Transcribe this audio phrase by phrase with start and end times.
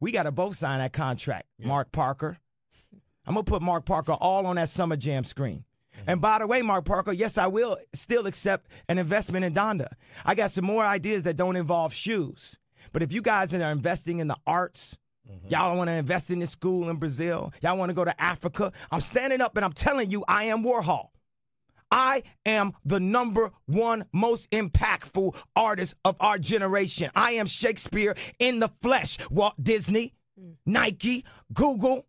[0.00, 2.38] We got to both sign that contract, Mark Parker.
[3.26, 5.64] I'm gonna put Mark Parker all on that Summer Jam screen.
[5.94, 6.10] Mm-hmm.
[6.10, 9.88] And by the way, Mark Parker, yes, I will still accept an investment in Donda.
[10.24, 12.58] I got some more ideas that don't involve shoes.
[12.92, 14.96] But if you guys are investing in the arts,
[15.30, 15.48] mm-hmm.
[15.48, 18.72] y'all want to invest in this school in Brazil, y'all want to go to Africa,
[18.90, 21.08] I'm standing up and I'm telling you, I am Warhol.
[21.90, 27.10] I am the number one most impactful artist of our generation.
[27.14, 29.18] I am Shakespeare in the flesh.
[29.30, 30.14] Walt Disney,
[30.64, 32.06] Nike, Google.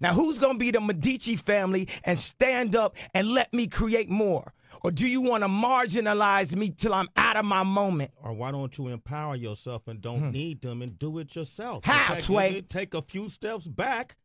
[0.00, 4.10] Now, who's going to be the Medici family and stand up and let me create
[4.10, 4.52] more?
[4.82, 8.10] Or do you want to marginalize me till I'm out of my moment?
[8.22, 11.84] Or why don't you empower yourself and don't need them and do it yourself?
[11.86, 11.90] Hmm.
[11.90, 12.60] How, Sway?
[12.62, 14.16] Take a few steps back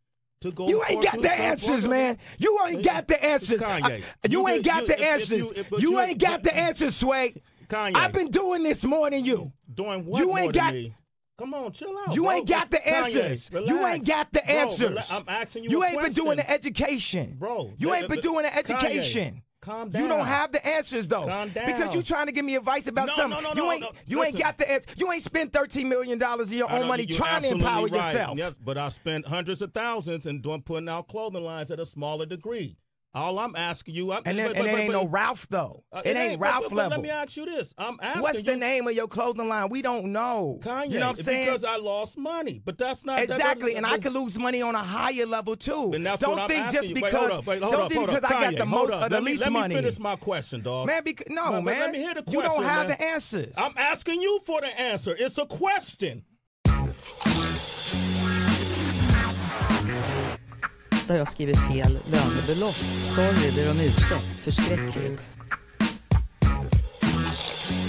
[0.42, 0.68] to go.
[0.68, 2.18] You ain't got the answers, man.
[2.38, 3.62] You ain't got the answers.
[3.62, 5.32] I- you You ain't got you- the if- if answers.
[5.40, 7.42] you- if- You you- ain't got the answers, Sway.
[7.68, 7.96] Kanye.
[7.96, 9.52] I've been doing this more than you.
[9.74, 10.96] doing what You more ain't than got- me?
[11.38, 12.14] Come on, chill out.
[12.14, 12.32] You bro.
[12.32, 13.50] ain't got the Kanye, answers.
[13.54, 14.90] You ain't got the Bro, answers.
[15.10, 15.70] rela- I'm asking you.
[15.70, 17.36] You ain't been doing the education.
[17.40, 21.26] Bro, You ain't been doing the Kanye, calm You don't have the answers though.
[21.26, 22.04] Calm Because you down.
[22.04, 23.44] trying to give me advice about No, something.
[23.44, 24.90] no, no, you ain't you ain't got the answer.
[24.96, 27.92] You ain't spent thirteen million dollars of your own money trying to empower right.
[28.14, 28.38] yourself.
[28.38, 31.86] Yes, but I spent hundreds of thousands and doing putting out clothing lines at a
[31.86, 32.78] smaller degree.
[33.12, 35.48] All I'm asking you, I'm, And then, but- and but- it ain't but- no Ralph
[35.50, 35.84] though.
[35.92, 36.92] uh, it, ain't but- Ralph level.
[36.92, 39.70] Let me ask you this: I'm asking What's you, the name of your clothing line?
[39.70, 40.60] We don't know.
[40.62, 41.48] Kanye, you know what I'm saying?
[41.48, 44.62] Because I lost money, but that's not that Exactly, doesn't- and I could lose money
[44.62, 45.92] on a higher level too.
[45.94, 46.94] And that's don't think just you.
[46.96, 48.32] Because up, wait, hold don't up, think because up.
[48.32, 49.02] I got the most up.
[49.04, 49.74] or the let me, let money.
[49.76, 50.86] me finish my question, dog.
[50.86, 51.80] Man, because, no, but man.
[51.80, 52.98] let me hear the you don't have man.
[53.00, 53.56] the answers.
[53.58, 55.16] I'm asking you for the answer.
[55.18, 56.26] It's a question.
[61.10, 62.76] Där jag skriver fel lönebelopp.
[63.16, 64.26] Sorry, ber om ursäkt.
[64.42, 65.22] Förskräckligt.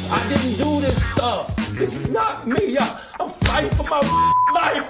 [0.07, 1.57] I didn't do this stuff.
[1.79, 2.57] This is not me.
[2.57, 2.79] I,
[3.19, 4.01] I'm fighting for my
[4.61, 4.87] life.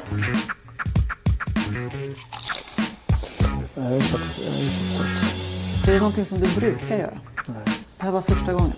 [3.75, 5.89] Jag har köpt, jag har köpt sex.
[5.89, 7.21] Är det någonting som du brukar göra?
[7.47, 7.57] Nej,
[7.99, 8.73] Det här var första gången.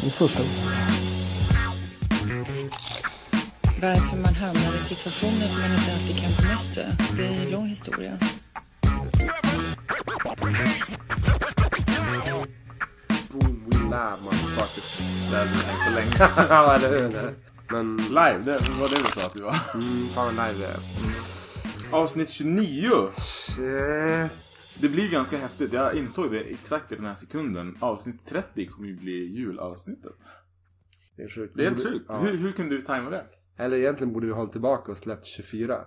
[0.00, 0.54] det är första gången.
[3.82, 6.82] Varför man hamnar i situationer som man inte alltid kan bemästra.
[7.16, 8.18] Det är en lång historia.
[14.08, 14.98] Live motherfuckers.
[15.66, 16.32] Tänkt på länge.
[16.48, 17.34] ja, eller hur?
[17.70, 19.56] Men, Live, det var det du sa att vi var.
[19.74, 20.80] mm, fan vad live det är.
[21.96, 22.90] Avsnitt 29.
[23.16, 24.32] Shit.
[24.80, 25.72] Det blir ganska häftigt.
[25.72, 27.76] Jag insåg det exakt i den här sekunden.
[27.80, 30.16] Avsnitt 30 kommer ju bli julavsnittet.
[31.16, 31.52] Det är sjukt.
[31.56, 32.04] Det är helt sjukt.
[32.08, 32.18] Ja.
[32.18, 33.24] Hur, hur kunde du tajma det?
[33.58, 35.78] Eller egentligen borde vi hålla tillbaka och släppt 24.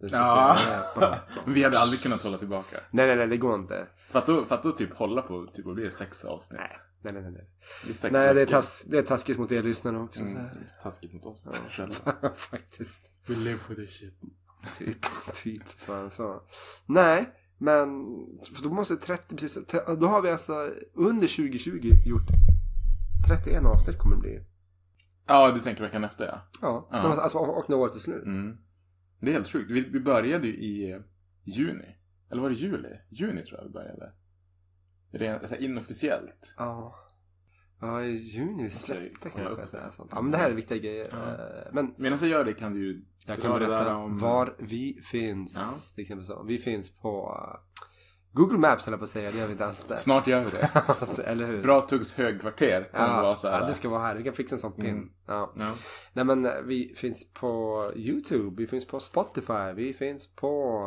[0.00, 0.56] Den 24
[0.96, 1.18] Ja.
[1.46, 2.76] vi hade aldrig kunnat hålla tillbaka.
[2.90, 3.86] Nej, nej, nej, det går inte.
[4.10, 5.90] För att då, för att då typ hålla på, typ, blir det?
[5.90, 6.60] Sex avsnitt?
[6.60, 7.22] Nej, nej, nej.
[7.22, 7.50] nej.
[7.86, 10.20] Det är Nej, det är, tas, det är taskigt mot er lyssnare också.
[10.20, 10.50] Mm, Så här.
[10.82, 12.34] taskigt mot oss själva.
[12.34, 13.10] Faktiskt.
[13.26, 14.14] We live for this shit.
[14.78, 15.68] Typ, typ.
[15.68, 16.42] Fan så.
[16.86, 17.88] Nej, men
[18.54, 19.66] för då måste 30 precis.
[19.98, 22.28] Då har vi alltså under 2020 gjort
[23.28, 24.44] 31 avsnitt kommer det bli.
[25.26, 26.48] Ja, du tänker veckan efter ja.
[26.62, 26.98] Ja, Ja.
[26.98, 28.24] Alltså, och när året är slut.
[28.24, 28.56] Mm.
[29.20, 29.70] Det är helt sjukt.
[29.70, 31.02] Vi, vi började ju i
[31.42, 31.96] juni.
[32.30, 32.88] Eller var det juli?
[33.10, 34.12] Juni tror jag vi började.
[35.12, 36.54] Ren, alltså, inofficiellt.
[36.56, 36.94] Ja.
[37.80, 39.60] Ja, i juni släppte kanske.
[39.62, 39.66] det.
[39.66, 40.10] så här sånt.
[40.14, 41.08] Ja, men det här är viktiga grejer.
[41.12, 41.16] Ja.
[41.32, 45.00] Eh, Men Medan jag gör det kan du ju jag kan berätta om- var vi
[45.02, 45.56] finns.
[45.56, 45.94] Ja.
[45.94, 46.42] Till exempel så.
[46.42, 47.60] Vi finns på uh,
[48.32, 49.30] Google Maps höll jag på att säga.
[49.30, 49.96] Det gör vi inte ens där.
[49.96, 50.70] Snart gör vi det.
[50.74, 51.62] Alltså, Eller hur?
[51.62, 53.60] Bra Tuggs högkvarter kommer Ja, vara så här.
[53.60, 54.16] ja, det ska vara här.
[54.16, 54.86] Vi kan fixa en sån pin.
[54.90, 55.10] Mm.
[55.26, 55.52] Ja.
[55.56, 55.72] Ja.
[56.12, 60.82] Nej men eh, vi finns på YouTube, vi finns på Spotify, vi finns på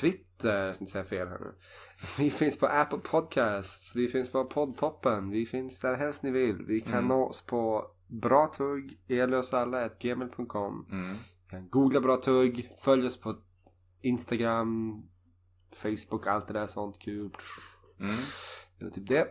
[0.00, 1.54] Twitter, jag ska inte säga fel här nu.
[2.18, 6.64] Vi finns på Apple Podcasts, vi finns på Poddtoppen, vi finns där helst ni vill.
[6.66, 7.08] Vi kan Mm.
[7.08, 10.86] nå oss på bratugg, elösalla.gmail.com.
[10.90, 11.16] Mm.
[11.50, 13.34] Kan googla bra tugg, följ oss på
[14.00, 15.02] Instagram,
[15.74, 17.30] Facebook, allt det där sånt kul.
[18.00, 18.14] Mm.
[18.78, 19.26] Det var typ det.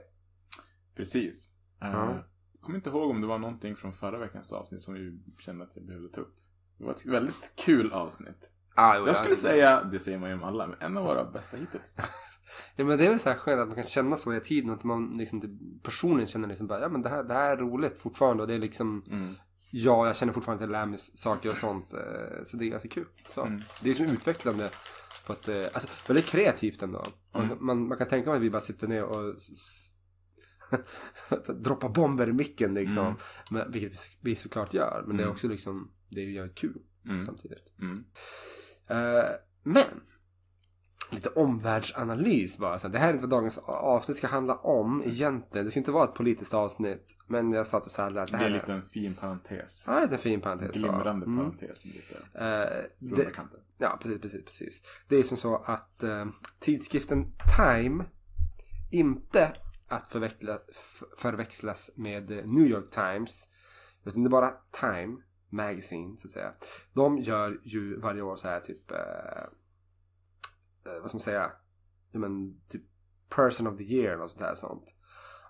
[0.96, 1.48] Precis.
[1.80, 1.88] Ja.
[1.88, 2.16] Uh,
[2.62, 5.76] kommer inte ihåg om det var någonting från förra veckans avsnitt som vi kände att
[5.76, 6.36] jag behövde ta upp.
[6.78, 8.52] Det var ett väldigt kul avsnitt.
[8.76, 9.36] Ah, jo, Jag skulle ja.
[9.36, 11.98] säga, det säger man ju om alla, men en av våra bästa hittills.
[12.76, 14.70] Ja men det är väl så här skönt att man kan känna så i tiden
[14.70, 15.52] och att man liksom typ
[15.84, 18.54] personligen känner liksom bara ja men det här, det här är roligt fortfarande och det
[18.54, 19.34] är liksom Mm.
[19.72, 22.90] ja jag känner fortfarande jag lär mig saker och sånt eh, så det är ganska
[22.90, 23.06] kul.
[23.30, 23.42] Så.
[23.46, 23.60] Mm.
[23.82, 24.70] Det är liksom utvecklande
[25.28, 27.04] på ett, eh, alltså väldigt kreativt ändå.
[27.34, 27.58] Man, Mm.
[27.66, 29.36] man, man kan tänka sig att vi bara sitter ner och
[31.64, 33.06] droppar bomber i micken liksom.
[33.06, 33.18] Mm.
[33.50, 35.34] Men, vilket vi såklart gör men det är Mm.
[35.34, 37.26] också liksom det är ju jävligt kul Mm.
[37.26, 37.74] samtidigt.
[38.88, 39.30] Eh,
[39.64, 40.02] men
[41.12, 42.78] lite omvärldsanalys bara.
[42.78, 45.66] Så det här är inte vad dagens avsnitt ska handla om egentligen.
[45.66, 47.18] Det ska inte vara ett politiskt avsnitt.
[47.28, 49.84] Men jag satte så här att Det det är här en liten fin parentes.
[49.88, 50.72] Ja, det är en fin parentes.
[50.72, 51.38] Glimrande Mm.
[51.38, 51.86] parentes.
[51.86, 52.16] Lite
[53.00, 53.32] runda det,
[53.78, 54.82] ja, precis, precis, precis.
[55.08, 56.26] Det är som så att eh,
[56.60, 57.26] tidskriften
[57.58, 58.06] Time
[58.92, 59.52] inte
[59.88, 60.60] att förväxla,
[61.18, 63.48] förväxlas med New York Times.
[64.06, 65.18] Utan det är bara Time
[65.54, 66.54] Magazine, så att säga.
[66.94, 68.98] De gör ju varje år så här typ, eh,
[70.86, 71.52] eh, vad ska man säga,
[72.12, 72.84] ja, men, typ
[73.36, 74.94] Person of the Year och sånt här sånt.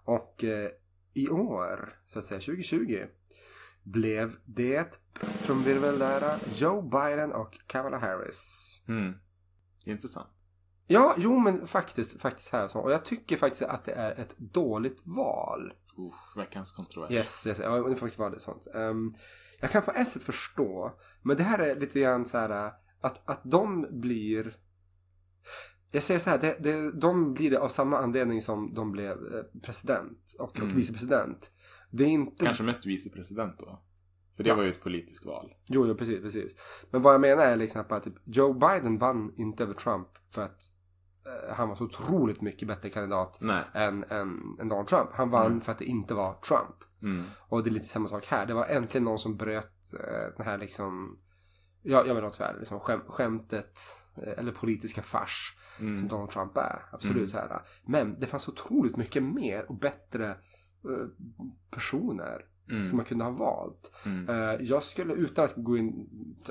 [0.05, 0.69] Och eh,
[1.13, 3.05] i år, så att säga 2020,
[3.83, 4.99] blev det
[5.39, 8.81] trumvirvellära Joe Biden och Kamala Harris.
[8.87, 9.13] Mm.
[9.85, 10.29] Intressant.
[10.87, 12.79] Ja, jo men faktiskt, faktiskt här så.
[12.79, 15.73] Och jag tycker faktiskt att det är ett dåligt val.
[15.97, 17.11] Uff, veckans kontrovers.
[17.11, 18.67] Yes, yes, ja, det faktiskt vara det sånt.
[18.75, 19.13] Ehm,
[19.63, 22.71] jag kan på ett sätt förstå, men det här är lite grann så här äh,
[23.01, 24.55] att, att de blir
[25.91, 29.11] jag säger så här, det, det, de blir det av samma anledning som de blev
[29.11, 30.75] eh, president och, och Mm.
[30.75, 31.51] vicepresident.
[31.91, 32.45] Det är inte...
[32.45, 33.81] Kanske mest vicepresident då.
[34.37, 35.53] För det var ju ett politiskt val.
[35.65, 36.55] Jo, jo, precis, precis.
[36.91, 40.41] Men vad jag menar är liksom att typ, Joe Biden vann inte över Trump för
[40.41, 40.61] att
[41.25, 43.63] eh, han var så otroligt mycket bättre kandidat Nej.
[43.73, 45.09] än, än, än Donald Trump.
[45.13, 45.61] Han vann Mm.
[45.61, 46.75] för att det inte var Trump.
[47.03, 47.23] Mm.
[47.49, 48.45] Och det är lite samma sak här.
[48.45, 51.19] Det var äntligen någon som bröt eh, den här liksom,
[51.81, 53.79] ja, jag något värre, liksom skäm, skämtet
[54.17, 55.97] eh, eller politiska fars Mm.
[55.97, 56.85] som Donald Trump är.
[56.91, 57.47] Absolut Mm.
[57.49, 57.61] här.
[57.85, 61.07] Men det fanns otroligt mycket mer och bättre eh,
[61.71, 62.85] personer Mm.
[62.85, 63.91] som man kunde ha valt.
[64.05, 64.29] Mm.
[64.29, 66.07] Eh, jag skulle, utan att gå in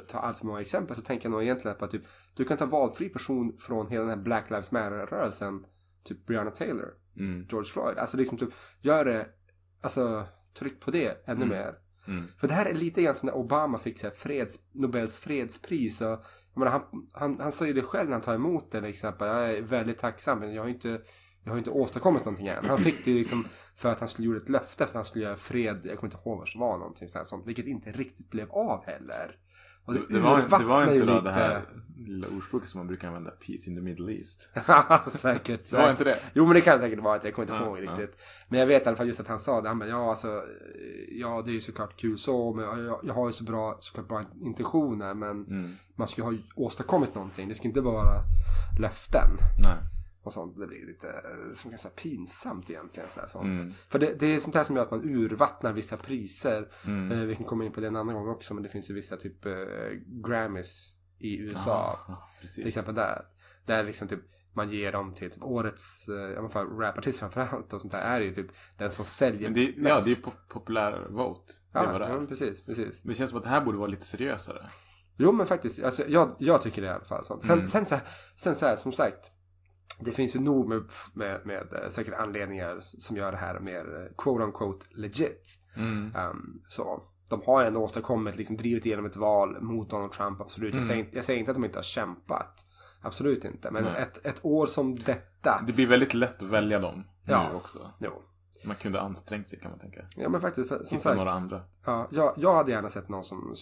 [0.08, 2.02] ta allt för många exempel, så tänker jag nog egentligen på att typ,
[2.34, 5.66] du kan ta valfri person från hela den här Black Lives Matter-rörelsen.
[6.04, 7.46] Typ Breonna Taylor, Mm.
[7.50, 7.98] George Floyd.
[7.98, 8.48] Alltså liksom typ,
[8.80, 9.28] gör det,
[9.82, 11.48] alltså tryck på det ännu Mm.
[11.48, 11.74] mer.
[12.08, 12.24] Mm.
[12.38, 16.00] För det här är lite grann som när Obama fick så freds, Nobels fredspris.
[16.00, 16.08] Och,
[16.54, 16.82] jag menar, han,
[17.12, 18.80] han, han sa ju det själv när han tar emot det.
[18.80, 21.00] Liksom, jag är väldigt tacksam men jag har inte,
[21.44, 22.64] jag har inte åstadkommit någonting än.
[22.64, 23.46] Han fick det ju liksom
[23.76, 25.80] för att han skulle göra ett löfte för att han skulle göra fred.
[25.84, 27.46] Jag kommer inte ihåg vad det var någonting så här, sånt.
[27.46, 29.36] Vilket inte riktigt blev av heller.
[29.84, 31.62] Och Det, det, var, det var inte då lite- det här
[31.96, 34.50] lilla ordspråket som man brukar använda, peace in the middle east.
[34.68, 35.70] Ja, säkert.
[35.70, 36.16] Det var inte det?
[36.34, 37.82] Jo men det kan säkert vara att jag kommer inte Ja, ihåg ja.
[37.90, 38.20] riktigt.
[38.48, 39.68] Men jag vet i alla fall just att han sa det.
[39.68, 40.42] Han bara, ja alltså,
[41.10, 44.08] ja det är ju såklart kul så, men jag, jag har ju så bra, såklart
[44.08, 45.70] bra intentioner, men Mm.
[45.96, 47.48] man ska ju ha åstadkommit någonting.
[47.48, 48.18] Det ska inte bara vara
[48.80, 49.28] löften
[49.62, 49.76] Nej.
[50.22, 50.58] Och sånt.
[50.58, 53.08] Det blir lite, eh, som ganska pinsamt egentligen.
[53.08, 53.60] Sådär, sånt.
[53.60, 53.72] Mm.
[53.90, 56.68] För det, det är sånt här som gör att man urvattnar vissa priser.
[56.86, 57.12] Mm.
[57.12, 58.94] Eh, vi kan komma in på det en annan gång också, men det finns ju
[58.94, 59.52] vissa typ eh,
[60.26, 61.98] Grammys i USA.
[62.40, 62.56] Precis.
[62.56, 63.22] Till exempel där.
[63.66, 64.20] Där liksom typ
[64.54, 66.42] man ger dem till typ årets, eh,
[66.78, 68.46] rapartist framförallt och sånt där är ju typ
[68.78, 69.88] den som säljer Men det, mest.
[69.88, 71.52] ja, det är po- populär vote.
[71.72, 72.08] Det ja, var det.
[72.08, 73.04] ja, precis, precis.
[73.04, 74.66] Men det känns som att det här borde vara lite seriösare.
[75.16, 77.24] Jo men faktiskt, alltså, jag, jag tycker det i alla fall.
[77.24, 77.42] Sånt.
[77.44, 77.66] Sen, Mm.
[77.66, 77.96] sen, så
[78.36, 79.30] sen så här, som sagt.
[80.00, 80.82] Det finns ju nog med,
[81.14, 85.58] med, med eh, säkert anledningar som gör det här mer eh, quote unquote legit.
[85.76, 86.12] Mm.
[86.30, 90.74] Um, så de har ändå åstadkommit, liksom drivit igenom ett val mot Donald Trump, absolut.
[90.74, 90.88] Jag, Mm.
[90.88, 92.66] säger, inte- jag säger inte att de inte har kämpat.
[93.02, 93.70] Absolut inte.
[93.70, 94.02] Men Nej.
[94.02, 95.64] ett, ett år som detta.
[95.66, 97.48] Det blir väldigt lätt att välja dem Ja.
[97.50, 97.78] nu också.
[97.98, 98.22] Jo.
[98.64, 100.00] Man kunde ha ansträngt sig kan man tänka.
[100.16, 101.16] Ja men faktiskt, som Hitta sagt.
[101.16, 101.60] några andra.
[101.84, 103.54] Ja, jag, jag hade gärna sett någon som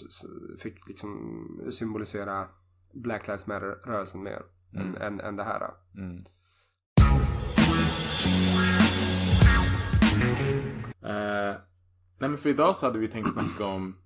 [0.59, 2.47] fick liksom symbolisera
[2.93, 4.43] Black Lives Matter-rörelsen mer
[4.75, 4.87] Mm.
[4.97, 5.71] än, än, än det här.
[5.97, 6.19] Mm.
[11.03, 11.57] Eh,
[12.19, 13.97] nej men för idag så hade vi tänkt snacka om,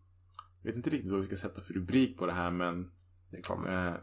[0.63, 2.91] jag vet inte riktigt vad vi ska sätta för rubrik på det här men
[3.31, 3.87] Det kommer.
[3.89, 3.95] eh,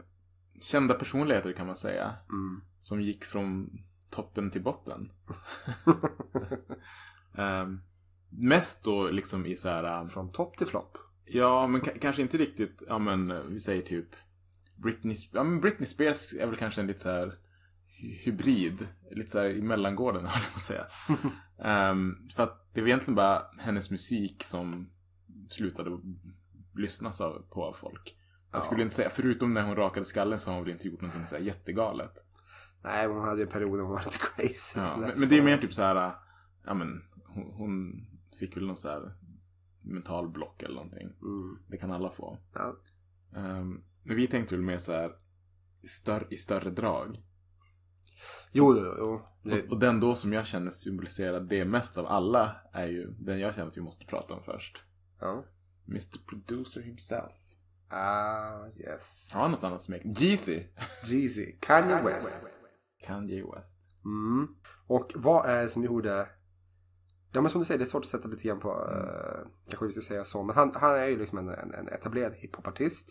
[0.60, 2.14] kända personligheter kan man säga.
[2.28, 2.60] Mm.
[2.80, 3.70] Som gick från
[4.10, 5.12] toppen till botten.
[7.34, 7.68] Eh,
[8.30, 10.98] mest då liksom i så här, Från topp till flopp.
[11.24, 14.06] ja men kanske inte riktigt, ja men eh, vi säger typ
[14.82, 17.38] Britney, ja, men Britney Spears är väl kanske en lite så här
[18.00, 18.88] hy- hybrid.
[19.10, 20.86] Lite så här i mellangården, höll jag på att säga.
[21.64, 24.90] Ehm, för att det var egentligen bara hennes musik som
[25.48, 25.90] slutade
[26.74, 28.16] lyssnas av, på av folk.
[28.50, 28.60] Jag Ja.
[28.60, 31.26] skulle inte säga, förutom när hon rakade skallen så har hon väl inte gjort någonting
[31.26, 32.24] så här jättegalet.
[32.84, 34.78] Nej, hon hade ju perioder hon var lite crazy.
[34.80, 36.12] Ja, men, men det är mer typ så här,
[36.64, 37.92] ja men hon, hon
[38.38, 39.14] fick väl någon så här
[39.84, 41.08] mental block eller någonting.
[41.22, 41.58] Mm.
[41.68, 42.38] Det kan alla få.
[42.54, 42.76] Ja.
[43.36, 45.16] Ehm, men vi tänkte väl mer så här
[45.82, 47.16] i större, i större drag.
[48.52, 49.22] Jo, jo, jo.
[49.42, 53.06] Det, Och, och den då som jag känner symboliserar det mest av alla är ju
[53.06, 54.84] den jag känner att vi måste prata om först.
[55.20, 55.44] ja.
[55.88, 57.32] Mr Producer himself.
[57.88, 59.30] Ah, yes.
[59.34, 60.02] Har han något annat smek?
[60.04, 60.62] Jeezy.
[61.04, 61.52] Jeezy.
[61.60, 62.60] Kanye West.
[63.06, 63.78] Kanye West.
[64.04, 64.48] Mm.
[64.86, 66.28] Och vad är det som gjorde...
[67.32, 69.86] Ja men som du säger, det är svårt att sätta lite grann på, uh, kanske
[69.86, 73.08] vi ska säga så, men han, han är ju liksom en, en, en etablerad hiphopartist.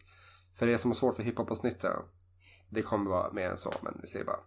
[0.56, 1.96] För er som har svårt för hiphop-avsnittet,
[2.70, 4.40] det kommer vara mer än så, men vi ser bara.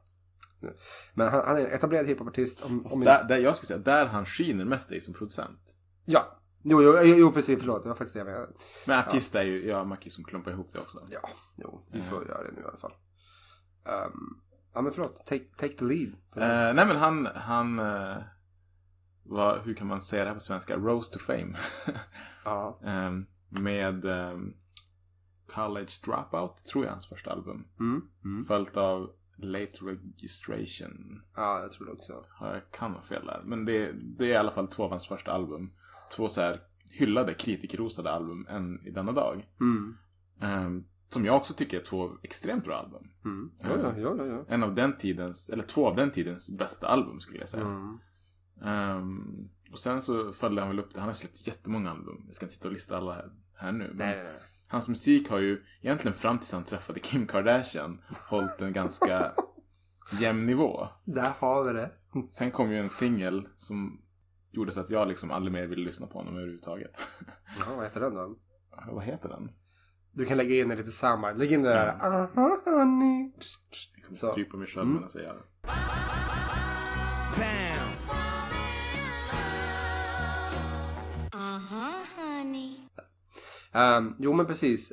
[0.60, 0.76] nu.
[1.14, 2.62] Men han, han är en etablerad hiphopartist.
[2.62, 5.76] Om, om där, där, jag skulle säga, där han skiner mest är ju som producent.
[6.04, 8.48] Ja, jo, jo, jo, precis, förlåt, det var faktiskt det jag menade.
[8.86, 10.98] Men artist är ju, ja man kan ju som klumpa ihop det också.
[11.10, 12.92] Ja, jo, vi får göra det nu i alla fall.
[13.84, 14.40] Um,
[14.74, 16.08] ja, men förlåt, take, take the lead.
[16.36, 18.16] Eh, nej men han, han eh,
[19.24, 20.76] vad, hur kan man säga det här på svenska?
[20.76, 21.56] Rose to fame.
[22.44, 22.80] Ja.
[22.84, 24.54] Ehm, med ehm,
[25.46, 27.66] College Dropout, tror jag hans första album.
[27.80, 28.44] Mm, mm.
[28.44, 31.22] Följt av Late Registration.
[31.36, 32.24] ja, jag tror det också.
[32.40, 33.42] Ja, Jag kan ha fel där.
[33.44, 35.72] Men det, det är i alla fall två av hans första album.
[36.16, 36.58] Två så här
[36.92, 39.48] hyllade, kritikerrosade album än i denna dag.
[39.60, 39.96] Mm.
[40.40, 43.02] Ehm, som jag också tycker är två extremt bra album.
[43.24, 43.50] Mm.
[43.60, 44.44] Ja, ja, ja, ja, ja.
[44.48, 47.64] En av den tidens, eller två av den tidens bästa album skulle jag säga.
[47.64, 47.98] Mm.
[48.62, 51.00] Ehm, och sen så följde han väl upp det.
[51.00, 52.24] Han har släppt jättemånga album.
[52.26, 53.88] Jag ska inte sitta och lista alla här, här nu.
[53.88, 54.40] Men Nej, nej, nej.
[54.74, 58.00] Hans musik har ju egentligen fram tills han träffade Kim Kardashian
[58.30, 59.32] hållit en ganska
[60.20, 60.88] jämn nivå.
[61.04, 61.90] Där har vi det.
[62.30, 64.00] Sen kom ju en singel som
[64.50, 66.90] gjorde så att jag liksom aldrig mer ville lyssna på honom överhuvudtaget.
[67.58, 68.36] Jaha, vad heter den då?
[68.92, 69.50] Vad heter den?
[70.12, 71.32] Du kan lägga in lite samma.
[71.32, 71.88] Lägg in det där.
[71.88, 73.32] Aha, honey.
[74.12, 74.26] Så.
[74.26, 74.94] strypa mig själv Mm.
[74.94, 75.74] medan jag gör det.
[83.74, 84.92] Um, jo men precis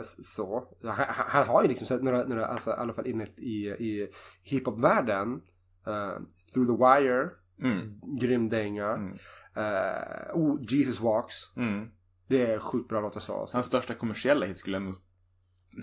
[0.00, 0.68] s- så.
[0.84, 4.08] Han, han- har ju liksom sett några, några alltså, i alla fall inne i, i
[4.42, 5.40] hiphop-världen.
[5.86, 6.18] eh,
[6.54, 7.30] Through the Wire,
[7.62, 8.00] Mm.
[8.20, 8.88] grym dänga.
[8.90, 9.12] Mm.
[9.54, 11.56] Eh, oh, Jesus Walks.
[11.56, 11.88] Mm.
[12.28, 13.46] Det är sjukt bra låt att säga.
[13.52, 14.94] Hans största kommersiella hit skulle jag nog,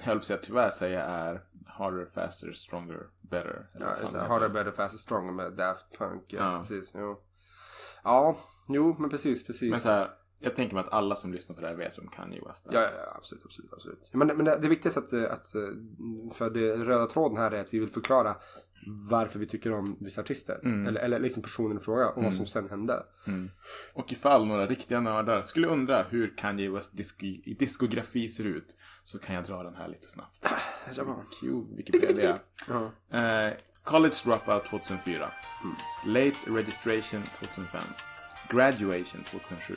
[0.01, 2.99] höll på att tyvärr säga är Harder, Faster, Stronger,
[3.29, 3.67] Better.
[3.79, 6.23] Ja, det Harder, better, faster, stronger med Daft Punk.
[6.27, 6.59] Ja, Ja.
[6.59, 6.91] precis.
[6.95, 7.21] Jo.
[8.03, 8.37] Ja,
[8.69, 9.71] jo men precis, precis.
[9.71, 10.09] Men så här,
[10.41, 12.73] jag tänker mig att alla som lyssnar på det här vet vem Kanye West är.
[12.73, 14.09] Ja, ja, absolut, absolut, absolut.
[14.13, 15.51] Men, men det, det viktigaste att, att,
[16.35, 18.35] för det röda tråden här är att vi vill förklara
[19.09, 20.59] varför vi tycker om vissa artister.
[20.63, 20.87] Mm.
[20.87, 23.03] Eller, eller liksom personen i fråga och vad som sen hände.
[23.93, 29.19] Och ifall några riktiga nördar skulle undra hur Kanye West disk- diskografi ser ut så
[29.19, 30.47] kan jag dra den här lite snabbt.
[31.41, 32.39] Q, Wikipedia.
[33.11, 35.31] Eh, College Dropout 2004.
[36.05, 37.81] Late Registration 2005.
[38.49, 39.75] Graduation 2007.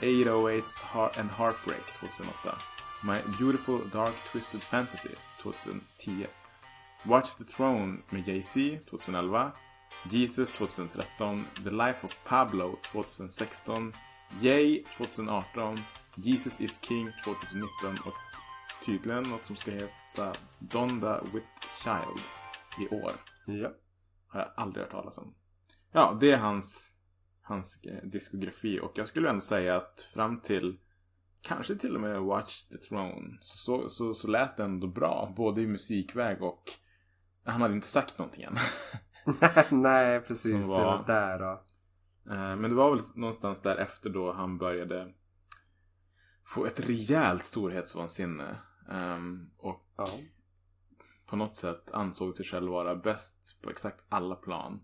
[0.00, 2.56] 808s Heart and Heartbreak 2008.
[3.02, 6.26] My Beautiful Dark Twisted Fantasy 2010.
[7.06, 9.52] Watch the Throne med Jay-Z 2011.
[10.10, 11.46] Jesus 2013.
[11.64, 13.92] The Life of Pablo 2016.
[14.40, 15.80] Yay 2018.
[16.16, 17.98] Jesus is King 2019.
[18.04, 18.14] Och
[18.84, 21.46] tydligen något som ska heta Donda with
[21.84, 22.20] Child
[22.78, 23.12] i år.
[23.46, 23.70] Ja.
[24.28, 25.34] Har jag aldrig hört talas om.
[25.92, 26.92] Ja, det är hans,
[27.42, 28.80] hans eh, diskografi.
[28.80, 30.78] Och jag skulle ändå säga att fram till
[31.42, 35.32] kanske till och med Watch the Throne så, så, så, så lät det ändå bra.
[35.36, 36.62] Både i musikväg och
[37.44, 38.54] han hade inte sagt någonting än.
[39.82, 40.50] Nej, precis.
[40.50, 41.64] Som Det var- var där då.
[42.32, 45.14] Eh, Men det var väl någonstans därefter då han började
[46.44, 48.56] få ett rejält storhetsvansinne.
[48.90, 50.08] Ehm, och Ja.
[51.26, 54.80] på något sätt ansåg sig själv vara bäst på exakt alla plan.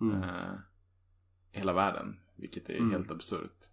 [0.00, 0.22] Mm.
[0.22, 0.24] i
[1.52, 2.16] hela världen.
[2.36, 2.90] Vilket är Mm.
[2.90, 3.66] helt absurt.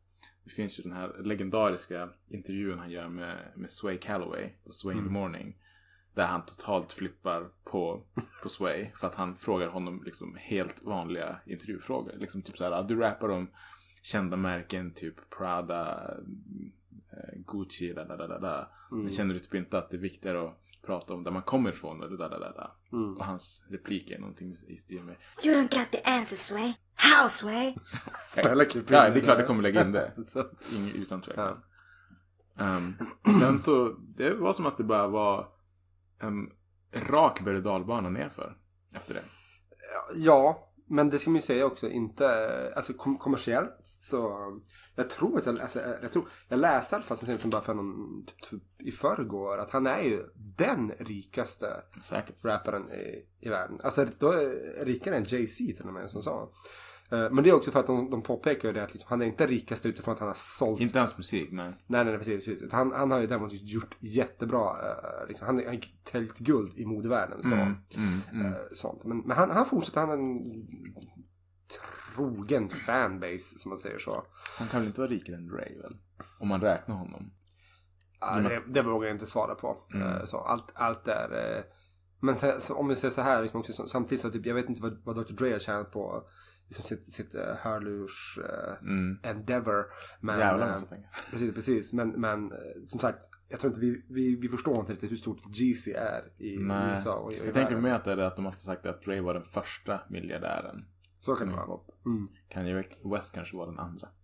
[0.43, 4.93] Det finns ju den här legendariska intervjun han gör med, med Sway Calloway på Sway
[4.95, 5.13] in the Mm.
[5.21, 5.57] Morning.
[6.13, 8.03] Där han totalt flippar på,
[8.43, 8.91] på Sway.
[8.95, 12.13] För att han frågar honom liksom helt vanliga intervjufrågor.
[12.17, 13.49] Liksom typ så här, du rappar om
[14.01, 16.13] kända märken, typ Prada,
[17.11, 18.69] eh, Gucci, da, da, da, da, da.
[18.91, 19.03] Mm.
[19.03, 21.69] Men känner du typ inte att det är viktigare att prata om där man kommer
[21.69, 22.03] ifrån?
[22.03, 22.75] Eller da, da, da, da.
[22.97, 23.17] Mm.
[23.17, 25.15] Och hans replik är någonting i stil med
[25.45, 26.73] You don't got the answers, Sway.
[26.97, 27.75] How, Sway?
[28.27, 30.11] Snälla klipp in Ja, det är klart jag kommer lägga in det.
[30.75, 31.63] Ingen, utan tvekan.
[32.59, 32.93] Ehm,
[33.39, 35.47] sen så, det var som att det bara var
[36.19, 36.49] en
[36.93, 38.57] rak berg och dalbana nerför.
[38.93, 39.21] Efter det.
[40.15, 40.57] Ja,
[40.89, 44.41] men det ska man ju säga också inte, alltså kom kommersiellt så,
[44.95, 47.49] jag tror att jag, alltså, jag tror, jag läste i alla fall så sent som
[47.49, 50.23] bara för någon, typ, typ i förrgår att han är ju
[50.57, 51.65] den rikaste
[52.03, 52.45] Säkert.
[52.45, 53.79] rapparen i, i världen.
[53.83, 56.51] Alltså då är rikare än Jay-Z till och med som sa.
[57.11, 59.21] Eh, Men det är också för att de, de påpekar ju det att liksom, han
[59.21, 61.73] är inte rikast utifrån att han har sålt Inte hans musik, nej.
[61.87, 62.45] Nej, nej, precis.
[62.45, 62.71] precis.
[62.71, 67.43] Han, han har ju däremot gjort jättebra, eh, liksom, han har täljt guld i modevärlden.
[67.43, 68.45] Så, Mm, mm, mm.
[68.45, 69.05] eh, sånt.
[69.05, 70.67] Men, men han, han fortsätter, han har en
[72.15, 74.23] trogen fanbase, som man säger så.
[74.59, 75.97] Han kan väl inte vara rikare än Ray väl?
[76.39, 77.31] Om man räknar honom.
[78.19, 79.77] Ja, det, det vågar jag inte svara på.
[79.93, 80.27] Mm.
[80.27, 81.63] Så, allt, allt är...
[82.19, 84.69] Men så, om vi säger så här, liksom också, så, samtidigt så typ, jag vet
[84.69, 85.33] inte vad, vad Dr.
[85.33, 86.23] Dre har tjänat på
[86.67, 89.19] liksom sitt, sitt uh, hörlurs uh, Mm.
[89.23, 89.85] endeavor.
[90.21, 91.09] Men, Jävla eh, massa pengar.
[91.31, 91.93] Precis, precis.
[91.93, 95.15] Men, men eh, som sagt, jag tror inte vi, vi, vi förstår inte riktigt hur
[95.15, 96.89] stort Jeezy är i Nej.
[96.91, 97.81] USA och i, i Jag tänker världen.
[97.81, 100.85] med att det är att de har sagt att Dre var den första miljardären.
[101.19, 101.79] Så kan det vara.
[102.05, 102.27] Mm.
[102.49, 102.83] Kanye
[103.13, 104.07] West kanske var den andra.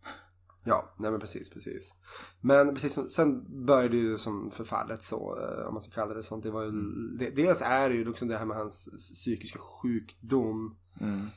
[0.66, 1.94] Ja, nej men precis, precis.
[2.42, 6.44] Men precis, sen började ju som förfallet så, eh, om man ska kalla det sånt.
[6.44, 6.72] Det var ju,
[7.20, 10.78] det, dels är det ju liksom det här med hans psykiska sjukdom.
[11.02, 11.28] Mm.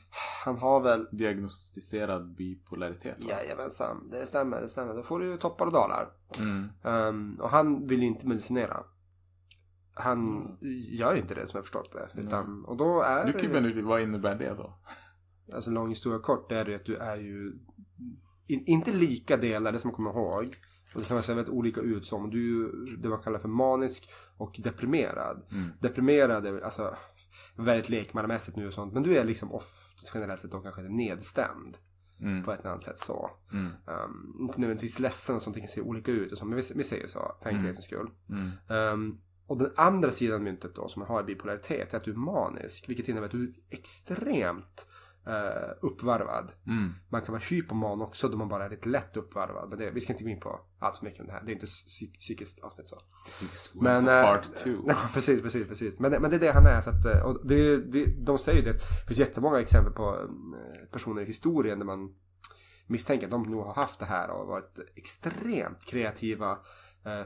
[0.45, 3.25] Han har väl, Diagnostiserad bipolaritet va?
[3.29, 4.93] jajamensan, det stämmer, det stämmer.
[4.93, 6.09] Då får du ju toppar och dalar.
[6.39, 6.69] Mm.
[6.83, 8.83] Ehm, och han vill ju inte medicinera.
[9.93, 10.51] Han
[10.89, 12.21] gör inte det som jag förstått det.
[12.21, 14.73] Utan, och då är Du kan ju, vad innebär det då?
[15.53, 17.53] Alltså lång historia kort, det är det att du är ju
[18.47, 20.55] in, inte lika delar, det som man kommer ihåg.
[20.95, 22.29] Och det kan man säga väldigt olika ut som.
[22.29, 25.41] Du är ju det man kallar för manisk och deprimerad.
[25.79, 26.95] Deprimerad är alltså
[27.55, 28.93] väldigt lekmannamässigt nu och sånt.
[28.93, 31.77] Men du är liksom oftast generellt sett då kanske nedstämd.
[32.19, 32.43] Mm.
[32.43, 33.31] På ett eller annat sätt så.
[33.53, 33.65] Mm.
[33.65, 36.45] Um, inte nödvändigtvis ledsen och sånt, det kan se olika ut och så.
[36.45, 38.09] Men vi, vi säger så, för enkelhetens skull.
[38.29, 38.93] Mm.
[38.93, 42.15] Um, och den andra sidan av myntet då som har bipolaritet är att du är
[42.15, 42.89] manisk.
[42.89, 44.87] Vilket innebär att du är extremt
[45.27, 46.51] eh, uppvarvad.
[46.67, 46.93] Mm.
[47.09, 49.69] Man kan vara hypoman också då man bara är lite lätt uppvarvad.
[49.69, 51.41] Men det, vi ska inte gå in på allt för mycket om det här.
[51.45, 52.95] Det är inte psy- psykiskt avsnitt så.
[53.29, 54.69] Psykisk Men, eh, part 2.
[54.87, 55.99] Ja, precis, precis, precis.
[55.99, 56.81] Men, det- men det är det han är.
[56.81, 58.73] Så att, eh, och det, det, de säger ju det.
[58.73, 62.15] Det finns jättemånga exempel på eh, personer i historien där man
[62.87, 66.51] misstänker att de nog har haft det här och varit extremt kreativa.
[67.05, 67.25] Eh,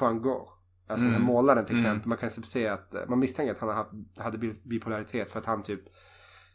[0.00, 0.50] van Gogh.
[0.88, 1.26] Alltså den Mm.
[1.26, 1.86] målaren till Mm.
[1.86, 2.08] exempel.
[2.08, 5.46] Man kan se att eh, man misstänker att han haft, hade bi- bipolaritet för att
[5.46, 5.80] han typ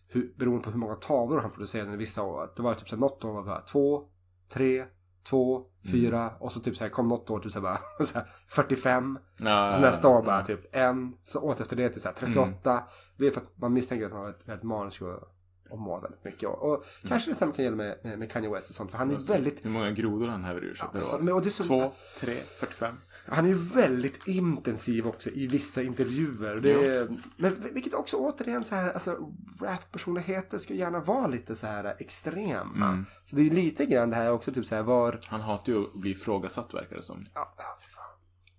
[0.09, 2.53] hur, beroende på hur många tavlor han producerade i vissa år.
[2.55, 4.03] Det var typ så här, något år var bara två,
[4.49, 4.85] tre,
[5.29, 8.13] två, fyra och så typ så här kom något år typ så här bara så
[8.13, 9.19] här, 45.
[9.39, 11.13] Ja, Så nästa år bara typ en.
[11.23, 12.71] Så åt efter det till så här 38.
[12.71, 12.83] Mm.
[13.17, 15.38] Det är för att man misstänker att han har ett väldigt manus och,
[15.71, 16.49] och mår väldigt mycket.
[16.49, 18.91] Och, och kanske detsamma kan gälla med, med, med Kanye West och sånt.
[18.91, 21.49] För han är väldigt, Hur många grodor han häver ur sig Ja, per år?
[21.49, 22.95] så- Två, tre, 45?
[23.27, 26.55] han är ju väldigt intensiv också i vissa intervjuer.
[26.55, 27.07] Det är,
[27.37, 29.17] men vilket också återigen så här, alltså
[29.61, 32.87] rappersonligheter ska gärna vara lite så här extrema.
[32.89, 33.05] Mm.
[33.25, 35.83] Så det är lite grann det här också typ så här var, Han hatar ju
[35.83, 37.21] att bli ifrågasatt verkar det som.
[37.33, 38.05] ja, fan.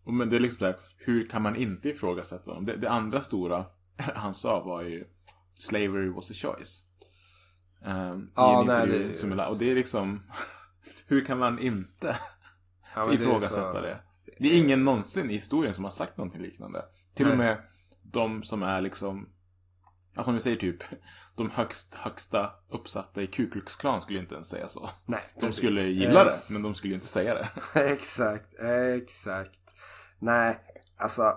[0.05, 2.65] Och Men det är liksom så här, hur kan man inte ifrågasätta honom?
[2.65, 3.65] Det, det andra stora
[3.97, 5.05] han sa var ju
[5.55, 6.85] Slavery was a choice.
[7.85, 10.23] Um, Ja, nej, det- som är Och det är liksom,
[11.07, 12.17] hur kan man inte
[12.95, 14.01] Ja, det ifrågasätta så- det?
[14.39, 16.85] Det är ingen någonsin i historien som har sagt någonting liknande.
[17.15, 17.47] Till och Nej.
[17.47, 17.63] med
[18.03, 19.29] de som är liksom,
[20.17, 20.83] alltså om vi säger typ,
[21.37, 24.91] de högst, högsta uppsatta i Ku Klux Klan skulle inte ens säga så.
[25.07, 25.57] Nej, De precis.
[25.57, 27.49] skulle gilla det, men de skulle inte säga det.
[27.81, 28.55] exakt,
[28.95, 29.61] exakt.
[30.19, 30.61] Nej,
[30.97, 31.35] alltså.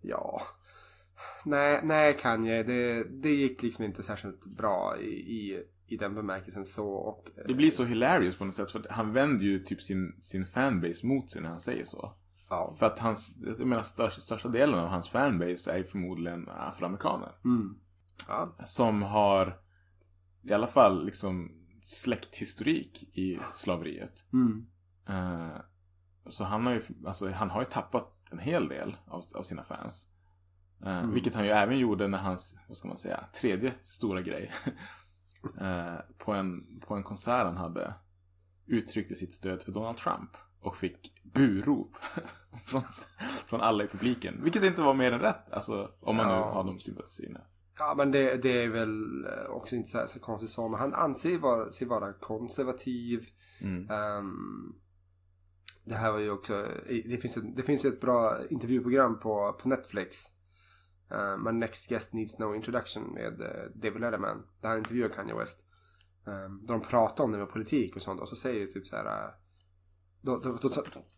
[0.00, 0.42] Ja.
[1.44, 6.64] Nej, nej Kanye, det, det gick liksom inte särskilt bra i, i, i den bemärkelsen
[6.64, 6.86] så.
[6.88, 9.82] Och, eh, Det blir så hilarious på något sätt, för att han vänder ju typ
[9.82, 12.12] sin, sin fanbase mot sig när han säger så.
[12.50, 12.74] Ja.
[12.78, 17.32] För att hans, jag menar största, största delen av hans fanbase är ju förmodligen afroamerikaner.
[17.44, 17.74] Mm.
[18.28, 18.54] Ja.
[18.64, 19.58] Som har
[20.42, 21.50] i alla fall liksom
[21.80, 24.24] släkthistorik i slaveriet.
[24.32, 24.66] Mm.
[25.08, 25.56] Eh,
[26.24, 29.64] så han har ju, alltså han har ju tappat en hel del av, av sina
[29.64, 30.08] fans.
[30.86, 31.14] Eh, Mm.
[31.14, 34.50] Vilket han ju även gjorde när hans, vad ska man säga, tredje stora grej.
[35.60, 37.94] eh, på, en, på en konsert han hade
[38.66, 40.30] uttryckte sitt stöd för Donald Trump.
[40.60, 41.96] Och fick burop
[42.66, 42.82] från,
[43.46, 44.40] från alla i publiken.
[44.42, 45.50] Vilket inte var mer än rätt.
[45.52, 46.50] Alltså, om man nu Ja.
[46.52, 47.40] har de sympatisierna.
[47.78, 50.58] Ja, men det, det är väl eh, också inte så, så konstigt.
[50.58, 53.26] Men han anser vara, sig vara konservativ.
[53.60, 53.90] Mm.
[53.90, 54.74] Ehm,
[55.84, 59.58] det här var ju också, det finns, ett, det finns ju ett bra intervjuprogram på,
[59.62, 60.26] på Netflix.
[61.12, 64.46] Uh, My Next Guest Needs No Introduction med uh, David Letterman.
[64.60, 65.66] Där han intervjuar Kanye West.
[66.24, 68.20] Um, där de pratar om det med politik och sånt.
[68.20, 69.04] Och så säger ju typ så här.
[69.24, 69.30] eh,
[70.20, 70.68] då, då, då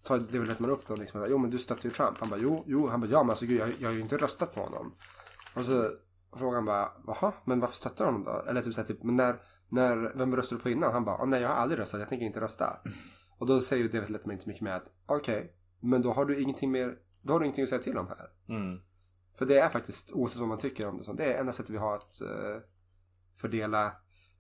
[0.03, 1.27] tar David Letterman upp dem liksom.
[1.29, 2.19] Jo men du stöttar ju Trump.
[2.19, 2.89] Han bara jo, jo.
[2.89, 4.95] Han bara ja men alltså gud jag, jag har ju inte röstat på honom.
[5.57, 5.91] Och så
[6.39, 8.45] frågar han bara jaha men varför stöttar du honom då?
[8.51, 9.37] Eller typ så här, typ men när,
[9.69, 10.93] när, vem röstade du på innan?
[10.93, 12.01] Han bara "Åh, nej jag har aldrig röstat.
[12.01, 12.77] Jag tänker inte rösta.
[13.39, 16.41] Och då säger David Letterman inte så mycket med att okej, men då har du
[16.41, 18.29] ingenting mer, då har du ingenting att säga till om här.
[18.57, 18.81] Mm.
[19.35, 21.71] För det är faktiskt, oavsett vad man tycker om det, så det är enda sättet
[21.71, 22.63] vi har att eh,
[23.37, 23.93] fördela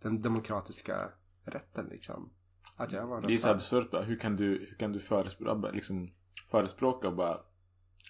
[0.02, 1.11] den demokratiska
[1.44, 2.33] rätten liksom.
[2.76, 4.02] Att göra vad Det är så absurt bara.
[4.02, 6.11] Hur kan du, hur kan du förespråka, liksom,
[6.50, 7.38] förespråka och bara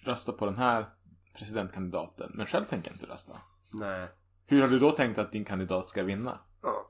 [0.03, 0.89] rösta på den här
[1.37, 3.33] presidentkandidaten, men själv tänker inte rösta.
[3.73, 4.07] Nej.
[4.45, 6.39] Hur har du då tänkt att din kandidat ska vinna?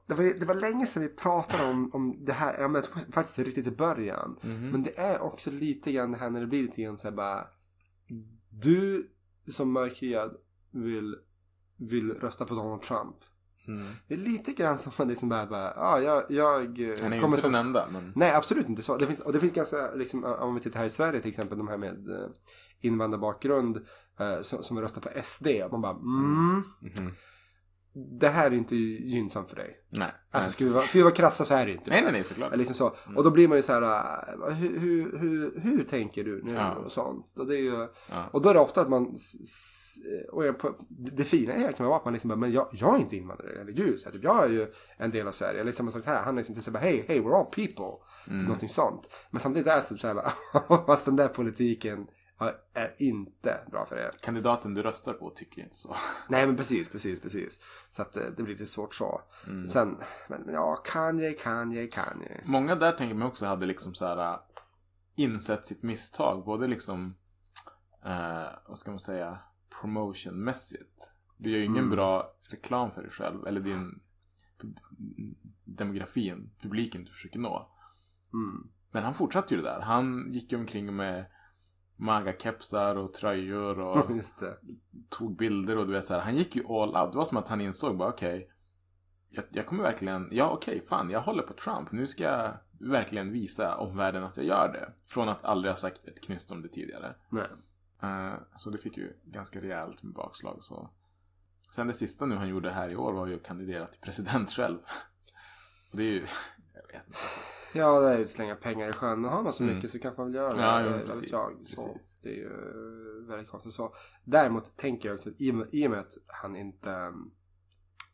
[0.08, 3.39] Det var, det var länge sedan vi pratade om, om det här, ja, men faktiskt
[3.39, 4.39] riktigt i början.
[4.41, 4.69] Mhm.
[4.69, 7.15] Men det är också lite grann det här när det blir lite grann så här
[7.15, 7.47] bara.
[8.49, 9.12] Du
[9.47, 10.36] som mörkhyad
[10.71, 11.15] vill,
[11.77, 13.15] vill rösta på Donald Trump.
[14.08, 17.15] Det är lite grann som man liksom bara, bara ja, jag, jag eh, Han är
[17.15, 18.12] ju kommer inte som- den enda, men...
[18.15, 18.97] Nej, absolut inte så.
[18.97, 21.58] Det finns, och det finns ganska, liksom, om vi tittar här i Sverige till exempel,
[21.58, 22.27] de här med eh,
[22.81, 23.77] invandrarbakgrund
[24.19, 25.47] eh, som, som röstar på SD.
[25.47, 27.12] Och man bara, mm, Mhm.
[28.19, 29.75] Det här är inte gynnsamt för dig.
[29.89, 30.08] Nej.
[30.31, 31.89] Alltså ska vi, vara, ska vi vara krassa så är det inte.
[31.89, 32.55] Nej, nej, nej, såklart.
[32.55, 32.95] Liksom så.
[33.15, 36.53] Och då blir man ju så här, äh, hur, hur, hur, hur tänker du nu
[36.53, 36.75] Ja.
[36.75, 37.39] och sånt.
[37.39, 38.29] Och, det är ju, Ja.
[38.31, 39.15] och då är det ofta att man,
[40.31, 42.99] och på, det fina är kan vara att man liksom bara, men jag, jag är
[42.99, 45.62] inte invandrare, eller gud, så här, typ, jag är ju en del av Sverige.
[45.62, 48.05] Eller samma sak här, han är liksom typ så här, hej, hej, we're all people.
[48.27, 48.39] Mm.
[48.39, 49.10] Typ någonting sånt.
[49.31, 50.31] Men samtidigt är det så här,
[50.86, 52.08] fast den där politiken
[52.74, 54.12] är inte bra för er.
[54.21, 55.95] Kandidaten du röstar på tycker inte så.
[56.30, 57.60] Nej men precis, precis, precis.
[57.91, 59.21] Så att eh, det blir lite svårt så.
[59.48, 59.69] Mm.
[59.69, 59.98] Sen,
[60.30, 62.41] men ja, Kanye, Kanye, Kanye.
[62.45, 64.39] Många där tänker man också hade liksom så här äh,
[65.15, 66.45] insett sitt misstag.
[66.45, 67.15] Både liksom,
[68.06, 69.39] eh, vad ska man säga,
[69.82, 71.12] promotionmässigt.
[71.38, 71.89] Du gör ju ingen Mm.
[71.89, 73.48] bra reklam för dig själv.
[73.48, 74.00] Eller din
[75.63, 77.71] demografin, publiken du försöker nå.
[78.34, 78.67] Mm.
[78.91, 79.82] Men han fortsatte ju det där.
[79.82, 81.26] Han gick ju omkring med
[81.95, 84.10] maga-kepsar och tröjor och
[85.10, 87.12] tog bilder och du vet så här, han gick ju all out.
[87.12, 88.49] Det var som att han insåg bara okej,
[89.29, 91.91] jag, jag kommer verkligen, ja okej, fan, jag håller på Trump.
[91.91, 94.93] Nu ska jag verkligen visa omvärlden att jag gör det.
[95.08, 97.15] Från att aldrig ha sagt ett knyst om det tidigare.
[97.29, 97.47] Nej.
[98.03, 100.58] Eh, så det fick ju ganska rejält med bakslag.
[100.60, 100.89] Så.
[101.75, 104.49] Sen det sista nu han gjorde här i år var ju att kandidera till president
[104.49, 104.77] själv.
[105.91, 106.25] och det är ju,
[106.73, 107.19] jag vet inte.
[107.76, 109.22] Ja, det är ju slänga pengar i sjön.
[109.22, 109.76] Men har man så Mm.
[109.76, 110.62] mycket så kanske man vill göra det.
[110.62, 111.58] Ja, Vad vet precis, jag.
[111.58, 112.20] Precis.
[112.24, 113.94] det är ju eh, väldigt konstigt så.
[114.24, 116.92] Däremot tänker jag också att i och med, i och med att han inte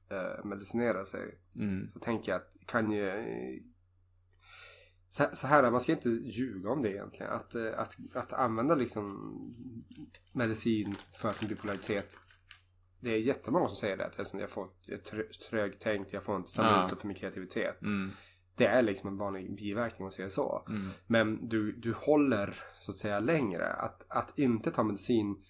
[0.09, 1.39] äh, medicinerar sig.
[1.55, 1.91] Mm.
[1.93, 3.07] Så tänker jag att kan ju...
[3.09, 3.61] eh,
[5.09, 7.31] Så, så här, man ska inte ljuga om det egentligen.
[7.31, 9.31] Att, att, att använda liksom
[10.33, 12.17] medicin för sin bipolaritet.
[12.99, 14.05] Det är jättemånga som säger det.
[14.05, 16.95] Att jag, jag får ett trö- trögtänkt, jag får inte samma Ja.
[16.97, 17.81] för min kreativitet.
[17.81, 18.11] Mm.
[18.61, 20.65] Det är liksom en vanlig biverkning att säga så.
[20.67, 20.81] Mm.
[21.07, 23.73] Men du, du håller så att säga längre.
[23.73, 25.43] Att, att inte ta medicin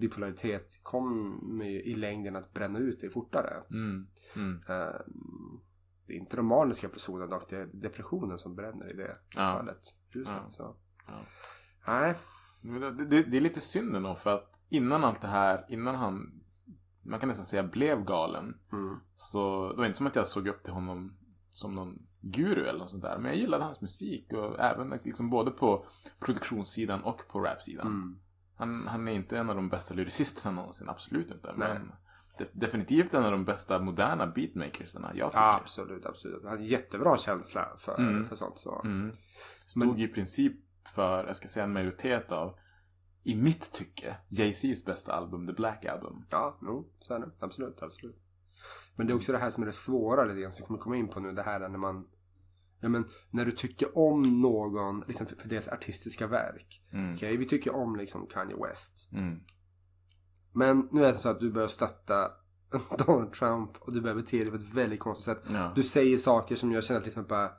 [0.00, 3.62] bipolaritet kommer i längden att bränna ut dig fortare.
[3.70, 4.06] Mm.
[4.36, 4.60] Mm.
[4.68, 5.00] Eh,
[6.06, 9.54] det är inte de maniska episoderna dock, det är depressionen som bränner i det Ja.
[9.58, 9.94] fallet.
[10.14, 10.50] Huset, Ja.
[10.50, 10.76] så.
[11.08, 11.14] Ja.
[11.86, 12.14] Nej.
[12.62, 16.42] Det, det, det är lite synd ändå för att innan allt det här, innan han,
[17.02, 18.58] man kan nästan säga blev galen.
[18.72, 18.96] Mm.
[19.14, 21.16] Så det var inte som att jag såg upp till honom
[21.50, 23.18] som någon guru eller något sånt där.
[23.18, 25.84] Men jag gillade hans musik och även liksom både på
[26.20, 27.86] produktionssidan och på rapsidan.
[27.86, 28.18] Mm.
[28.56, 31.54] Han, han är inte en av de bästa lyricisterna någonsin, absolut inte.
[31.56, 31.68] Nej.
[31.68, 31.92] Men
[32.38, 35.42] de, definitivt en av de bästa moderna beatmakersarna jag tycker.
[35.42, 36.42] Ja, absolut, absolut.
[36.42, 38.26] Han har jättebra känsla för, Mm.
[38.26, 38.58] för sånt.
[38.58, 38.80] Så.
[38.84, 39.16] Mm.
[39.66, 40.52] Stod i princip
[40.94, 42.58] för, jag ska säga en majoritet av,
[43.22, 46.24] i mitt tycke, Jay-Z's bästa album, The Black Album.
[46.30, 47.30] Ja, jo, så är det.
[47.40, 48.16] Absolut, absolut.
[48.96, 50.80] Men det är också det här som är det svåra lite grann, som vi kommer
[50.80, 51.32] komma in på nu.
[51.32, 52.06] Det här är när man...
[52.84, 56.82] Ja, men när du tycker om någon liksom för, för deras artistiska verk.
[56.92, 57.14] Mm.
[57.14, 59.08] Okej, vi tycker om liksom Kanye West.
[59.12, 59.40] Mm.
[60.52, 62.30] Men nu är det så att du börjar stötta
[63.06, 65.44] Donald Trump och du börjar bete dig på ett väldigt konstigt sätt.
[65.52, 65.72] Ja.
[65.74, 67.50] Du säger saker som jag känner att liksom bara,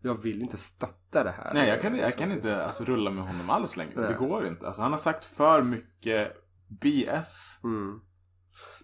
[0.00, 1.54] jag vill inte stötta det här.
[1.54, 3.92] Nej, jag kan, jag kan inte alltså, rulla med honom alls längre.
[3.96, 4.08] Nej.
[4.08, 4.66] Det går inte.
[4.66, 6.32] Alltså, han har sagt för mycket
[6.68, 7.60] BS.
[7.64, 8.00] Mm.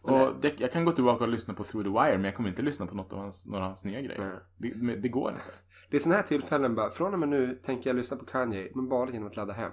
[0.03, 2.49] Och det, jag kan gå tillbaka och lyssna på Through the Wire, men jag kommer
[2.49, 4.43] inte lyssna på något av hans, några av hans nya grejer.
[4.59, 5.43] Det, det går inte.
[5.91, 8.71] Det är sådana här tillfällen bara, från och med nu tänker jag lyssna på Kanye,
[8.75, 9.73] men bara genom att ladda hem.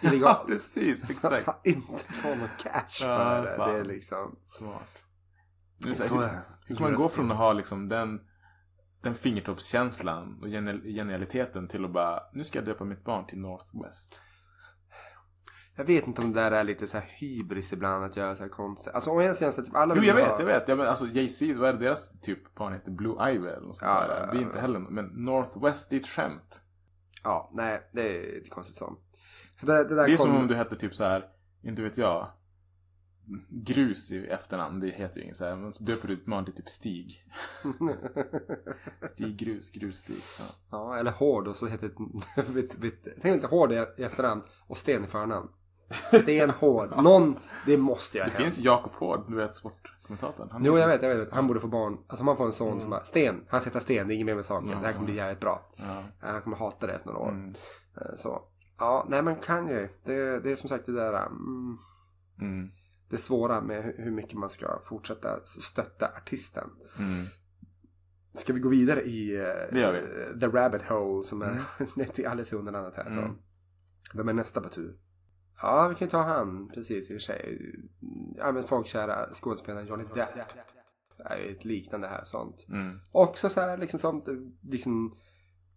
[0.20, 1.04] ja, precis.
[1.04, 1.10] Att
[1.40, 1.46] Exakt.
[1.46, 3.56] han inte får någon cash för det.
[3.56, 3.74] fan.
[3.74, 4.36] Det är liksom...
[4.44, 4.98] Smart.
[5.84, 6.42] Nu, så, Så hur, är det.
[6.66, 8.20] hur kan man gå från att ha liksom den,
[9.02, 13.38] den fingertoppskänslan och genial- genialiteten till att bara, nu ska jag döpa mitt barn till
[13.38, 14.22] Northwest.
[15.76, 18.42] Jag vet inte om det där är lite så här hybris ibland att göra så
[18.42, 18.94] här konstigt.
[18.94, 20.68] Alltså å ena sidan så typ alla Jo, jag ha- vet, jag vet.
[20.68, 22.90] Jag men, alltså Jay-Z, vad är det deras typ barn heter?
[22.92, 24.20] Blue Ivy eller något sånt Ja, där.
[24.20, 26.60] ja, Det är inte heller Men Northwest, det är ett skämt.
[27.22, 28.96] Ja, nej, det är lite konstigt så.
[29.56, 30.26] För det, det där Det är kom...
[30.26, 31.26] som om du hette typ så här,
[31.62, 32.26] inte vet jag,
[33.48, 34.80] grus i efternamn.
[34.80, 35.56] Det heter ju inget så här.
[35.56, 37.24] Men så döper du ditt barn till typ Stig.
[39.02, 40.16] Stig Grus, Grusstig.
[40.38, 40.44] Ja.
[40.70, 41.90] Ja, eller hård och så heter
[42.78, 42.90] det...
[43.20, 45.48] tänk inte hård i efternamn och sten i förnamn.
[46.22, 47.02] Sten hård.
[47.02, 50.48] Någon, det måste jag Det finns Jakob Hård, du vet sportkommentatorn.
[50.50, 51.32] Han Jo, jag vet, jag vet.
[51.32, 51.98] Han borde få barn.
[52.08, 53.44] Alltså man får en son som bara, Sten.
[53.48, 54.68] Han sätter sten, det är inget mer med saken.
[54.68, 55.70] Det här kommer bli jävligt bra.
[55.76, 56.02] Ja.
[56.20, 57.28] Han kommer hata det efter några år.
[57.30, 57.48] Mm.
[57.96, 58.42] Eh, Så.
[58.78, 59.88] Ja, nej men Kanye.
[60.04, 61.26] Det, det är som sagt det där.
[61.26, 61.76] Mm,
[62.40, 62.68] Mm.
[63.10, 66.70] det svåra med hur- mycket man ska fortsätta stötta artisten.
[66.98, 67.24] Mm.
[68.34, 69.78] Ska vi gå vidare i eh.
[69.88, 70.40] Mm.
[70.40, 71.60] The Rabbit Hole som är
[72.12, 73.04] till alldeles under annat här.
[73.04, 73.10] Så.
[73.10, 73.30] Mm.
[74.14, 74.96] Vem är nästa på tur?
[75.62, 76.68] Ja, vi kan ta han.
[76.68, 77.58] Precis, i och för sig.
[78.36, 80.28] Ja, men folkkära skådespelaren Johnny Depp.
[81.18, 82.66] är ett liknande här sånt.
[82.68, 83.00] Mm.
[83.12, 84.24] Också så här liksom sånt,
[84.62, 85.16] liksom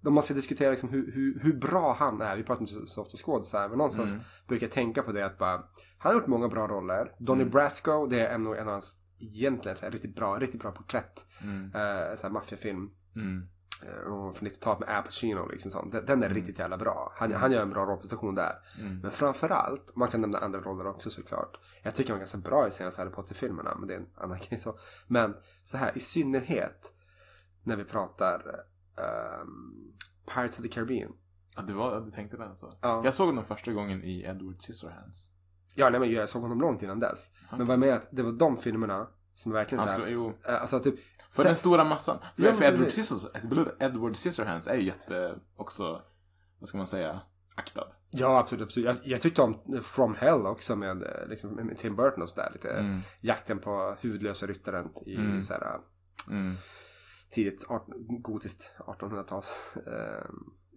[0.01, 2.35] de måste diskutera liksom hur, hur, hur bra han är.
[2.37, 4.23] Vi pratar inte så, så ofta skådisar, men någonstans Mm.
[4.47, 5.51] brukar jag tänka på det att bara,
[5.97, 7.15] han har gjort många bra roller.
[7.19, 7.51] Donnie Mm.
[7.51, 11.25] Brasco, det är en, en av hans egentligen så här, riktigt bra, riktigt bra porträtt.
[11.43, 11.63] Mm.
[11.65, 12.89] Eh, så här maffiafilm.
[13.15, 13.47] Mm.
[13.83, 15.91] Eh, från 90-talet med Al Pacino liksom sånt.
[15.91, 17.13] Den, den är riktigt jävla bra.
[17.15, 18.55] Han, han gör en bra rollprestation där.
[18.79, 18.99] Mm.
[19.01, 21.57] Men framförallt, man kan nämna andra roller också såklart.
[21.83, 24.39] Jag tycker han var ganska bra i senaste Harry Potter-filmerna, men det är en annan
[24.39, 24.77] grej så.
[25.07, 26.93] Men så här, i synnerhet
[27.63, 28.65] när vi pratar
[28.97, 29.93] ehm,
[30.33, 31.11] Pirates of the Caribbean.
[31.55, 32.71] Ja, du, var, du tänkte den så?
[32.81, 33.01] Ja.
[33.03, 35.31] Jag såg den första gången i Edward Scissorhands.
[35.75, 37.31] Ja, nej, men jag såg honom långt innan dess.
[37.51, 39.07] Men vad jag menar att det var de filmerna
[39.37, 40.33] som verkligen Han så här, slår- jo.
[40.53, 40.95] eh, Alltså typ,
[41.29, 42.17] För så- den stora massan.
[42.35, 42.87] Ja, för Edward.
[42.89, 43.25] Scissors,
[43.79, 46.01] Edward Scissorhands är ju jätte, också,
[46.59, 47.19] vad ska man säga,
[47.55, 47.87] aktad.
[48.09, 48.63] Ja, absolut.
[48.65, 48.85] absolut.
[48.85, 52.49] Jag, jag tyckte om From Hell också med, eh, liksom, med Tim Burton och sådär.
[52.53, 52.99] Lite Mm.
[53.21, 55.43] jakten på huvudlösa ryttaren i Mm.
[55.43, 55.77] såhär,
[56.29, 56.55] Mm.
[57.29, 57.85] tidigt art,
[58.21, 60.25] gotiskt 1800-tals eh,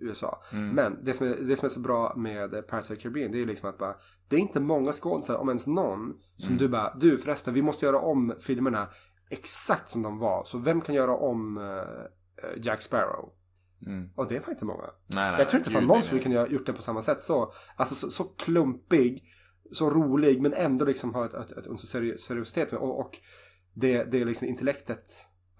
[0.00, 0.42] USA.
[0.52, 0.68] Mm.
[0.68, 3.36] Men det som, är, det som är så bra med Pirates of the Caribbean det
[3.36, 3.94] är ju liksom att bara,
[4.28, 6.58] det är inte många skådespelare, om ens någon, som Mm.
[6.58, 8.88] du bara, du förresten, vi måste göra om filmerna
[9.30, 10.44] exakt som de var.
[10.44, 13.32] Så vem kan göra om eh, Jack Sparrow?
[13.86, 14.08] Mm.
[14.16, 14.84] Och det faktiskt inte många.
[15.06, 16.22] Nej, nej, jag tror inte gud, fan någon skulle nej.
[16.32, 17.20] kunna gjort det på samma sätt.
[17.20, 19.24] Så, alltså så, så klumpig,
[19.72, 22.72] så rolig men ändå liksom ha ett, ett, ett, seri- seriositet.
[22.72, 23.18] Och, och
[23.74, 25.10] det, det är liksom intellektet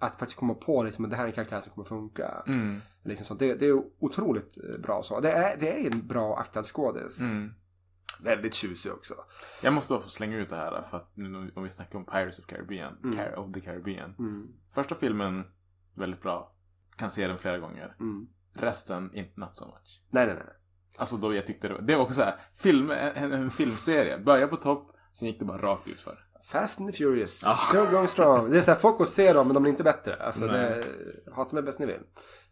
[0.01, 2.43] att faktiskt komma på liksom, att det här är en karaktär som kommer funka.
[2.47, 2.81] Mm.
[3.03, 3.33] Liksom så.
[3.33, 5.19] Det, det är otroligt eh, bra så.
[5.19, 7.19] Det är, det är en bra aktad skådis.
[7.19, 7.53] Mm.
[8.23, 9.13] Väldigt tjusig också.
[9.63, 12.05] Jag måste bara få slänga ut det här för att nu om vi snackar om
[12.05, 13.19] Pirates of Caribbean, Mm.
[13.19, 14.15] Car- of the Caribbean.
[14.19, 14.47] Mm.
[14.73, 15.43] Första filmen,
[15.95, 16.55] väldigt bra.
[16.97, 17.95] Kan se den flera gånger.
[17.99, 18.27] Mm.
[18.53, 20.03] Resten, inte not so much.
[20.09, 20.45] Nej, nej, nej.
[20.97, 24.19] Alltså då jag tyckte det var, det var också så här, film, en, en filmserie.
[24.19, 26.19] Började på topp, sen gick det bara rakt ut för.
[26.43, 27.41] Fast and the Furious.
[27.45, 27.57] Ja.
[27.57, 28.51] Still going strong.
[28.51, 30.15] Det är så här, folk går och ser dem men de blir inte bättre.
[30.15, 30.83] Alltså, det,
[31.31, 32.01] hata mig bäst ni vill.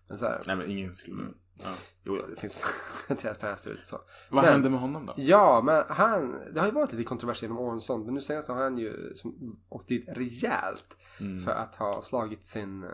[0.07, 1.23] Men så här, Nej men ingen skulle...
[1.63, 1.69] Ja.
[2.03, 2.63] jo, det finns
[3.07, 3.97] garanterat fans ute så.
[4.29, 5.13] Vad Men- hände med honom då?
[5.17, 8.47] Ja, men han, det har ju varit lite kontrovers genom åren sånt, men nu senast
[8.47, 11.39] har han ju som, åkt dit rejält Mm.
[11.39, 12.85] för att ha slagit sin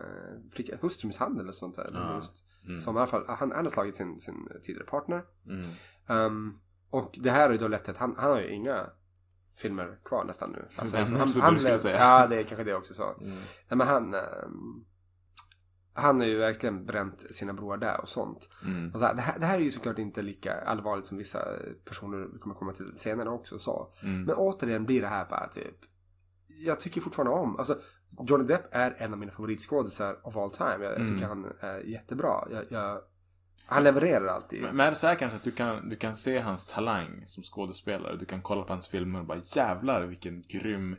[0.53, 1.89] flicka, hustrumisshandel och sånt där.
[1.93, 2.15] Ja.
[2.15, 2.79] Just, Mm.
[2.79, 5.21] Som i alla fall, han, han har slagit sin, sin tidigare partner.
[5.47, 5.65] Mm.
[6.08, 6.53] Ehm,
[6.89, 8.86] och det här har ju då lett till att han, han har ju inga
[9.56, 10.65] filmer kvar nästan nu.
[10.78, 11.98] Alltså, Vem han, du skulle säga?
[11.98, 13.04] Ja, det är kanske det också så.
[13.13, 13.34] Mm.
[13.70, 14.86] Nej, men han, ehm,
[15.94, 18.50] han har ju verkligen bränt sina broar där och sånt.
[18.65, 18.91] Mm.
[18.94, 21.39] Och så här, det, här, det här är ju såklart inte lika allvarligt som vissa
[21.89, 23.91] personer kommer komma till senare också sa.
[24.04, 24.24] Mm.
[24.24, 25.76] Men återigen blir det här bara typ.
[26.48, 27.78] Jag tycker fortfarande om, alltså
[28.28, 30.70] Johnny Depp är en av mina favoritskådisar of all time.
[30.72, 31.13] Jag, jag Mm.
[31.13, 32.48] tycker han är jättebra.
[32.52, 33.02] Jag, jag,
[33.65, 34.62] han levererar alltid.
[34.62, 37.23] Men men är det så här kanske att du kan, du kan se hans talang
[37.25, 38.15] som skådespelare.
[38.15, 40.95] Du kan kolla på hans filmer och bara jävlar vilken grym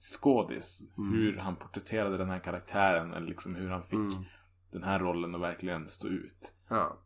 [0.00, 0.82] skådis.
[0.98, 1.12] Mm.
[1.12, 3.12] Hur han porträtterade den här karaktären.
[3.14, 4.24] Eller liksom hur han fick Mm.
[4.72, 6.52] den här rollen att verkligen stå ut.
[6.68, 6.98] Ja.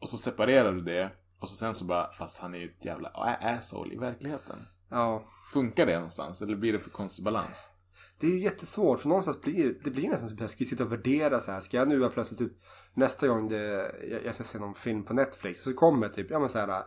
[0.00, 1.10] Och så separerar du det.
[1.38, 4.56] Och så sen så bara, fast han är ju ett jävla asshole i verkligheten.
[4.90, 5.22] ja.
[5.52, 6.42] Funkar det någonstans?
[6.42, 7.72] Eller blir det för konstig balans?
[8.20, 10.84] Det är ju jättesvårt för någonstans blir det blir nästan som att ska vi sitta
[10.84, 11.60] och värdera så här.
[11.60, 12.52] Ska jag nu plötsligt typ
[12.94, 16.38] nästa gång det, jag, jag ska se någon film på Netflix så kommer typ, ja
[16.38, 16.82] men så här.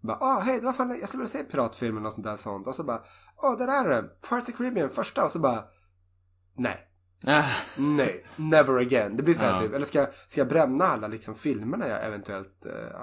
[0.00, 2.66] Bara, ah hej, vad fan, jag skulle vilja se piratfilmen och sånt där sånt.
[2.66, 3.02] Och så bara,
[3.36, 4.08] åh, där är den.
[4.28, 5.24] Pirates of Caribbean, första.
[5.24, 5.64] Och så bara,
[6.56, 6.88] nej.
[7.26, 7.44] Ah,
[7.76, 9.16] Nej, never again.
[9.16, 9.60] Det blir så här Ja.
[9.60, 13.00] typ, eller ska, jag- ska jag bränna alla liksom filmerna jag eventuellt eh,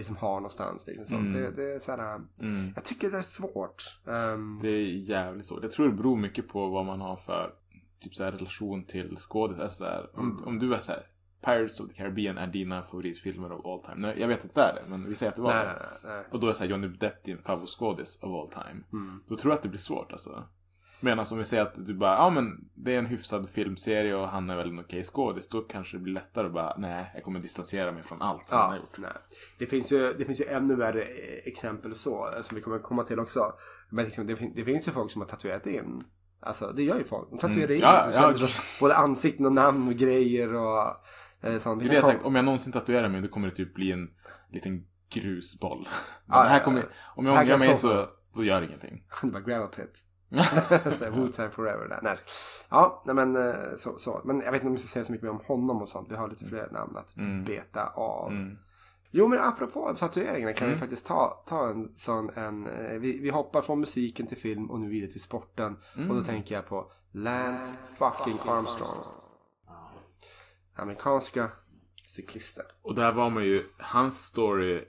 [0.00, 0.86] liksom har någonstans.
[0.86, 1.20] Liksom, sånt.
[1.20, 1.42] Mm.
[1.42, 2.72] Det, det är så här, mm.
[2.74, 3.98] jag tycker det är svårt.
[4.06, 5.62] Ehm, Det är jävligt svårt.
[5.62, 7.52] Jag tror det beror mycket på vad man har för
[8.00, 9.68] typ så här, relation till skådisar.
[9.68, 10.44] Så här, om, Mm.
[10.44, 11.02] om du är så här,
[11.44, 14.06] Pirates of the Caribbean är dina favoritfilmer of all time.
[14.08, 15.72] Nej, jag vet inte det är det, men vi säger att det var nej, det.
[15.72, 16.24] nej, nej.
[16.30, 18.84] Och då är så här, Johnny Depp din favoritskådis of all time.
[18.92, 19.20] Mm.
[19.26, 20.44] Då tror jag att det blir svårt alltså.
[21.00, 24.28] Medan om vi säger att du bara, ja men det är en hyfsad filmserie och
[24.28, 25.48] han är väl en okej skådis.
[25.48, 28.58] Då kanske det blir lättare att bara, nej, jag kommer distansera mig från allt som
[28.58, 28.98] han har Ja, gjort.
[28.98, 29.12] nej.
[29.58, 32.78] Det, finns ju, det finns ju ännu värre eh, exempel så, eh, som vi kommer
[32.78, 33.52] komma till också.
[33.90, 36.04] Men liksom, det, det finns ju folk som har tatuerat in.
[36.42, 37.30] Alltså det gör ju folk.
[37.30, 37.74] De tatuerar Mm.
[37.76, 38.80] in Ja, liksom, ja, kändisar.
[38.80, 40.96] både ansikten och namn och grejer och
[41.42, 41.80] eh, sånt.
[41.82, 43.92] Det är det jag sagt, om jag någonsin tatuerar mig då kommer det typ bli
[43.92, 44.08] en
[44.52, 45.88] liten grusboll.
[46.26, 46.86] Men Ja, det här ja, kommer, ja.
[47.16, 49.02] om jag ångrar mig så, så gör det ingenting.
[49.22, 50.04] Det bara grab a pit.
[51.12, 52.00] Wu-Tang forever där.
[52.02, 52.16] Nej.
[52.68, 54.20] Ja, nej, men eh, så, så.
[54.24, 56.10] Men jag vet inte om vi ska säga så mycket mer om honom och sånt.
[56.10, 57.44] Vi har lite fler namn att Mm.
[57.44, 58.30] beta av.
[58.30, 58.58] Mm.
[59.10, 60.74] Jo men apropå tatueringarna kan Mm.
[60.76, 64.70] vi faktiskt ta, ta en sån en, eh, vi, vi hoppar från musiken till film
[64.70, 65.76] och nu vidare till sporten.
[65.96, 66.10] Mm.
[66.10, 69.04] Och då tänker jag på Lance fucking Armstrong.
[70.76, 71.48] Amerikanska
[72.06, 72.64] cyklisten.
[72.82, 74.84] Och där var man ju, hans story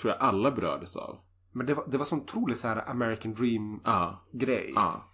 [0.00, 1.18] tror jag alla berördes av.
[1.56, 4.72] Men det var, det var sån otrolig så här American Dream Ja, grej.
[4.74, 5.04] ja.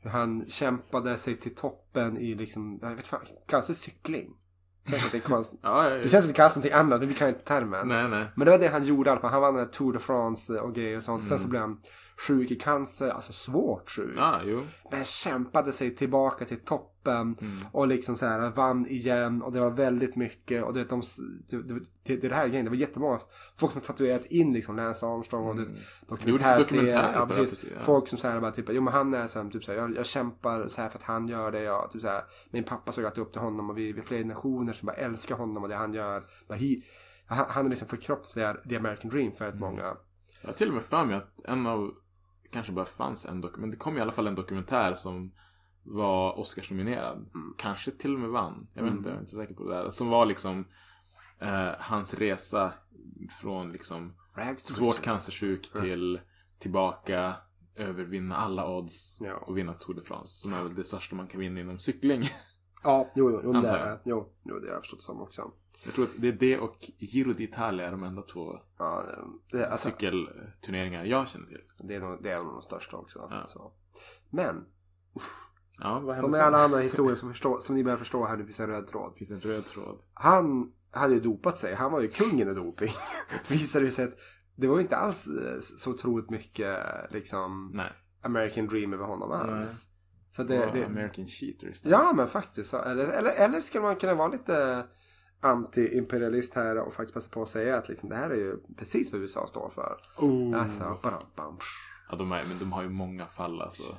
[0.00, 4.30] hur han kämpade sig till toppen i liksom, jag vet fan, kallas det cykling?
[4.84, 5.52] Det känns, att det, är konst...
[5.62, 5.96] Ja, ja, ja.
[6.02, 7.88] det känns kallas någonting annat, men vi kan inte termen.
[7.88, 8.24] Nej, nej.
[8.36, 9.30] Men det var det han gjorde fall.
[9.30, 11.22] Han vann Tour de France och grejer och sånt.
[11.22, 11.42] Sen Mm.
[11.42, 11.80] så blev han
[12.28, 14.16] sjuk i cancer, alltså svårt sjuk.
[14.44, 14.62] Jo.
[14.90, 17.34] Men kämpade sig tillbaka till toppen Mm.
[17.72, 21.02] och liksom så här vann igen och det var väldigt mycket och det, de,
[21.48, 21.62] det,
[22.02, 23.18] det, det, här grejen, det var jättemånga
[23.56, 25.72] folk som tatuerat in liksom Lance Armstrong och gjordes
[26.08, 27.12] dokumentärserier.
[27.14, 27.64] Ja, precis.
[27.64, 27.82] ja.
[27.82, 29.96] Folk som säger bara typ, jo men han är så här, typ så här, jag,
[29.96, 31.62] jag kämpar så här för att han gör det.
[31.62, 34.04] Jag, typ så här, min pappa såg alltid upp till honom och vi, vi är
[34.04, 36.24] flera generationer som bara älskar honom och det han gör.
[36.48, 36.76] Bara, he,
[37.26, 39.58] han, han är liksom förkroppsligar the American dream för Mm.
[39.60, 39.96] många.
[40.42, 41.90] Jag har till och med för mig att en av,
[42.50, 45.32] kanske bara fanns en dokumentär, men det kom i alla fall en dokumentär som
[45.84, 47.26] var Oscarsnominerad.
[47.58, 48.66] Kanske till och med vann.
[48.74, 48.98] Jag vet Mm.
[48.98, 49.88] inte, jag är inte säker på det där.
[49.88, 50.64] Som var liksom
[51.38, 52.72] eh, hans resa
[53.40, 54.12] från liksom
[54.56, 56.20] svårt cancersjuk till
[56.58, 57.34] tillbaka,
[57.76, 59.34] övervinna alla odds Ja.
[59.36, 60.40] och vinna Tour de France.
[60.42, 62.22] Som är väl det största man kan vinna inom cykling.
[62.84, 64.00] Ja, jo, jo, jo, det är det.
[64.04, 65.50] Jo, jo, det har jag förstått som också.
[65.84, 69.04] Jag tror att det är det och Giro d'Italia är de enda två Ja,
[69.50, 71.60] det, det, alltså, cykelturneringar jag känner till.
[71.78, 73.28] det, är nog, det är nog de största också.
[73.30, 73.72] Ja.
[74.30, 74.66] Men,
[75.78, 78.60] Ja, som i alla andra historier som, förstå, som ni börjar förstå här, det finns
[78.60, 79.14] en röd tråd.
[79.16, 79.98] Finns en röd tråd?
[80.14, 81.74] Han hade ju dopat sig.
[81.74, 82.90] Han var ju kungen i doping.
[83.48, 84.14] Visade det sig att
[84.56, 86.78] det var ju inte alls eh, så otroligt mycket
[87.10, 87.92] liksom Nej.
[88.22, 89.88] American dream över honom alls.
[90.36, 91.98] Så Det, det, det, American cheater istället.
[91.98, 92.74] ja men faktiskt.
[92.74, 94.86] Eller, eller, eller skulle man kunna vara lite
[95.40, 99.12] anti-imperialist här och faktiskt passa på att säga att liksom, det här är ju precis
[99.12, 99.96] vad USA står för.
[100.18, 100.62] Oh.
[100.62, 101.58] Alltså, bara, bam,
[102.10, 103.98] Ja, de, är, men de har ju många fall alltså.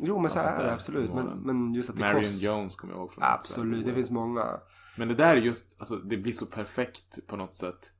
[0.00, 1.14] Jo men så är det absolut.
[1.14, 4.10] Men, men just att det Marion kost- Jones kommer jag ihåg från Absolut, det finns
[4.10, 4.60] många.
[4.98, 7.92] Men det där är just, alltså det blir så perfekt på något sätt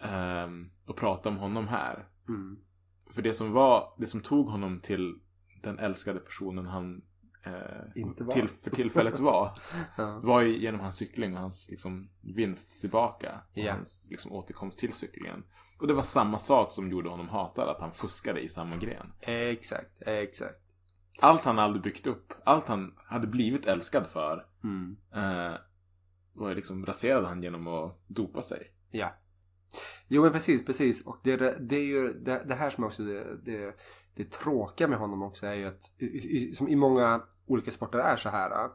[0.00, 2.08] ehm, att prata om honom här.
[2.28, 2.56] Mm.
[3.10, 5.14] För det som var, det som tog honom till
[5.62, 7.02] den älskade personen han
[7.44, 7.52] eh,
[8.02, 8.32] Inte var.
[8.32, 9.58] Till, för tillfället var,
[9.96, 10.20] Ja.
[10.22, 13.30] var ju genom hans cykling och hans liksom, vinst tillbaka.
[13.52, 13.72] Och Ja.
[13.72, 15.44] hans liksom, återkomst till cyklingen.
[15.80, 19.12] Och det var samma sak som gjorde honom hatad, att han fuskade i samma gren.
[19.20, 20.58] Exakt, exakt.
[21.20, 24.96] Allt han aldrig byggt upp, allt han hade blivit älskad för, Mm.
[25.14, 25.56] eh,
[26.32, 28.66] var liksom raserade han genom att dopa sig.
[28.90, 29.14] Ja.
[30.08, 31.06] Jo men precis, precis.
[31.06, 33.76] Och det, det är ju det, det här som också det, det,
[34.14, 37.98] det tråkiga med honom också är ju att i, i, som i många olika sporter
[37.98, 38.70] är så här.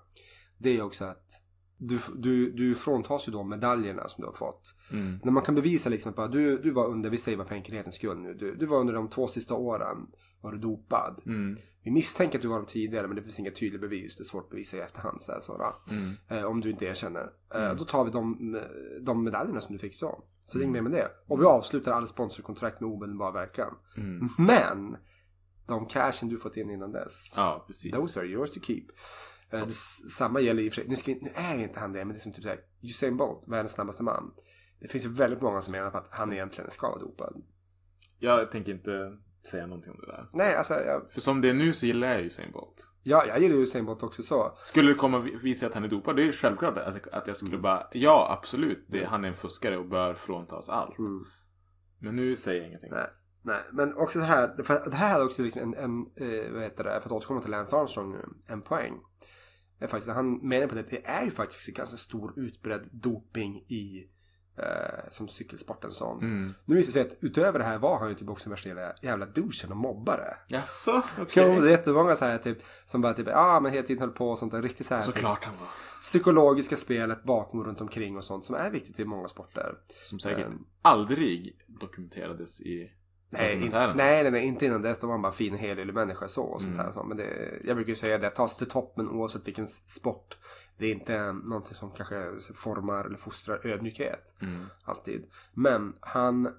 [0.58, 1.32] Det är ju också att
[1.78, 4.76] du, du, du fråntas ju de medaljerna som du har fått.
[4.92, 5.20] Mm.
[5.24, 7.96] När man kan bevisa liksom att du, du var under, vi säger bara för enkelhetens
[7.96, 9.98] skull nu, du, du var under de två sista åren
[10.42, 11.22] var du dopad.
[11.26, 11.58] Mm.
[11.84, 14.18] Vi misstänker att du var de tidigare men det finns inga tydliga bevis.
[14.18, 15.22] Det är svårt att bevisa i efterhand.
[15.22, 15.74] Så här, så, va?
[15.92, 16.14] Mm.
[16.28, 17.30] eh, om du inte erkänner.
[17.56, 17.78] Eh, Mm.
[17.78, 18.62] Då tar vi de,
[19.02, 20.24] de medaljerna som du fick så.
[20.46, 21.08] Så det är inget mer med det.
[21.28, 23.76] Och vi avslutar alla sponsorkontrakt med omedelbar verkan.
[23.98, 24.30] Mm.
[24.38, 24.98] Men
[25.68, 27.34] de cashen du fått in innan dess.
[27.36, 27.92] Ja, precis.
[27.92, 28.86] Those are yours to keep.
[29.54, 29.68] Eh,
[30.18, 30.90] samma gäller i och för sig.
[30.90, 32.60] Nu, vi- nu är inte han det, men det är som typ såhär.
[32.82, 34.34] Usain Bolt, världens snabbaste man.
[34.80, 37.44] Det finns ju väldigt många som menar på att han egentligen ska vara dopad.
[38.20, 39.18] Jag tänker inte
[39.52, 40.30] säga någonting om det där.
[40.34, 42.88] Nej, alltså jag, För som det är nu så gillar jag Usain Bolt.
[43.04, 44.58] ja, jag gillar Usain Bolt också så.
[44.58, 47.28] Skulle det komma och visa att han är dopad, det är ju självklart att, att
[47.28, 50.98] jag skulle bara, ja absolut, det, han är en fuskare och bör fråntas allt.
[51.00, 51.26] Mm.
[52.00, 52.92] Men nu säger jag ingenting.
[52.92, 53.08] Nej,
[53.44, 53.62] nej.
[53.72, 54.64] men också det här.
[54.64, 57.42] För det här är också liksom en, en eh, vad heter det, för att återkomma
[57.42, 58.16] till Lance Armstrong,
[58.48, 58.94] en poäng.
[59.84, 63.56] Är faktiskt, han menar på det, det är ju faktiskt en ganska stor utbredd doping
[63.68, 64.08] i
[64.58, 66.20] eh, som cykelsporten sån.
[66.20, 66.54] Mm.
[66.66, 68.94] Nu visar det sig att utöver det här var han ju typ också värsta jävla,
[69.02, 70.34] jävla douchen och mobbare.
[70.48, 71.04] Jaså?
[71.22, 71.44] Okej.
[71.56, 74.02] Jo, det är jättemånga så här typ som bara typ, ja ah, men hela tiden
[74.02, 74.62] höll på och sånt där.
[74.62, 75.02] Riktigt så här.
[75.02, 75.68] typ, Såklart han var.
[76.02, 79.76] psykologiska spelet bakom och runt omkring och sånt som är viktigt i många sporter.
[80.04, 80.66] Som säkert Ehm.
[80.82, 82.92] aldrig dokumenterades i
[83.38, 83.94] Nej, in, nej,
[84.24, 85.00] nej, nej, inte innan dess.
[85.00, 86.86] Då var han bara fin, helig människa så och sånt Mm.
[86.86, 86.92] här.
[86.94, 87.04] Så.
[87.04, 90.38] Men det, jag brukar ju säga det, ta sig till toppen oavsett vilken sport.
[90.78, 94.36] Det är inte någonting som kanske formar eller fostrar ödmjukhet.
[94.42, 94.62] Mm.
[94.84, 95.26] Alltid.
[95.54, 96.46] Men han...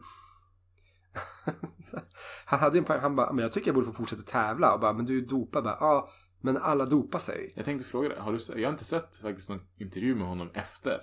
[2.44, 4.74] han hade ju en poäng, han bara, men jag tycker jag borde få fortsätta tävla.
[4.74, 5.66] Och bara, men du är ju dopad.
[5.66, 6.08] Ja, ah,
[6.40, 7.52] men alla dopar sig.
[7.56, 10.50] Jag tänkte fråga dig, har du, jag har inte sett faktiskt någon intervju med honom
[10.54, 11.00] efter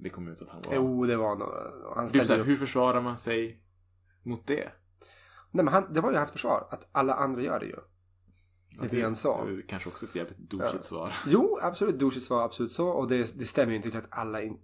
[0.00, 0.74] det kom ut att han var...
[0.74, 1.48] Jo, det var nog...
[1.96, 2.46] Han Typ ställde såhär, upp.
[2.46, 3.62] hur försvarar man sig
[4.22, 4.68] mot det?
[5.50, 6.68] Nej, men han, det var ju hans försvar.
[6.70, 7.76] Att alla andra gör det ju.
[8.80, 9.44] Ja, så.
[9.44, 10.82] det är Kanske också ett jävligt douchigt Ja.
[10.82, 11.12] svar.
[11.26, 11.98] Jo, absolut.
[11.98, 12.88] Douchigt var absolut så.
[12.88, 14.58] Och det, det stämmer ju inte till att alla, in,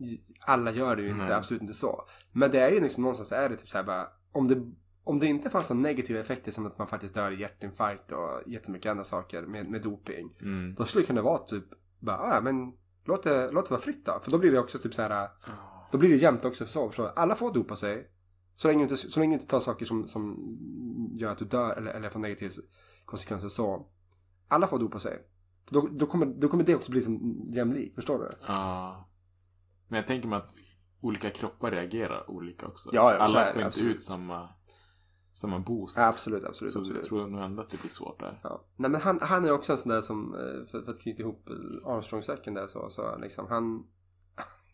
[0.46, 1.24] alla gör det ju inte.
[1.24, 1.32] Nej.
[1.32, 2.04] Absolut inte så.
[2.32, 4.06] Men det är ju liksom någonstans är det typ så här bara.
[4.32, 4.62] Om det,
[5.04, 8.42] om det inte fanns så negativa effekter som att man faktiskt dör i hjärtinfarkt och
[8.46, 10.36] jättemycket andra saker med, med doping.
[10.42, 10.74] Mm.
[10.74, 11.64] Då skulle det kunna vara typ
[12.00, 12.72] bara, ah, men
[13.04, 14.20] låt det, låt det vara fritt då.
[14.22, 15.28] För då blir det också typ så här.
[15.92, 16.92] Då blir det jämnt också så.
[16.96, 17.08] Du?
[17.16, 18.10] Alla får dopa sig.
[18.56, 20.36] Så länge du inte, så länge du inte tar saker som, som
[21.16, 22.52] gör att du dör eller, eller får negativa
[23.04, 23.86] konsekvenser så.
[24.48, 25.22] Alla får dopa sig.
[25.70, 28.30] Då, då, kommer, då kommer det också bli som jämlik, förstår du?
[28.46, 29.08] Ja.
[29.88, 30.54] Men jag tänker mig att
[31.00, 32.90] olika kroppar reagerar olika också.
[32.92, 33.96] Ja, ja, Alla får inte absolut.
[33.96, 34.48] ut samma,
[35.32, 35.98] samma boost.
[35.98, 36.98] Ja, absolut, absolut, Så absolut.
[36.98, 38.40] jag tror nog ändå att det blir svårt där.
[38.42, 38.64] Ja.
[38.76, 41.22] Nej men han, han är också en sån där som, eh, för, för att knyta
[41.22, 41.48] ihop
[41.84, 43.86] Armstrong-säcken där så, så liksom han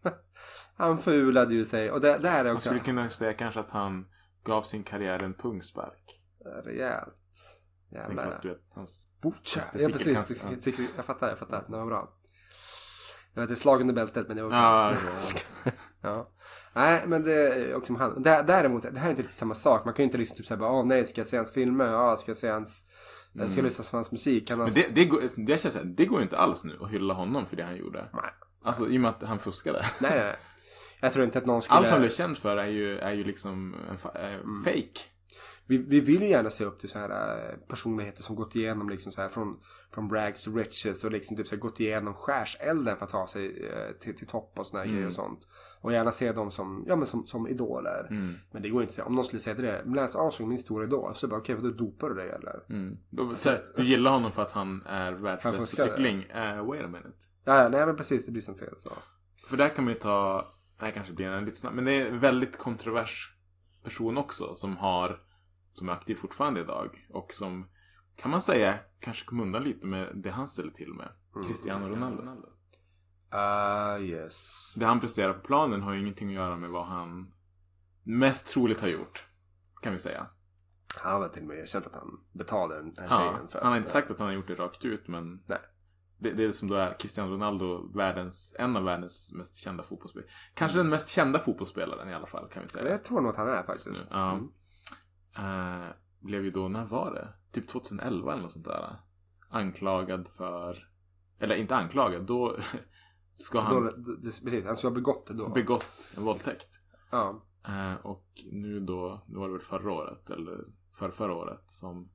[0.76, 3.60] Han fulade ju sig och det, det här är Man också skulle kunna säga kanske
[3.60, 4.06] att han
[4.44, 6.20] gav sin karriär en pungspark.
[6.64, 7.14] rejält.
[7.92, 8.22] Jävlar.
[8.22, 9.60] klart, du vet, hans Butcha.
[9.78, 11.64] Ja precis, jag fattar, jag fattar.
[11.68, 12.12] Det var bra.
[13.34, 14.98] Jag vet, det är slag under bältet men det var okej.
[16.02, 16.30] ja.
[16.74, 18.22] Nej, men det är också han.
[18.24, 19.84] Dä- Däremot, det här är inte riktigt samma sak.
[19.84, 21.86] Man kan ju inte liksom typ säga bara, åh nej, ska jag se hans filmer?
[21.92, 22.84] Ja, ska jag se hans...
[23.32, 23.64] Jag ska Mm.
[23.64, 24.50] lyssna på hans musik?
[24.50, 24.66] Han har...
[24.66, 27.46] Men det, det, går, det känns det går ju inte alls nu att hylla honom
[27.46, 28.08] för det han gjorde.
[28.12, 28.30] Nej.
[28.62, 29.78] Alltså i och med att han fuskade.
[30.00, 30.36] nej, nej, nej.
[31.00, 31.78] Jag tror inte att någon skulle...
[31.78, 34.62] Allt han blev känd för är ju, är ju liksom en eh, Mm.
[34.64, 35.00] fake.
[35.66, 38.88] Vi, vi vill ju gärna se upp till så här eh, personligheter som gått igenom
[38.90, 39.60] liksom så här från,
[39.94, 43.26] från rags to riches och liksom typ så här gått igenom skärselden för att ta
[43.26, 44.96] sig eh, till, till topp och såna här Mm.
[44.96, 45.48] grejer och sånt.
[45.80, 48.06] Och gärna se dem som, ja men som, som idoler.
[48.10, 48.34] Mm.
[48.52, 50.58] Men det går inte att säga, om någon skulle säga till det, Lance Armstrong min
[50.58, 51.14] stora idol.
[51.14, 52.60] Så bara, okej, vadå dopar du dig eller?
[52.68, 52.96] Mm.
[53.10, 56.16] Då, så, du gillar honom för att han är världsbäst på cykling.
[56.18, 57.18] Uh, wait a minute.
[57.44, 58.90] Ja, nej men precis, det blir som fel så.
[59.46, 60.46] För där kan man ju ta,
[60.78, 63.36] det här kanske blir en lite snabb, men det är en väldigt kontrovers
[63.84, 65.20] person också som har,
[65.72, 67.68] som är aktiv fortfarande idag och som,
[68.16, 71.08] kan man säga, kanske kom undan lite med det han ställer till med.
[71.34, 71.48] Mm.
[71.48, 72.22] Cristiano Ronaldo.
[73.34, 74.74] Uh, yes.
[74.76, 77.32] Det han presterar på planen har ju ingenting att göra med vad han
[78.02, 79.26] mest troligt har gjort.
[79.82, 80.26] Kan vi säga.
[81.02, 83.70] Han har till och med erkänt att han betalade den här Ja, tjejen för han
[83.70, 85.58] har inte sagt att han har gjort det rakt ut men Nej.
[86.20, 90.30] Det, det är som då är Cristiano Ronaldo världens, en av världens mest kända fotbollsspelare.
[90.54, 92.90] Kanske den mest kända fotbollsspelaren i alla fall kan vi säga.
[92.90, 94.08] Jag tror nog att han är faktiskt.
[94.10, 94.32] Ja.
[94.32, 95.82] Mm.
[95.82, 95.88] Eh,
[96.20, 97.28] blev ju då, när var det?
[97.52, 98.96] Typ 2011 eller något sånt där.
[99.50, 100.88] Anklagad för,
[101.38, 102.56] eller inte anklagad, då
[103.34, 105.48] ska han Då, det, precis, han skulle ha begått det då.
[105.48, 106.68] begått en våldtäkt.
[107.10, 107.42] ja.
[107.66, 110.58] Eh, och nu då, nu var det väl förra året, eller
[110.94, 112.10] för förra året, som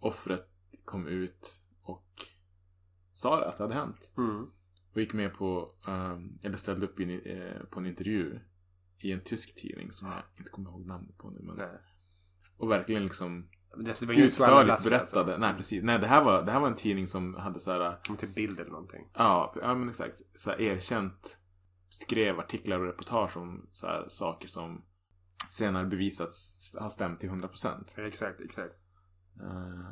[0.00, 0.46] offret
[0.84, 2.06] kom ut och
[3.20, 4.12] sa det, att det hade hänt.
[4.18, 4.46] Mm.
[4.92, 8.40] Och gick med på, ehm, eller ställde upp i, en- eh, på en intervju
[8.98, 11.40] i en tysk tidning som jag inte kommer ihåg namnet på nu.
[11.42, 11.78] Men, Nej.
[12.56, 15.20] och verkligen liksom Det, var utförligt skvallerläsare, berättade.
[15.20, 15.40] Alltså.
[15.40, 15.82] Nej, precis.
[15.84, 18.28] Nej, det här var, det här var en tidning som hade så här, Som till
[18.28, 19.08] bild eller någonting.
[19.14, 21.38] ja, ja men exakt, så här erkänt
[21.88, 24.84] skrev artiklar och reportage om så här, saker som
[25.50, 28.06] senare bevisats har stämt till 100%.
[28.06, 28.74] Exakt, exakt.
[29.42, 29.90] Eh,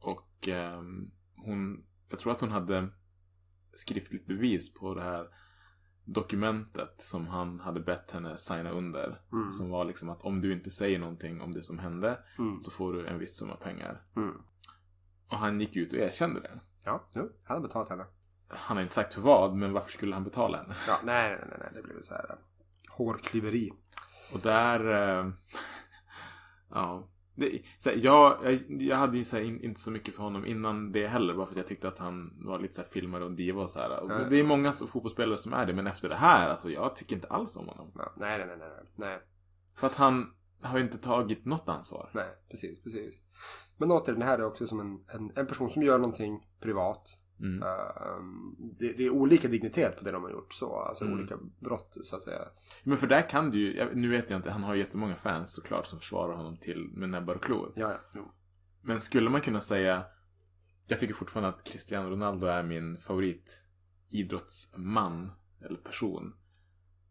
[0.00, 2.88] och ehm, hon, jag tror att hon hade
[3.72, 5.28] skriftligt bevis på det här
[6.04, 9.20] dokumentet som han hade bett henne signa under.
[9.32, 9.52] Mm.
[9.52, 12.60] Som var liksom att om du inte säger någonting om det som hände Mm.
[12.60, 14.02] så får du en viss summa pengar.
[14.16, 14.34] Mm.
[15.28, 16.60] Och han gick ut och erkände det.
[16.84, 18.06] Ja, jo, han hade betalat henne.
[18.48, 20.74] Han har inte sagt för vad, men varför skulle han betala henne?
[20.88, 22.36] Ja, nej, nej, nej, nej, det blev väl så här äh,
[22.96, 23.70] hårklyveri.
[24.34, 24.80] Och där...
[25.20, 25.32] Eh,
[26.70, 27.08] ja.
[27.38, 30.22] Det, så här, jag, jag, jag hade ju så här, in, inte så mycket för
[30.22, 31.34] honom innan det heller.
[31.34, 33.70] Bara för att jag tyckte att han var lite så här filmare och diva och
[33.70, 34.02] så här.
[34.02, 34.30] Och.
[34.30, 35.74] Det är många fotbollsspelare som är det.
[35.74, 37.92] Men efter det här, alltså jag tycker inte alls om honom.
[37.94, 39.20] Nej, nej, nej, nej, nej.
[39.76, 40.32] För att han
[40.62, 42.10] har ju inte tagit något ansvar.
[42.12, 43.22] Nej, precis, precis.
[43.76, 47.08] Men återigen, det här är också som en, en, en person som gör någonting privat.
[47.40, 47.62] Mm.
[47.62, 50.76] Ehm, det, det är olika dignitet på det de har gjort så.
[50.76, 51.18] Alltså Mm.
[51.18, 52.42] olika brott så att säga.
[52.84, 55.54] Men för där kan du ju, nu vet jag inte, han har ju jättemånga fans
[55.54, 57.72] såklart som försvarar honom till med näbbar och klor.
[57.76, 58.32] Ja, ja.
[58.82, 60.04] Men skulle man kunna säga,
[60.86, 63.64] jag tycker fortfarande att Cristiano Ronaldo är min favorit
[64.10, 65.30] idrottsman
[65.64, 66.34] eller person.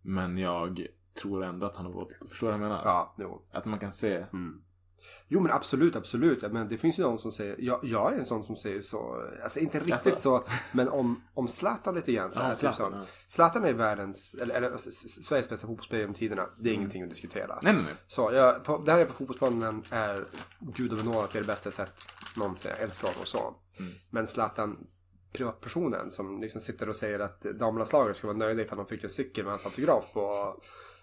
[0.01, 0.87] Men jag
[1.21, 2.11] tror ändå att han har våld.
[2.29, 2.81] Förstår du vad jag menar?
[2.85, 3.47] Ja, jo.
[3.51, 4.61] Att man kan se, Mm.
[5.27, 6.51] Jo men absolut, absolut.
[6.51, 9.23] Men det finns ju någon som säger, jag, jag är en sån som säger så,
[9.43, 10.15] alltså inte riktigt Jaså?
[10.15, 12.97] så, men om, om Zlatan lite grann så Ja, här, typ Zlatan, så.
[12.97, 13.03] ja.
[13.27, 16.45] Zlatan är världens, eller, eller s- Sveriges bästa fotbollsspelare genom tiderna.
[16.59, 17.43] Det är ingenting att diskutera.
[17.53, 17.59] Mm.
[17.63, 17.93] nej nej nej.
[18.07, 20.23] Så jag, på, det här är på fotbollsplanen är
[20.59, 21.99] gudabenådat, det är det bästa jag sett
[22.37, 22.71] någonsin.
[22.75, 23.55] Jag älskar honom och så.
[23.79, 23.91] Mm.
[24.09, 24.77] Men Zlatan,
[25.33, 29.09] privatpersonen som liksom sitter och säger att damlandslaget ska vara nöjda ifall de fick en
[29.09, 30.55] cykel med hans autograf på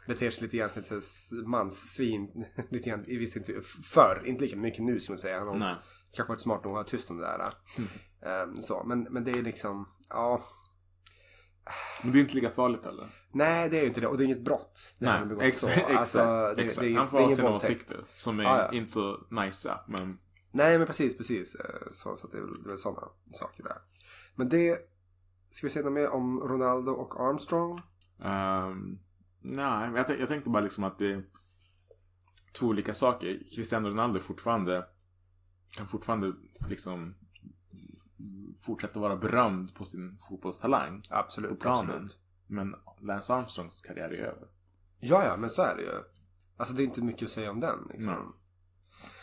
[0.07, 2.45] beter sig lite grann som ett manssvin.
[2.71, 3.37] lite grann, i viss
[3.95, 5.39] förr, inte lika mycket nu ska man säga.
[5.39, 5.75] Han har Nej.
[6.13, 7.53] kanske varit smart nog att vara tyst om det där.
[8.27, 8.85] Ehm, så.
[8.85, 10.41] Men, men det är liksom, ja.
[12.03, 13.07] Men det är inte lika farligt heller.
[13.33, 14.07] Nej, det är ju inte det.
[14.07, 14.95] Och det är inget brott.
[14.99, 15.77] Det han Nej, begått exakt.
[15.79, 16.81] exakt, Alltså, det, exakt.
[16.81, 18.73] Det, är- han får det ha sina åsikter som är Ja, ja.
[18.73, 20.19] inte så nice men
[20.53, 21.55] Nej, men precis, precis.
[21.55, 23.77] Eh, Så, så att det är väl, det är väl sådana saker där.
[24.35, 24.79] Men det...
[25.51, 27.81] Ska vi säga något mer om Ronaldo och Armstrong?
[28.25, 28.99] Ehm,
[29.45, 31.25] nej, jag, jag tänkte bara liksom att det är
[32.59, 33.39] två olika saker.
[33.57, 34.87] Cristiano Ronaldo fortfarande
[35.77, 36.33] kan fortfarande
[36.69, 37.15] liksom
[38.67, 41.03] fortsätta vara berömd på sin fotbollstalang.
[41.11, 41.91] Absolut, På planen.
[41.91, 42.19] absolut.
[42.47, 44.49] Men Lance Armstrongs karriär är över.
[45.01, 45.93] Ja, ja, men så är det ju.
[46.57, 47.79] Alltså det är inte mycket att säga om den.
[47.93, 48.13] Liksom.
[48.13, 48.23] Nej.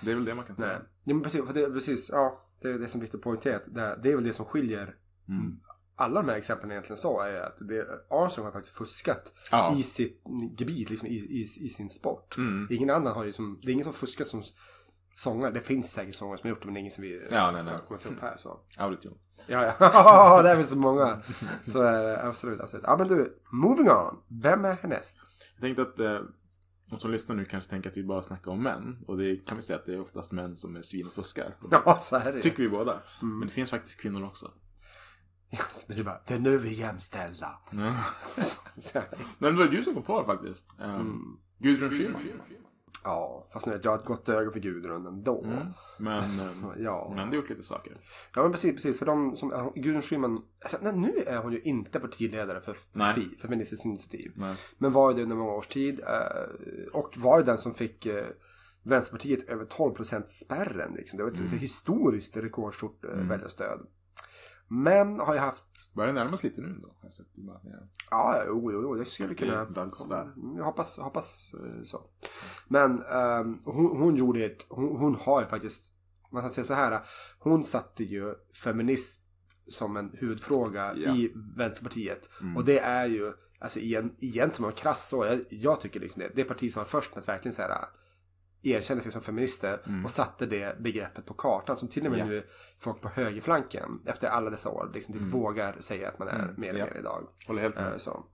[0.01, 0.79] Det är väl det man kan säga.
[0.79, 0.87] Nej.
[1.03, 3.63] Ja, men precis, för det, precis, ja, det är det som Victor poängterat.
[3.67, 4.95] Det, det är väl det som skiljer
[5.27, 5.59] Mm.
[5.95, 9.75] Alla de här exemplen egentligen så är att det, Armstrong har faktiskt fuskat Ja.
[9.77, 10.21] i sitt
[10.57, 12.37] gebit, liksom i, i, i sin sport.
[12.37, 12.67] Mm.
[12.71, 14.43] Ingen annan har ju som, det är ingen som fuskar som
[15.15, 15.51] sångare.
[15.51, 17.51] Det finns säkert sångare som har gjort det men det är ingen som vi Ja,
[17.51, 17.73] nej, nej.
[17.87, 18.59] kommer ta upp här så.
[18.77, 19.15] Autotune.
[19.47, 20.41] Ja, ja.
[20.43, 21.19] det är väl så många.
[21.67, 22.85] Så är det absolut, absolut.
[22.87, 24.23] Ja men du, moving on.
[24.41, 25.17] Vem är härnäst?
[25.53, 26.27] Jag tänkte att eh,
[26.89, 29.03] de som lyssnar nu kanske tänker att vi bara snackar om män.
[29.07, 31.55] Och det kan vi säga att det är oftast män som är svin och fuskar.
[31.61, 33.01] Och Ja, så är det tycker vi båda.
[33.21, 33.39] Mm.
[33.39, 34.51] Men det finns faktiskt kvinnor också.
[35.87, 37.59] Precis bara, det är nu vi är jämställda.
[37.71, 37.93] Ja.
[38.81, 39.07] Så det.
[39.39, 40.65] Men det var du som kom på det faktiskt.
[40.79, 41.37] Um, Mm.
[41.59, 42.21] Gudrun Schyman.
[43.03, 45.43] Ja, fast nu vet jag har ett gott öga för Gudrun ändå.
[45.43, 45.67] Mm.
[45.99, 47.07] Men eh, Ja.
[47.15, 47.93] har ändå gjort lite saker.
[48.35, 48.99] Ja men precis, precis.
[48.99, 53.13] För de som, Gudrun Schyman, alltså, nej, nu är hon ju inte partiledare för Nej.
[53.15, 54.31] FI, Feministiskt initiativ.
[54.35, 54.55] Nej.
[54.77, 55.99] Men var ju det under många års tid.
[55.99, 58.25] eh, Och var ju den som fick eh,
[58.83, 60.93] Vänsterpartiet över 12% spärren.
[60.95, 61.17] Liksom.
[61.17, 61.51] Det var ett Mm.
[61.51, 63.79] historiskt rekordstort eh, väljarstöd.
[64.73, 66.87] Men har ju haft, Börjar närma sig lite nu då.
[66.87, 67.87] Har jag sett i mätningar.
[68.11, 69.65] ja jo, jo, jo det skulle kunna.
[70.09, 70.15] Det.
[70.41, 72.05] Mm, Jag hoppas, hoppas eh, så.
[72.67, 75.93] Men ehm, hon, hon gjorde ett, hon, hon har faktiskt,
[76.31, 77.01] man kan säga så här.
[77.39, 79.21] Hon satte ju feminism
[79.67, 81.15] som en huvudfråga Ja.
[81.15, 82.29] i Vänsterpartiet.
[82.41, 82.57] Mm.
[82.57, 86.19] Och det är ju, alltså igen, igen som en krass så, jag, jag tycker liksom
[86.21, 87.85] det, det parti som var först med att verkligen så här
[88.63, 92.33] erkände sig som feminister och satte det begreppet på kartan som till och med Mm.
[92.33, 92.39] Ja.
[92.41, 92.47] nu
[92.79, 96.55] folk på högerflanken efter alla dessa år liksom typ vågar säga att man är Mm.
[96.57, 96.85] mer och Ja.
[96.85, 97.27] mer idag.
[97.47, 98.01] Håller helt Eh, med.
[98.01, 98.25] Så.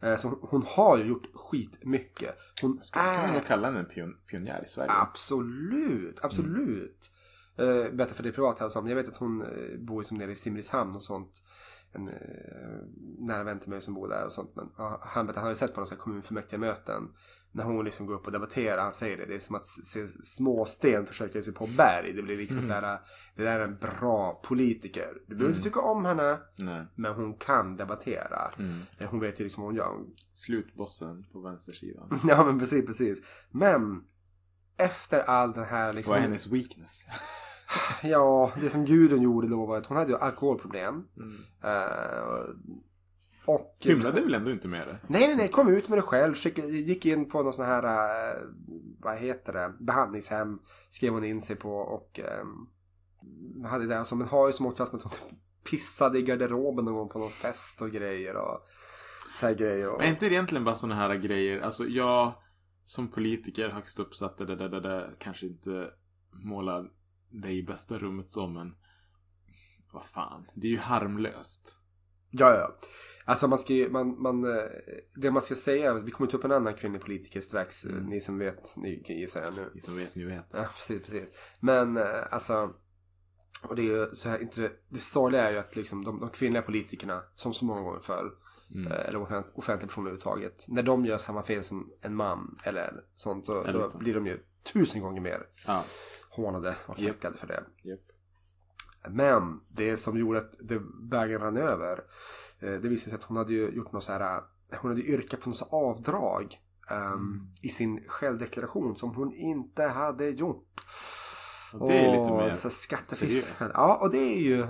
[0.00, 2.34] Eh, så hon- hon har ju gjort skitmycket.
[2.62, 4.90] Hon Ska, kan man är kalla henne en pion, pionjär i Sverige.
[4.90, 7.10] absolut, absolut.
[7.58, 10.30] Eh, berätta för dig privat här som, jag vet att hon eh, bor som nere
[10.32, 11.42] i Simrishamn och sånt.
[11.92, 12.14] En eh,
[13.18, 14.56] nära vän till mig som bor där och sånt.
[14.56, 17.08] Men ja, han berättade, han hade sett på några kommunfullmäktige möten
[17.52, 18.82] när hon liksom går upp och debatterar.
[18.82, 22.12] Han säger det, det är som att se småsten försöker sig på berg.
[22.12, 22.98] Det blir liksom så här,
[23.36, 25.08] det där är en bra politiker.
[25.26, 26.86] Du behöver inte tycka om henne, Nej.
[26.94, 28.50] men hon kan debattera.
[28.58, 28.80] Mm.
[28.98, 29.96] Eh, Hon vet ju liksom vad hon gör.
[30.32, 32.20] Slutbossen på vänstersidan.
[32.28, 33.22] Ja men precis, precis.
[33.50, 34.02] Men
[34.76, 36.10] efter all den här liksom.
[36.10, 37.06] Vad är hennes weakness?
[38.02, 41.04] Ja, det som Gudrun gjorde då var att hon hade ju alkoholproblem.
[41.64, 42.54] Eh,
[43.46, 43.76] och...
[43.80, 44.98] Hymlade väl ändå inte med det?
[45.06, 45.48] Nej, nej, nej.
[45.48, 46.34] Kom ut med det själv.
[46.68, 48.36] Gick in på någon sån här, eh,
[49.00, 50.58] vad heter det, behandlingshem.
[50.90, 52.44] Skrev hon in sig på och eh,
[53.68, 53.98] hade det.
[53.98, 55.38] Alltså, men har ju som åkt fast med att hon
[55.70, 58.36] pissade i garderoben någon gång på någon fest och grejer.
[58.36, 58.66] Och
[59.40, 59.88] så här grejer.
[59.88, 59.98] Och...
[59.98, 61.60] Men är inte det egentligen bara sådana här grejer?
[61.60, 62.32] Alltså jag
[62.84, 65.90] som politiker högst uppsatt, det, det, det, det, kanske inte
[66.32, 66.90] målar
[67.30, 68.74] dig i bästa rummet så, men
[69.92, 71.76] vad fan, det är ju harmlöst.
[72.32, 72.78] Ja, ja.
[73.24, 74.64] Alltså man ska ju, man, man, eh,
[75.16, 77.84] det man ska säga, vi kommer ta upp en annan kvinnlig politiker strax.
[77.84, 79.70] eh, Ni som vet, ni kan gissa jag nu.
[79.74, 80.46] Ni som vet, ni vet.
[80.54, 81.30] Ja, precis, precis.
[81.60, 82.74] Men eh, alltså,
[83.62, 86.30] och det är ju så här, inte det, sorgliga är ju att liksom de, de
[86.30, 88.30] kvinnliga politikerna, som så många gånger förr,
[88.74, 88.92] Mm.
[88.92, 93.46] eller offent, offentliga personer överhuvudtaget, när de gör samma fel som en man eller sånt,
[93.46, 94.38] så då blir de ju
[94.72, 95.84] tusen gånger mer Ja.
[96.30, 97.64] Hånade och häcklade för det.
[97.82, 98.00] Japp.
[99.08, 102.04] Men det som gjorde att det vägen rann över.
[102.60, 104.42] eh, Det visade sig att hon hade ju gjort något så här.
[104.80, 106.58] Hon hade yrkat på något avdrag.
[106.90, 110.66] ehm, I sin självdeklaration som hon inte hade gjort.
[111.72, 113.70] Och det är lite mer så skattefiffel.
[113.74, 114.66] Ja, och det är ju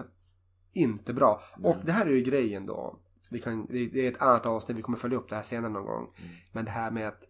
[0.72, 1.42] inte bra.
[1.62, 2.98] Och det här är ju grejen då.
[3.30, 5.84] Vi kan, det är ett annat avsnitt, vi kommer följa upp det här senare någon
[5.86, 6.02] gång.
[6.02, 6.30] Mm.
[6.52, 7.22] Men det här med att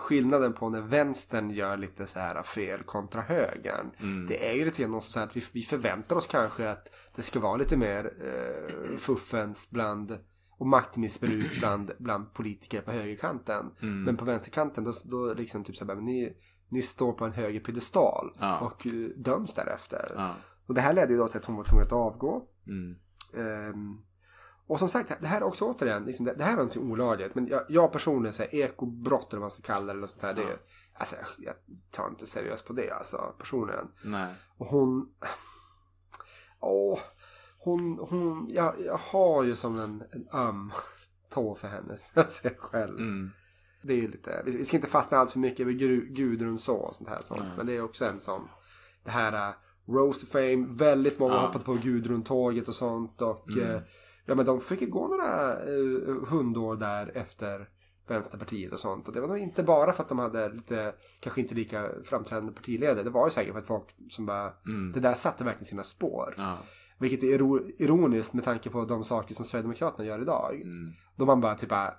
[0.00, 3.90] skillnaden på när vänstern gör lite så här fel kontra högern.
[3.98, 4.26] Mm.
[4.26, 7.40] Det är ju lite grann så att vi, vi förväntar oss kanske att det ska
[7.40, 10.18] vara lite mer eh, fuffens bland
[10.58, 13.70] och maktmissbruk bland, bland politiker på högerkanten.
[13.82, 14.04] Mm.
[14.04, 16.36] Men på vänsterkanten då, då liksom typ så här, men ni,
[16.68, 18.58] ni står på en höger piedestal Ja.
[18.58, 20.12] och eh, döms därefter.
[20.16, 20.34] Ja.
[20.66, 22.48] Och det här ledde ju då till att hon var tvungen att avgå.
[22.66, 22.96] Mm.
[23.36, 23.98] Ehm,
[24.70, 27.34] och som sagt, det här är också återigen, liksom, det, det här var någonting olagligt.
[27.34, 29.98] Men jag, jag personligen säger ekobrott eller vad man ska kalla det.
[29.98, 30.58] Eller sånt här, det,
[30.94, 31.54] alltså, jag
[31.90, 33.88] tar inte seriöst på det alltså, personligen.
[34.04, 34.34] Nej.
[34.58, 35.08] Och hon...
[36.60, 36.98] Åh,
[37.58, 40.72] hon, hon, jag, jag har ju som en, en öm
[41.30, 42.98] tå för henne, jag ser själv.
[42.98, 43.30] Mm.
[43.82, 47.08] Det är lite, vi, ska inte fastna allt för mycket Gru- Gudrun så och sånt
[47.08, 47.42] här sånt.
[47.56, 48.48] Men det är också en sån,
[49.04, 49.54] det här uh,
[49.94, 51.46] Rose Fame, väldigt många Ja.
[51.46, 53.22] hoppat på Gudrun-tåget och sånt.
[53.22, 53.74] Och Mm.
[53.74, 53.80] eh,
[54.30, 57.68] ja men de fick ju gå några uh, hundår där efter
[58.08, 59.08] Vänsterpartiet och sånt.
[59.08, 62.52] Och det var nog inte bara för att de hade lite, kanske inte lika framträdande
[62.52, 63.02] partiledare.
[63.02, 64.52] Det var ju säkert för att folk som bara,
[64.94, 66.34] det där satte verkligen sina spår.
[66.36, 66.58] Ja.
[66.98, 70.54] Vilket är iro- ironiskt med tanke på de saker som Sverigedemokraterna gör idag.
[70.54, 70.88] Mm.
[71.16, 71.94] Då man bara typ bara,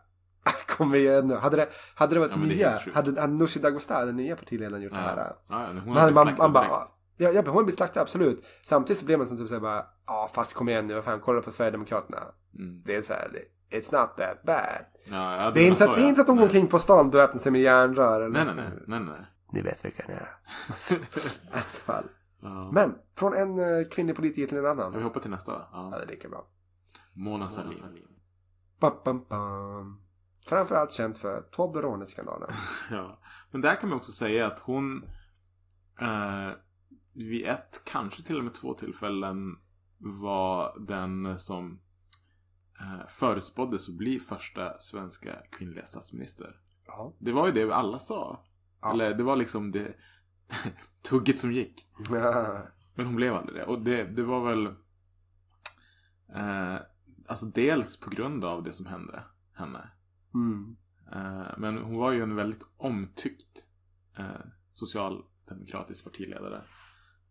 [0.67, 1.35] kom igen nu.
[1.35, 2.95] Hade det, hade det varit Ja, det nya, sjukt.
[2.95, 5.17] hade, hade Nooshi Dadgostar, den nya partiledaren, gjort det här?
[5.17, 5.37] Ja.
[5.49, 6.87] Ja, hon hade man, man bara.
[7.21, 8.45] Ja, ja, hon blir slaktad, absolut.
[8.63, 11.19] Samtidigt så blir man som typ såhär bara, ja fast kom igen nu, vad fan,
[11.19, 12.17] kolla på Sverigedemokraterna.
[12.57, 12.79] Mm.
[12.85, 13.31] Det är såhär,
[13.71, 14.85] it's not that bad.
[15.09, 16.67] Ja, ja, Det är inte så, att, det är inte så att de går omkring
[16.67, 18.21] på stan och beväpnar sig med järnrör.
[18.21, 18.83] Eller, Nej, nej, nej.
[18.87, 19.25] nej, nej.
[19.53, 20.29] Ni vet vilka ni är.
[20.95, 20.99] I
[21.51, 22.03] alla fall.
[22.41, 22.69] Ja.
[22.73, 24.93] Men, från en eh, kvinnlig politiker till en Ja, annan.
[24.97, 25.67] vi hoppar till nästa va?
[25.73, 25.97] Ja, Ja.
[25.97, 26.47] det är lika bra.
[27.13, 27.77] Mona Sahlin.
[28.79, 30.01] Bam, bam, bam.
[30.45, 32.49] Framförallt känt för Toblerone-skandalen.
[32.91, 33.11] Ja.
[33.51, 35.03] Men där kan man också säga att hon
[36.01, 36.49] eh,
[37.13, 39.57] vid ett, kanske till och med två tillfällen
[39.97, 41.79] var den som
[42.79, 46.55] eh, förutspåddes att bli första svenska kvinnliga statsminister.
[46.85, 47.15] Ja.
[47.19, 48.45] Det var ju det alla sa.
[48.81, 48.93] Ja.
[48.93, 49.95] Eller det var liksom det
[51.09, 51.87] tugget som gick.
[52.95, 53.65] Men hon blev aldrig det.
[53.65, 54.65] Och det, det var väl
[56.35, 56.77] eh,
[57.27, 59.89] Alltså dels på grund av det som hände henne.
[60.33, 60.77] mm.
[61.13, 63.65] Eh, men hon var ju en väldigt omtyckt
[64.17, 66.61] eh, socialdemokratisk partiledare.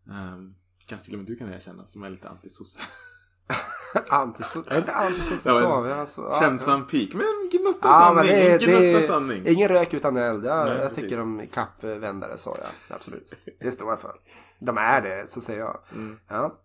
[0.09, 0.37] Eh,
[0.85, 2.79] kanske till och med du kan erkänna som är lite antisosse.
[4.09, 4.63] Antiso...
[4.67, 7.13] Är inte antisosse men- Vi har så- ja, Skämtsam pik.
[7.13, 8.31] Men gnutta Ja, sanning.
[8.31, 9.47] men det gnutta det sanning.
[9.47, 10.45] ingen rök utan eld.
[10.45, 12.95] Ja, Nej, jag tycker de är kappvändare så ja.
[12.95, 13.33] Absolut.
[13.59, 14.15] Det står jag för.
[14.59, 15.79] De är det, så säger jag.
[15.93, 16.17] Mm.
[16.27, 16.59] Ja.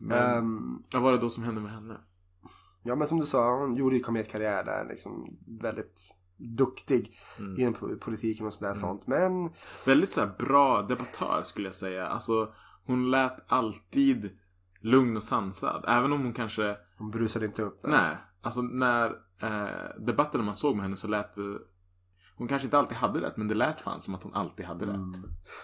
[0.00, 1.96] Men, Ehm, Vad var det då som hände med henne?
[2.82, 4.86] ja, men som du sa, hon gjorde ju kometkarriär där.
[4.88, 6.00] Liksom väldigt
[6.40, 7.60] duktig Mm.
[7.60, 9.06] inom po- politiken och sådär sånt.
[9.06, 9.50] Men
[9.86, 12.06] Väldigt så här bra debattör skulle jag säga.
[12.08, 12.52] Alltså
[12.86, 14.30] hon lät alltid
[14.80, 15.84] lugn och sansad.
[15.88, 17.80] Även om hon kanske hon brusade inte upp.
[17.84, 19.10] Nej, alltså när
[19.42, 21.58] eh, debatterna man såg med henne så lät det...
[22.36, 24.86] Hon kanske inte alltid hade rätt, men det lät fan som att hon alltid hade
[24.86, 24.96] rätt.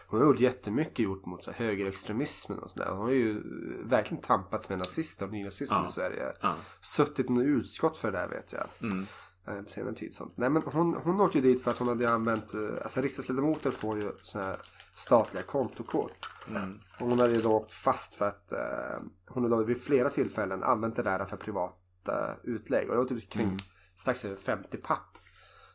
[0.08, 2.88] Hon har gjort jättemycket gjort mot så här, högerextremismen och sådär.
[2.90, 5.88] Hon har ju eh, verkligen tampats med nazister och nynazismen Ja.
[5.88, 6.32] i Sverige.
[6.40, 6.54] Ja.
[6.80, 8.90] Suttit något utskott för det där vet jag.
[8.92, 9.06] Mm.
[9.48, 10.32] Eh, senare tid sånt.
[10.36, 13.70] Nej men hon, hon åkte ju dit för att hon hade använt, eh, alltså riksdagsledamöter
[13.70, 14.58] får ju sådana här
[14.94, 16.28] statliga kontokort.
[16.48, 16.78] Mm.
[17.00, 20.08] Och hon hade ju då åkt fast för att eh, hon hade då vid flera
[20.10, 22.88] tillfällen använt det där för privata utlägg.
[22.88, 23.56] Och det var typ kring Mm.
[23.94, 25.18] strax över 50 papp.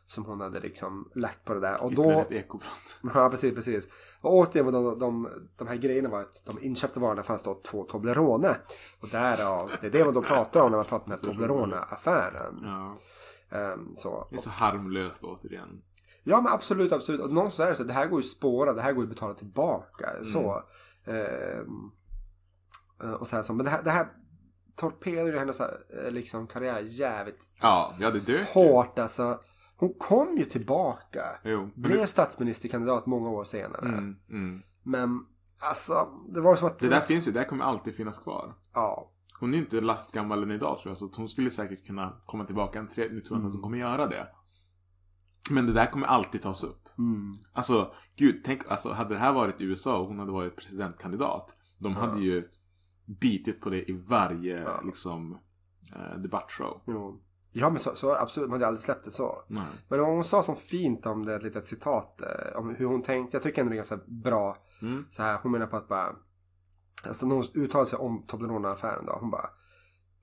[0.06, 1.82] Som hon hade liksom lagt på det där.
[1.82, 2.96] Och Ytterligare då, ett ekobrott.
[3.14, 3.88] Ja, precis, precis.
[4.20, 7.60] Och återigen, var de, de, de här grejerna var att de inköpta varorna fanns då
[7.70, 8.56] två Toblerone.
[9.00, 11.34] Och därav, det är det man då pratar om när man pratar om den här
[11.34, 12.60] Toblerone-affären.
[12.62, 12.96] Ja.
[13.52, 14.26] Ehm, så.
[14.30, 15.82] Det är så harmlöst återigen.
[16.24, 17.20] Ja, men absolut, absolut.
[17.20, 19.10] Och någonstans är det så det här går ju att spåra, det här går ju
[19.10, 20.10] att betala tillbaka.
[20.10, 20.24] Mm.
[20.24, 20.62] Så.
[21.04, 21.60] Eh,
[23.18, 23.52] och så här så.
[23.52, 24.06] Men det här, det här
[24.76, 29.40] torpedade ju hennes eh, liksom, karriär jävligt Ja, ja det dök hårt alltså.
[29.76, 31.24] Hon kom ju tillbaka.
[31.44, 31.70] Jo.
[31.74, 33.88] Blev statsministerkandidat många år senare.
[33.88, 34.62] Mm, mm.
[34.82, 35.26] Men
[35.58, 36.78] alltså, det var som att...
[36.78, 38.54] Det där finns ju, det där kommer alltid finnas kvar.
[38.74, 39.11] Ja.
[39.42, 42.78] Hon är inte lastgammal än idag tror jag, så hon skulle säkert kunna komma tillbaka
[42.78, 44.28] en tredje, nu tror jag inte att hon kommer göra det.
[45.50, 46.88] Men det där kommer alltid tas upp.
[46.98, 47.34] Mm.
[47.52, 51.56] Alltså, gud, tänk, alltså hade det här varit i USA och hon hade varit presidentkandidat.
[51.78, 52.48] De hade ju
[53.20, 55.38] bitit på det i varje, liksom,
[55.96, 56.82] eh, debattshow.
[56.86, 57.20] Jo.
[57.52, 59.44] Ja men så, så absolut, man hade aldrig släppt det så.
[59.48, 59.64] Nej.
[59.88, 63.02] Men vad hon sa som fint om det, ett litet citat eh, om hur hon
[63.02, 63.36] tänkte.
[63.36, 64.56] Jag tycker ändå det är ganska bra.
[64.82, 65.04] Mm.
[65.10, 66.16] Så här, hon menar på att bara,
[67.06, 69.12] alltså när hon uttalade sig om Toblerone-affären då.
[69.20, 69.50] Hon bara,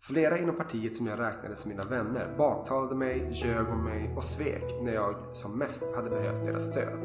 [0.02, 4.24] flera inom partiet som jag räknade som mina vänner baktalade mig, ljög om mig och
[4.24, 7.00] svek när jag som mest hade behövt deras stöd.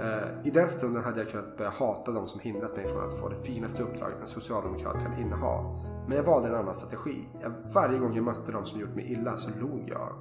[0.00, 3.18] Eh, I den stunden hade jag kunnat börja hata de som hindrat mig från att
[3.18, 5.62] få det finaste uppdraget en socialdemokrat kan inneha.
[6.08, 7.28] Men jag valde en annan strategi.
[7.42, 10.12] Jag, varje gång jag mötte de som gjort mig illa så log jag.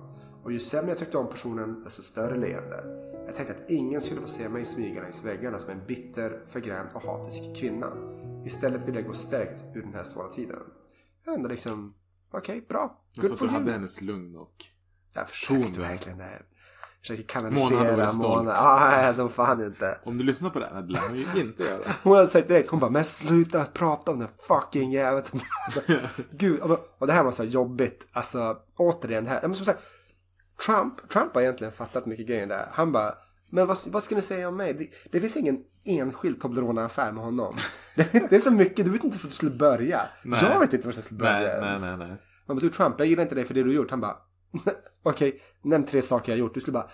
[0.44, 2.84] Och ju sämre jag tyckte om personen, desto större leende.
[3.26, 6.90] Jag tänkte att ingen skulle få se mig smyga längs väggarna som en bitter, förgrämd
[6.94, 7.88] och hatisk kvinna.
[8.46, 10.60] Istället ville jag gå stärkt ur den här svåra tiden.
[11.26, 11.94] Jag ändå liksom,
[12.32, 13.02] okej, bra.
[13.16, 13.74] Jag Good att for du hade you.
[13.74, 14.56] hennes lugn och...
[15.14, 16.42] Jag försökte Ton, verkligen det.
[17.02, 18.46] Försökte Mona hade kanalisera varit stolt.
[18.46, 18.54] Mona.
[18.56, 19.98] Ja, nej, de fan inte.
[20.04, 21.82] Om du lyssnar på det här, det lär hon ju inte göra.
[22.04, 25.24] Hon hade sagt direkt, hon bara, men sluta prata om den fucking jäveln.
[26.32, 26.60] Gud,
[26.98, 28.08] och, det här var så jobbigt.
[28.12, 29.42] Alltså, återigen det här.
[29.42, 29.84] Men som sagt,
[30.66, 32.68] Trump, Trump har egentligen fattat mycket grejer där.
[32.72, 33.14] Han bara,
[33.52, 34.74] men vad, vad ska ni säga om mig?
[34.74, 37.56] Det, det finns ingen enskild Toblerone-affär med honom.
[37.96, 40.02] Det, det är så mycket, du vet inte var du skulle börja.
[40.24, 40.40] Nej.
[40.44, 41.82] Jag vet inte var jag skulle börja Nej, nej, ens.
[41.82, 42.18] nej, nej.
[42.48, 43.90] Man bara, du Trump, jag gillar inte dig för det du har gjort.
[43.92, 44.18] Han bara,
[45.04, 46.54] okej, nämn tre saker jag har gjort.
[46.54, 46.90] Du skulle bara,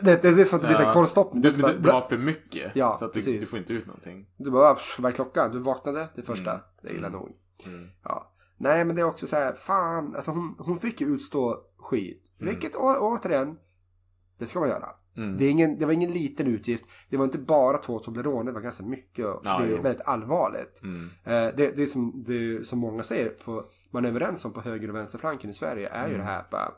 [0.00, 1.42] det, det, det är som att det blir en konststoppning.
[1.42, 2.72] Du, Du, du, bara, du har för mycket.
[2.76, 4.26] Ja, så att du, du får inte ut någonting.
[4.36, 5.52] du bara, "Pff, vad är klockan?
[5.52, 6.50] Du vaknade, det första.
[6.50, 6.62] Mm.
[6.82, 7.30] Det är illa nog.
[8.04, 8.32] Ja.
[8.58, 12.22] Nej men det är också så här, fan, alltså hon, hon fick ju utstå skit.
[12.38, 13.56] Vilket å, återigen,
[14.38, 14.88] det ska man göra.
[15.16, 15.38] Mm.
[15.38, 16.84] Det, är ingen, det var ingen liten utgift.
[17.10, 19.24] Det var inte bara två Toblerone, det var ganska mycket.
[19.24, 19.82] Ja, det är jo.
[19.82, 20.80] väldigt allvarligt.
[20.82, 21.10] Mm.
[21.24, 24.60] Eh, det, det, är som, det som många säger, på, man är överens om på
[24.60, 26.26] höger och vänsterflanken i Sverige, är ju Mm.
[26.26, 26.72] det här bara,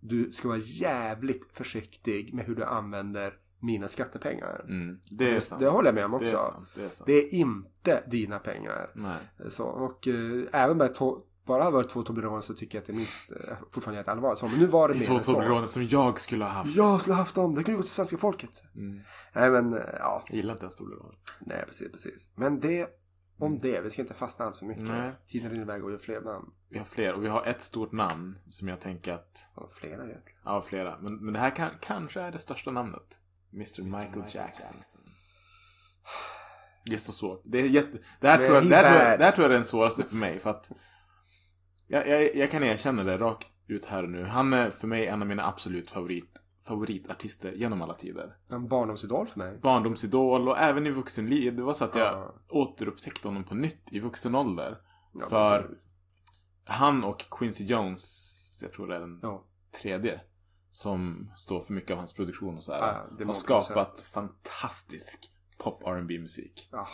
[0.00, 4.64] du ska vara jävligt försiktig med hur du använder mina skattepengar.
[4.68, 4.98] Mm.
[5.10, 5.60] Det är sant.
[5.60, 6.26] det håller jag med om också.
[6.26, 6.68] Det är sant.
[6.74, 7.06] Det är sant.
[7.06, 8.90] Det är inte dina pengar.
[8.94, 9.48] Nej.
[9.48, 12.86] Så, och eh, även med to- bara hade varit två Toblerone så tycker jag att
[12.86, 14.38] det är minst eh, fortfarande jätte allvarligt.
[14.38, 15.32] Så, men nu var det, Det är mer två.
[15.32, 16.76] Toblerone som jag skulle ha haft.
[16.76, 17.54] Jag skulle ha haft dem.
[17.54, 18.64] Det kunde gå till svenska folket.
[18.74, 19.00] Mm.
[19.32, 20.24] Nej men, eh, ja.
[20.28, 21.14] Jag gillar inte ens Toblerone.
[21.40, 22.30] Nej precis, precis.
[22.34, 22.88] Men det
[23.40, 23.80] om det.
[23.80, 24.84] Vi ska inte fastna allt för mycket.
[24.84, 25.10] Nej.
[25.26, 26.52] Tiden rinner iväg och gör fler namn.
[26.68, 29.46] Vi har fler och vi har ett stort namn som jag tänker att...
[29.56, 30.40] Ja, flera egentligen.
[30.44, 30.98] Ja, flera.
[31.00, 33.20] Men, men det här kan, kanske är det största namnet.
[33.52, 33.82] Mr.
[33.82, 34.76] Michael, Jackson.
[36.84, 37.42] Det är så svårt.
[37.44, 39.52] Det, är jätte, det, här tror jag, det, här tror jag, det här tror jag
[39.52, 40.38] är den svåraste för mig.
[40.38, 40.70] För att
[41.90, 44.24] jag, jag, jag kan erkänna det rakt ut här nu.
[44.24, 48.36] Han är för mig en av mina absolut favorit, favoritartister genom alla tider.
[48.50, 49.58] En barndomsidol för mig.
[49.62, 51.56] Barndomsidol och även i vuxenliv.
[51.56, 52.34] Det var så att jag Ja.
[52.48, 54.78] återupptäckte honom på nytt i vuxen ålder.
[55.14, 55.78] Ja, för men-
[56.64, 59.44] han och Quincy Jones, jag tror det är den Ja.
[59.82, 60.20] tredje,
[60.70, 65.20] som står för mycket av hans produktion och så här, har skapat fantastisk
[65.58, 66.88] pop rb musik Ja.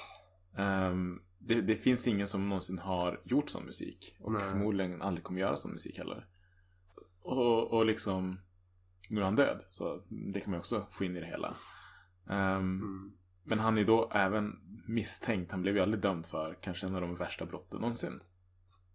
[1.46, 4.16] Det, det finns ingen som någonsin har gjort sån musik.
[4.20, 4.42] Och Nej.
[4.50, 6.26] förmodligen aldrig kommer göra sån musik heller.
[7.22, 8.40] Och, och liksom,
[9.08, 9.64] nu är han död.
[9.70, 11.54] Så det kan man också få in i det hela.
[12.28, 13.12] Ehm, Mm.
[13.48, 14.52] Men han är då även
[14.86, 15.52] misstänkt.
[15.52, 18.20] Han blev ju aldrig dömd för kanske en av de värsta brotten någonsin.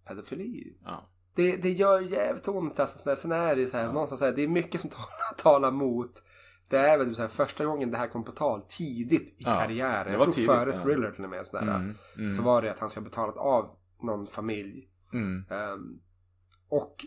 [0.08, 0.78] Pedofili.
[0.84, 1.06] Ja.
[1.36, 3.16] Det, det gör jävligt ont alltså.
[3.16, 5.72] Sen- är det ju så här, någonstans så här, det är mycket som talar, talar
[5.72, 6.24] mot.
[6.72, 9.36] Det är väl typ så här, första gången det här kom på tal tidigt i
[9.38, 10.14] Ja, karriären.
[10.14, 10.82] Jag tror tidigt, före ja.
[10.84, 11.48] Thriller till och med.
[11.48, 12.32] Sådär, Mm, mm.
[12.32, 13.70] Så var det att han ska ha betalat av
[14.02, 14.88] någon familj.
[15.14, 16.00] Mm, Ehm,
[16.70, 17.06] och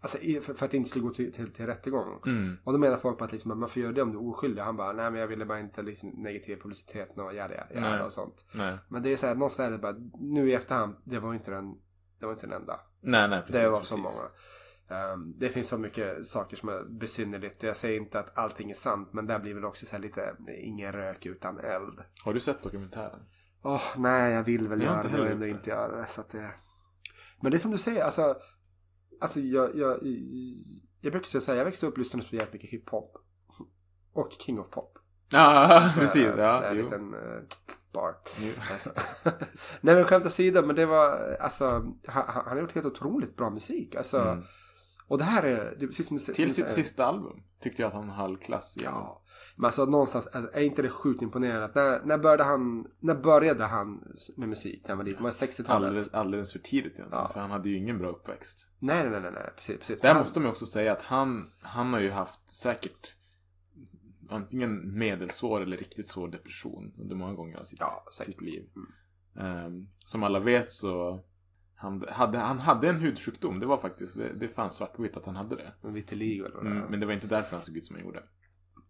[0.00, 2.20] alltså, för, att det inte skulle gå till, till, till rättegång.
[2.26, 4.28] mm, Och då menar folk på att liksom, man får göra det om du är
[4.28, 4.62] oskyldig.
[4.62, 7.60] Han bara, nej men jag ville bara inte liksom, negativ publicitet och Nej.
[7.74, 8.44] jada och sånt.
[8.54, 8.74] nej.
[8.88, 11.50] Men det är så här, någonstans är det bara, nu i efterhand, det var inte
[11.50, 11.74] den,
[12.18, 12.80] det var inte den enda.
[13.00, 13.60] Nej, nej, precis.
[13.60, 13.90] det var precis.
[13.92, 14.30] så många.
[14.90, 17.62] Ehm, det finns så mycket saker som är besynnerligt.
[17.62, 20.92] Jag säger inte att allting är sant, men där blir väl också så lite, ingen
[20.92, 22.00] rök utan eld.
[22.24, 23.20] Har du sett dokumentären?
[23.62, 26.06] Åh, nej, jag vill väl Jag göra det heller ändå inte göra det.
[26.06, 26.50] Så att det...
[27.40, 28.36] Men det är som du säger, alltså,
[29.20, 29.98] alltså jag, jag,
[31.00, 33.16] jag brukar säga så här, jag växte upp lyssnande på jävligt mycket hiphop.
[34.12, 34.98] Och King of Pop.
[35.32, 36.34] Ja, precis.
[36.38, 36.82] Ja, är en jo.
[36.82, 37.40] liten eh,
[37.92, 38.14] bar.
[38.72, 38.90] Alltså.
[39.80, 41.64] Nej men skämt åsido, men det var, alltså,
[42.06, 43.94] han, han har gjort helt otroligt bra musik.
[43.94, 44.44] Alltså, Mm.
[45.10, 47.88] Och det här är, det är precis som Till som- sitt sista album tyckte jag
[47.88, 48.92] att han höll klass igen.
[48.94, 49.22] Ja,
[49.56, 51.64] men alltså någonstans, alltså, är inte det sjukt imponerande?
[51.64, 54.02] Att när, när, började han, när började han
[54.36, 54.80] med musik?
[54.82, 55.22] När han var liten?
[55.22, 55.88] Var det 60-talet?
[55.88, 57.28] Alldeles, alldeles för tidigt egentligen, Ja.
[57.28, 58.68] för han hade ju ingen bra uppväxt.
[58.78, 60.00] Nej, nej, nej, nej, precis, precis.
[60.00, 63.14] Där Han- måste man ju också säga att han, han har ju haft säkert
[64.30, 68.64] antingen medelsvår eller riktigt svår depression under många gånger av sitt, Ja, sitt liv.
[69.38, 71.20] Ehm, som alla vet så
[71.80, 73.60] han hade, han hade en hudsjukdom.
[73.60, 75.72] Det var faktiskt, det, det fanns svart på vitt att han hade det.
[75.82, 77.96] En vitiligo eller vad det Mm, men det var inte därför han såg ut som
[77.96, 78.22] han gjorde.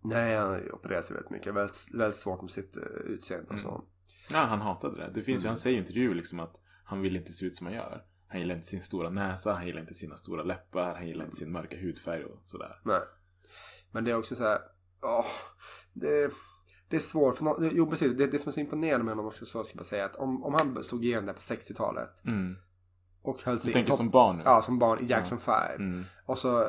[0.04, 1.54] Nej, han opererade sig väldigt mycket.
[1.54, 3.62] Väldigt, väldigt svårt med sitt uh, utseende och Mm.
[3.62, 3.84] så.
[4.32, 5.10] Ja, han hatade det.
[5.14, 5.50] Det finns ju, Mm.
[5.50, 8.02] han säger i intervjuer liksom att han vill inte se ut som han gör.
[8.28, 11.36] Han gillar inte sin stora näsa, han gillar inte sina stora läppar, han gillar inte
[11.36, 12.80] sin mörka hudfärg och sådär.
[12.84, 13.00] Nej.
[13.92, 14.58] Men det är också så här,
[15.02, 15.26] åh,
[15.92, 16.30] det,
[16.88, 17.36] det är svårt.
[17.36, 18.16] För nå- jo, precis.
[18.16, 20.44] Det, det som är så imponerande med honom också, så ska bara säga att om,
[20.44, 22.56] om han stod igen där på 60-talet Mm.
[23.22, 24.42] Och höll Du sig tänker som barn nu?
[24.46, 25.56] Ja, som barn i Jackson 5.
[25.78, 26.04] Mm.
[26.26, 26.68] Och så, eh,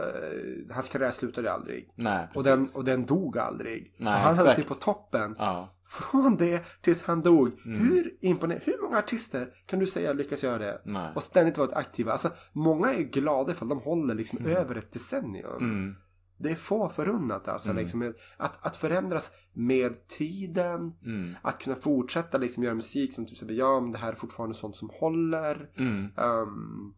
[0.71, 1.89] hans karriär slutade aldrig.
[1.95, 2.73] Nej, Och precis.
[2.73, 3.95] den, och den dog aldrig.
[3.97, 5.35] Nej, och han höll sig på toppen.
[5.39, 5.69] Ja.
[5.85, 7.51] Från det tills han dog.
[7.65, 7.79] Mm.
[7.79, 10.81] Hur imponerande, hur många artister kan du säga lyckas göra det?
[10.85, 11.11] Nej.
[11.15, 12.11] Och ständigt varit aktiva.
[12.11, 15.95] Alltså, många är glada för att de håller liksom över ett decennium.
[16.41, 17.69] Det är få förunnat alltså.
[17.69, 17.83] Mm.
[17.83, 20.93] Liksom, att, att förändras med tiden.
[21.05, 21.35] Mm.
[21.41, 24.55] Att kunna fortsätta liksom göra musik som typ säger ja men det här är fortfarande
[24.55, 25.69] sånt som håller.
[25.77, 26.07] Mm.
[26.15, 26.95] Um,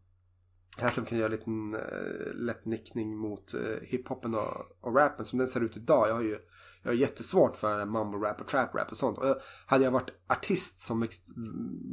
[0.78, 5.26] här som kan göra en liten uh, lätt nickning mot uh, hiphopen och, och rappen
[5.26, 6.10] som den ser ut idag.
[6.10, 6.38] Jag har ju
[6.84, 9.18] jag har jättesvårt för mumble rap och trap rap och sånt.
[9.18, 11.08] Och hade jag varit artist som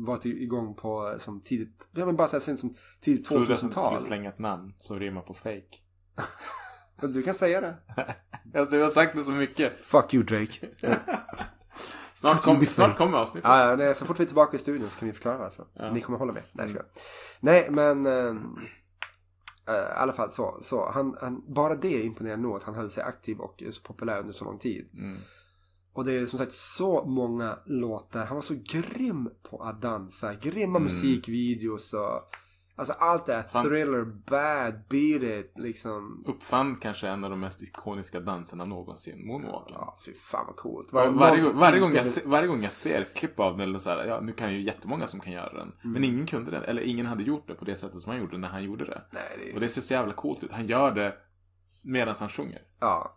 [0.06, 3.56] varit igång på som tidigt, jag vill bara säga sen som tidigt Trodde att du
[3.56, 3.98] skulle 2000-tal.
[3.98, 5.76] slänga ett namn som rimmar på fake.
[7.00, 7.74] Du kan säga det.
[8.54, 9.72] Alltså jag har sagt det så mycket.
[9.72, 10.68] Fuck you Drake.
[12.14, 13.48] Snart, kom, snart kommer avsnittet.
[13.48, 15.66] Ja, ja, så fort vi är tillbaka i studion så kan vi förklara varför.
[15.74, 15.92] Ja.
[15.92, 16.42] Ni kommer hålla med.
[16.52, 16.86] Nej, skojar.
[17.40, 18.06] Nej, men...
[18.06, 18.58] ehm,
[19.68, 20.58] eh, I alla fall så.
[20.60, 24.20] så han, han, bara det imponerar nog att han höll sig aktiv och så populär
[24.20, 24.88] under så lång tid.
[24.94, 25.18] Mm.
[25.92, 28.26] Och det är som sagt så många låtar.
[28.26, 30.34] Han var så grym på att dansa.
[30.34, 30.82] Grymma Mm.
[30.82, 32.22] musikvideos och...
[32.76, 36.24] Alltså allt det här, thriller, bad, beat it, liksom.
[36.26, 39.76] Uppfann kanske en av de mest ikoniska danserna någonsin, moonwalken.
[39.78, 40.92] Ja, fy fan vad coolt.
[40.92, 43.90] Var, varje, varje, gång jag, varje gång jag ser ett klipp av den, eller så
[43.90, 45.72] här, ja, nu kan ju jättemånga som kan göra den.
[45.82, 48.38] Men ingen kunde den, eller ingen hade gjort det på det sättet som han gjorde
[48.38, 49.02] när han gjorde det.
[49.10, 49.54] Nej, det är...
[49.54, 50.52] Och det ser så jävla coolt ut.
[50.52, 51.14] Han gör det
[51.84, 52.62] medan han sjunger.
[52.80, 53.16] Ja.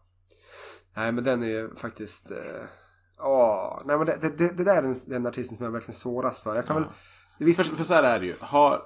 [0.96, 2.32] Nej, men den är ju faktiskt...
[2.32, 2.38] eh,
[3.20, 6.42] Åh, nej men det, det, det, där är den, den artisten som jag verkligen såras
[6.42, 6.56] för.
[6.56, 6.86] Jag kan väl...
[7.40, 8.36] Visst, För, för så här är det ju.
[8.42, 8.82] Har,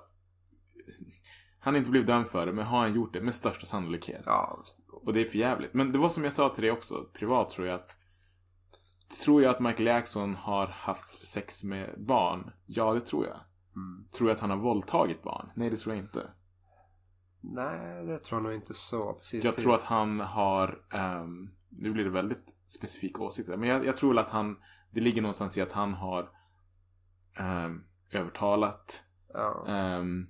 [1.60, 4.24] han har inte blivit dömd för det, men har han gjort det med största sannolikhet.
[4.26, 4.64] Ja,
[5.04, 5.74] Och det är för jävligt.
[5.74, 7.98] Men det var som jag sa till dig också, privat tror jag att
[9.26, 12.52] Tror jag att Michael Jackson har haft sex med barn?
[12.66, 13.38] Ja, det tror jag.
[14.12, 15.52] Tror jag att han har våldtagit barn?
[15.56, 16.32] Nej, det tror jag inte.
[17.42, 19.14] nej, det tror jag nog inte så.
[19.14, 19.64] Precis, Jag precis.
[19.64, 24.20] tror att han har, ehm, nu blir det väldigt specifika åsikter, men jag, jag tror
[24.20, 24.58] att han,
[24.92, 26.30] det ligger någonstans i att han har
[27.40, 29.66] ehm, övertalat, Ja.
[29.68, 30.28] ehm,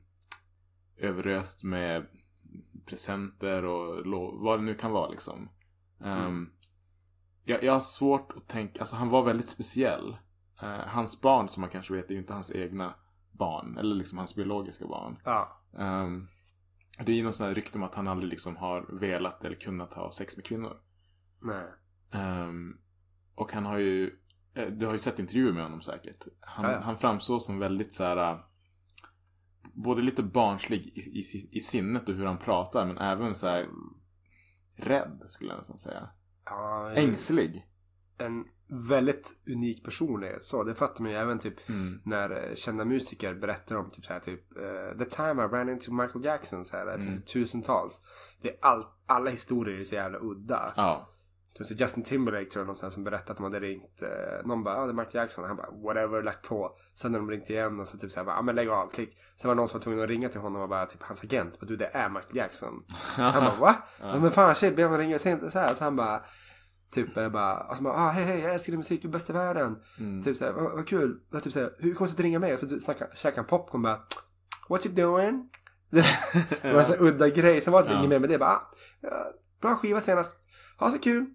[0.97, 2.05] överöst med
[2.85, 4.05] presenter och
[4.41, 5.49] vad det nu kan vara liksom.
[6.03, 6.49] Ehm,
[7.43, 10.17] jag, jag har svårt att tänka, alltså han var väldigt speciell.
[10.61, 12.93] Eh, hans barn som man kanske vet är ju inte hans egna
[13.31, 15.17] barn, eller liksom hans biologiska barn.
[15.23, 15.61] Ja.
[15.77, 16.27] Ehm,
[17.05, 19.55] det är ju något sånt här rykte om att han aldrig liksom har velat eller
[19.55, 20.77] kunnat ha sex med kvinnor.
[21.41, 21.65] Nej.
[22.11, 22.77] Ehm,
[23.35, 24.19] och han har ju,
[24.53, 26.23] eh, du har ju sett intervjuer med honom säkert.
[26.39, 26.79] Han, Ja, ja.
[26.79, 28.43] han framstår som väldigt så här.
[29.73, 33.67] Både lite barnslig i, i, i sinnet och hur han pratar, men även så här
[34.75, 36.09] rädd skulle jag nästan säga.
[36.45, 37.67] Ja, Ängslig.
[38.17, 38.45] En
[38.89, 40.43] väldigt unik personlighet.
[40.43, 42.01] Så det fattar man ju även typ Mm.
[42.05, 45.69] när eh, kända musiker berättar om typ så här typ eh, The time I ran
[45.69, 46.85] into Michael Jackson så här.
[46.85, 47.05] Det Mm.
[47.07, 48.01] finns tusentals.
[48.41, 50.73] Det är all, alla historier är så jävla udda.
[50.75, 51.09] Ja.
[51.57, 54.01] Typ så Justin Timberlake tror jag någonstans som berättade att de hade ringt.
[54.01, 55.43] Eh, någon bara, ja ah, det är Michael Jackson.
[55.45, 56.77] Han bara, whatever, lagt på.
[56.95, 58.91] Sen när de ringt igen och så typ så här, ja ah, men lägg av,
[58.91, 59.17] klick.
[59.35, 61.23] Sen var det någon som var tvungen att ringa till honom och bara, typ hans
[61.23, 61.59] agent.
[61.59, 62.83] Bara, du det är Michael Jackson.
[63.15, 63.75] han bara, va?
[64.01, 64.19] Ja.
[64.19, 65.19] Men fan shit, be honom ringa.
[65.19, 65.73] Säg inte så här.
[65.73, 66.23] Så han bara,
[66.91, 69.29] typ eh, bara, alltså bara, ah, hej hej, jag älskar din musik, du är bäst
[69.29, 69.79] i världen.
[69.99, 70.23] Mm.
[70.23, 71.19] Typ så här, vad, vad kul.
[71.33, 72.53] Och typ så här, hur kommer det att ringa mig?
[72.53, 73.99] Och så snackar, käkar han popcorn bara,
[74.69, 75.49] what you doing?
[76.61, 77.61] det var en sån udda grej.
[77.61, 77.97] Sen var det Ja.
[77.97, 78.37] inget mer med det.
[78.37, 78.71] Bara, ah,
[79.61, 80.35] bra skiva senast.
[80.77, 81.25] Ha så kul.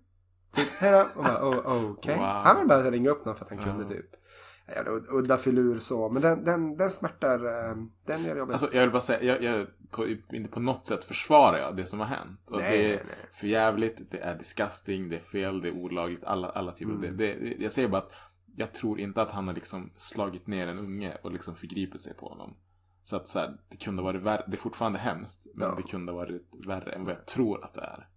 [0.54, 1.06] Typ, hej då.
[1.18, 2.16] Och bara, oh, okej.
[2.16, 2.24] Wow.
[2.24, 3.64] Han ville bara ringa upp någon för att han Ja.
[3.64, 4.06] kunde typ.
[4.68, 6.08] Jävla ud- udda filur så.
[6.08, 7.44] Men den, den, den smärtar.
[7.70, 7.76] eh,
[8.06, 8.52] Den gör jobbet.
[8.54, 11.84] Alltså jag vill bara säga, jag, jag, på, inte på något sätt försvarar jag det
[11.84, 12.50] som har hänt.
[12.50, 13.28] Och Nej, det är nej, nej.
[13.32, 17.16] för jävligt, det är disgusting, det är fel, det är olagligt, alla, alla typer Mm.
[17.16, 17.56] det, det.
[17.58, 18.12] Jag säger bara att
[18.56, 22.14] jag tror inte att han har liksom slagit ner en unge och liksom förgripit sig
[22.14, 22.56] på honom.
[23.04, 25.74] Så att så här, det kunde ha varit värre, det är fortfarande hemskt, men Ja.
[25.76, 28.08] det kunde ha varit värre än vad jag tror att det är.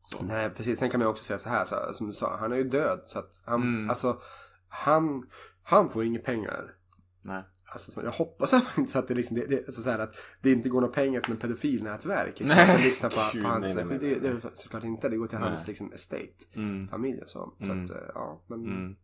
[0.00, 0.22] Så.
[0.22, 0.78] Nej, precis.
[0.78, 3.00] Sen kan man också säga så här, så, som du sa, han är ju död.
[3.04, 3.90] Så att han, Mm.
[3.90, 4.20] alltså,
[4.68, 5.26] han,
[5.62, 6.74] han får inga pengar.
[7.22, 7.42] Nej.
[7.72, 9.98] Alltså, så jag hoppas att inte så att det liksom, det, det, alltså, så här,
[9.98, 12.38] att det inte går några pengar till en pedofilnätverk.
[12.40, 12.74] Liksom, Nej.
[12.74, 15.08] att lyssna på, Gud, på hans, nej, nej, nej, det, det såklart inte.
[15.08, 15.48] Det går till Nej.
[15.48, 16.88] hans liksom, estate, Mm.
[16.88, 17.52] familj och så.
[17.60, 17.84] Så Mm.
[17.84, 18.96] att, eh, ja, men Mm.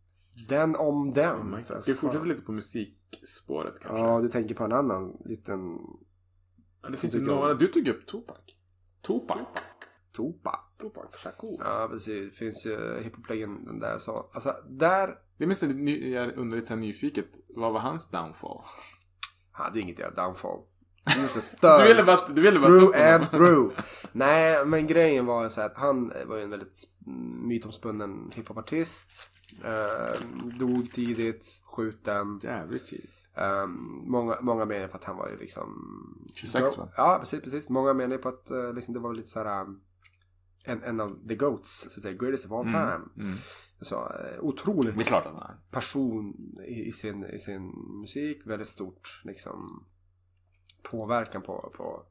[0.47, 1.63] den om den.
[1.65, 2.27] för Ska vi fortsätta fan.
[2.29, 4.05] lite på musikspåret kanske?
[4.05, 5.77] Ja, du tänker på en annan liten
[6.81, 8.37] Ja, det finns ju några, du tog upp Tupac.
[9.07, 9.37] Tupac.
[10.17, 10.59] Tupac.
[10.79, 11.57] Tupac Shakur.
[11.59, 12.31] Ja, precis.
[12.31, 14.29] Det finns ju hiphop-legenden där så.
[14.33, 18.61] Alltså, där Det är mest lite ny, jag undrar lite nyfiket, vad var hans downfall?
[19.51, 20.59] hade inget jävla downfall.
[21.61, 23.75] Du ville bara, du ville bara Brew and brew.
[24.11, 26.83] Nej, men grejen var så att han var ju en väldigt
[27.47, 29.29] mytomspunnen hiphopartist.
[29.63, 30.27] Eh,
[30.59, 32.39] dog tidigt, skjuten.
[32.43, 33.09] Jävligt tid.
[33.37, 33.67] Eh,
[34.07, 35.69] många, många menar på att han var ju liksom...
[36.33, 36.89] 26 va?
[36.97, 37.69] Ja, precis, precis.
[37.69, 39.61] Många menar på att eh, liksom, det var lite så här...
[39.61, 39.81] um,
[40.65, 43.01] en, en av the goats, så att säga, greatest of all time.
[43.17, 43.35] Mm.
[43.81, 46.33] Så, eh, otroligt Det är klart att passion
[46.67, 47.67] i, i, sin, i sin
[48.01, 48.41] musik.
[48.45, 49.85] Väldigt stort liksom
[50.83, 52.03] påverkan på, på,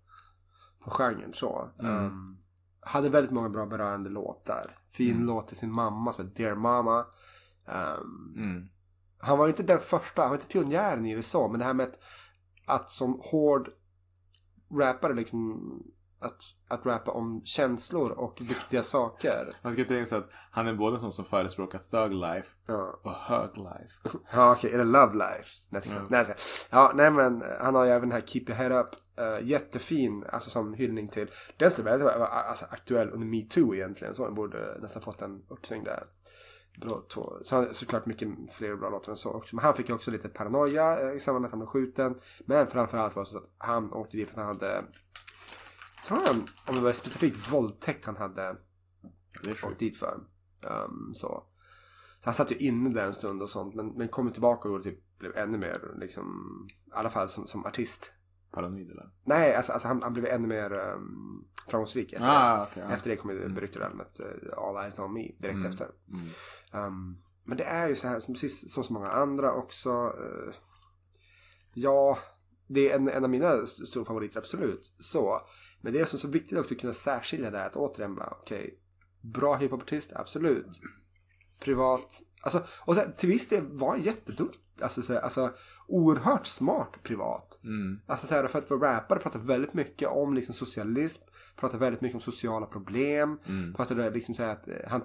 [0.85, 1.71] på genren så.
[1.79, 1.97] Mm.
[2.07, 2.37] Ehm,
[2.81, 4.79] hade väldigt många bra berörande låtar.
[4.91, 5.27] Fin Mm.
[5.27, 7.07] låt till sin mamma som heter Dear Mama.
[7.67, 8.69] Ehm, Mm.
[9.19, 11.49] han var ju inte den första, han var inte pionjären i USA.
[11.49, 11.99] Men det här med att,
[12.67, 13.69] att som hård
[14.79, 15.63] rappare liksom
[16.25, 19.47] att, att rappa om känslor och viktiga saker.
[19.63, 23.01] Man ska tänka sig att han är både sån som förespråkar thug life Ja.
[23.03, 24.19] och hög life.
[24.33, 25.51] Ja okej, är det Love Life?
[25.71, 26.35] Nej, nej, ska.
[26.71, 28.87] Ja, nej men han har ju även den här Keep Your Head Up.
[29.17, 31.31] eh, jättefin, alltså som hyllning till.
[31.57, 34.15] Den skulle vara alltså, aktuell under metoo egentligen.
[34.15, 36.03] Så den borde nästan fått en uppsving där.
[36.81, 37.33] Bra, två.
[37.45, 39.57] Så han såklart mycket fler bra låtar än så också.
[39.57, 42.19] Men han fick ju också lite paranoia eh, i samband med att han blev skjuten.
[42.47, 44.85] Men framförallt var det så att han åkte dit för att han hade
[46.05, 48.57] tror han, om det var specifikt våldtäkt han hade
[49.65, 50.15] åkt dit för.
[50.63, 51.27] Um, så.
[52.21, 53.75] så han satt ju inne där en stund och sånt.
[53.75, 56.27] Men, men kom tillbaka och typ blev ännu mer liksom.
[56.87, 58.13] I alla fall som, som artist.
[58.53, 59.11] paranoid eller?
[59.25, 62.63] Nej, alltså, alltså han, han blev ännu mer um, framgångsrik efter Ah, det.
[62.63, 62.95] okej, ja.
[62.95, 65.89] Efter det kom det beryktade albumet eh, All Eyes On Me direkt Mm, efter.
[66.13, 66.87] mm.
[66.87, 69.91] Um, men det är ju så här, som, precis som så många andra också.
[69.91, 70.55] eh,
[71.75, 72.19] ja,
[72.67, 74.93] det är en, en av mina st- stora favoriter, absolut.
[75.01, 75.41] Så.
[75.81, 77.67] Men det är som så viktigt också att kunna särskilja det här.
[77.67, 78.79] Att återigen bara, okej.
[79.21, 80.81] bra hiphopartist, absolut.
[81.65, 82.21] Privat.
[82.43, 84.61] Alltså, och så, här, till viss del var jätteduktig.
[84.81, 85.51] Alltså, så alltså
[85.89, 87.61] oerhört smart privat.
[87.65, 88.01] Mm.
[88.07, 91.23] Alltså så här, för att vara rappare pratar väldigt mycket om liksom socialism,
[91.57, 93.39] pratar väldigt mycket om sociala problem.
[93.49, 93.75] Mm.
[93.75, 95.03] Pratade liksom så här att eh, han,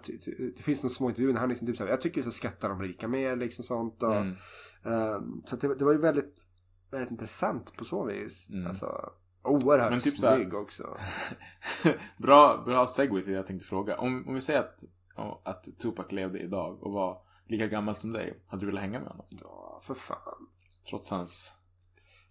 [0.58, 2.32] det finns några små intervjuer när han liksom typ så här, jag tycker vi ska
[2.32, 4.04] skatta de rika mer liksom sånt.
[4.04, 4.36] Och, Mm.
[4.86, 6.46] ehm, så det, det var ju väldigt,
[6.92, 8.50] väldigt intressant på så vis.
[8.50, 8.68] Mm.
[8.68, 9.12] Alltså
[9.44, 10.98] oerhört Men typ här- snygg också.
[12.18, 13.98] bra, bra segway till det jag tänkte fråga.
[13.98, 14.84] Om, om vi säger att,
[15.44, 18.44] att Tupac levde idag och var lika gammal som dig.
[18.48, 19.26] Hade du velat hänga med honom?
[19.30, 20.48] Ja, för fan.
[20.90, 21.56] Trots hans...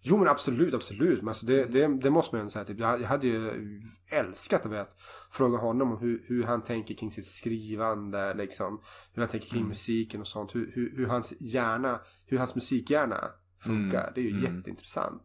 [0.01, 1.19] Jo men absolut, absolut.
[1.19, 2.65] Men alltså det, det, det måste man ju säga.
[2.65, 3.81] Typ, jag, jag hade ju
[4.11, 4.95] älskat att
[5.31, 8.33] fråga honom om hur, hur han tänker kring sitt skrivande.
[8.33, 8.81] Liksom,
[9.13, 10.55] hur han tänker kring musiken och sånt.
[10.55, 13.17] Hur, hur, hur hans hjärna, hur hans musikhjärna
[13.59, 14.01] funkar.
[14.01, 14.55] Mm, Det är ju mm.
[14.55, 15.23] jätteintressant.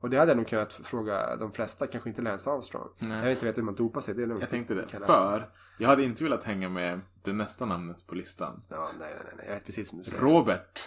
[0.00, 2.88] Och det hade jag nog kunnat fråga de flesta, kanske inte Lance Armstrong.
[2.98, 3.16] Nej.
[3.16, 4.14] Jag vet inte vet hur man dopar sig.
[4.14, 4.88] Det är nog Jag tänkte det.
[4.88, 8.62] För jag hade inte velat hänga med det nästa namnet på listan.
[8.68, 9.46] Ja, nej, nej, nej.
[9.46, 10.22] Jag vet precis som du säger.
[10.22, 10.80] Robert.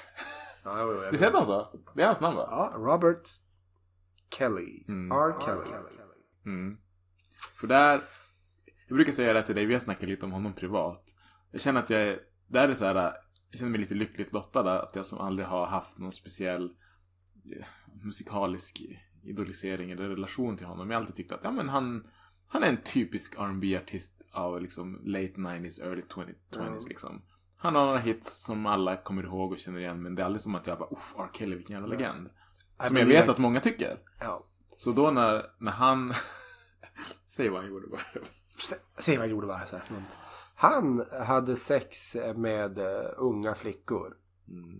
[0.63, 1.79] Ja, jo, Visst heter han så?
[1.95, 2.47] Det är hans namn va?
[2.51, 3.21] Ja, Robert
[4.29, 4.83] Kelly.
[4.87, 5.11] Mm.
[5.17, 5.35] R.
[5.41, 5.77] Kelly.
[6.45, 6.77] Mm.
[7.55, 8.01] För där,
[8.87, 11.15] jag brukar säga det till dig, vi har snackat lite om honom privat.
[11.51, 13.13] Jag känner att jag är, där är så här,
[13.49, 17.65] jag känner mig lite lyckligt lottad att jag som aldrig har haft någon speciell eh,
[18.03, 18.81] musikalisk
[19.23, 20.89] idolisering eller relation till honom.
[20.89, 22.07] Jag har alltid tyckt att, ja men han,
[22.47, 27.21] han är en typisk rb artist av liksom late 90s, early 20, 20s liksom.
[27.57, 30.41] Han har några hits som alla kommer ihåg och känner igen, men det är aldrig
[30.41, 31.29] som att jag bara, uff, R.
[31.33, 32.29] Kelly, vilken jävla legend.
[32.83, 33.97] Som jag vet att många tycker.
[34.19, 34.47] Ja.
[34.75, 36.13] Så då när, när han...
[37.25, 38.01] Säg vad han gjorde bara.
[38.97, 39.65] Säg vad han gjorde bara.
[39.65, 39.85] Så här.
[40.59, 44.13] Han hade sex med uh, unga flickor.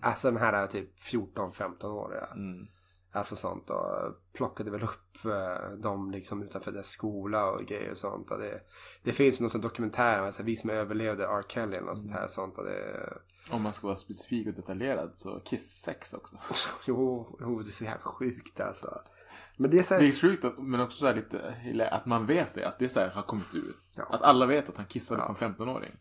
[0.01, 2.25] Alltså den här typ 14-15-åriga.
[2.25, 2.67] Mm.
[3.11, 7.97] Alltså sånt och plockade väl upp eh, dem liksom utanför deras skola och grejer och
[7.97, 8.32] sånt.
[8.32, 8.61] Och det,
[9.03, 11.43] det finns någon sån dokumentär, alltså, vi som överlevde R.
[11.47, 12.28] Kelly eller något sånt här.
[12.28, 13.13] Sånt, och det,
[13.51, 16.38] Om man ska vara specifik och detaljerad så Kiss-sex också.
[16.88, 19.01] jo, jo, det är så jävla sjukt alltså.
[19.57, 22.25] Men det är så här, Det är sjukt att, men också så lite, att man
[22.25, 23.75] vet det, att det så har kommit ut.
[23.97, 24.03] Ja.
[24.11, 25.91] Att alla vet att han kissade på en 15-åring.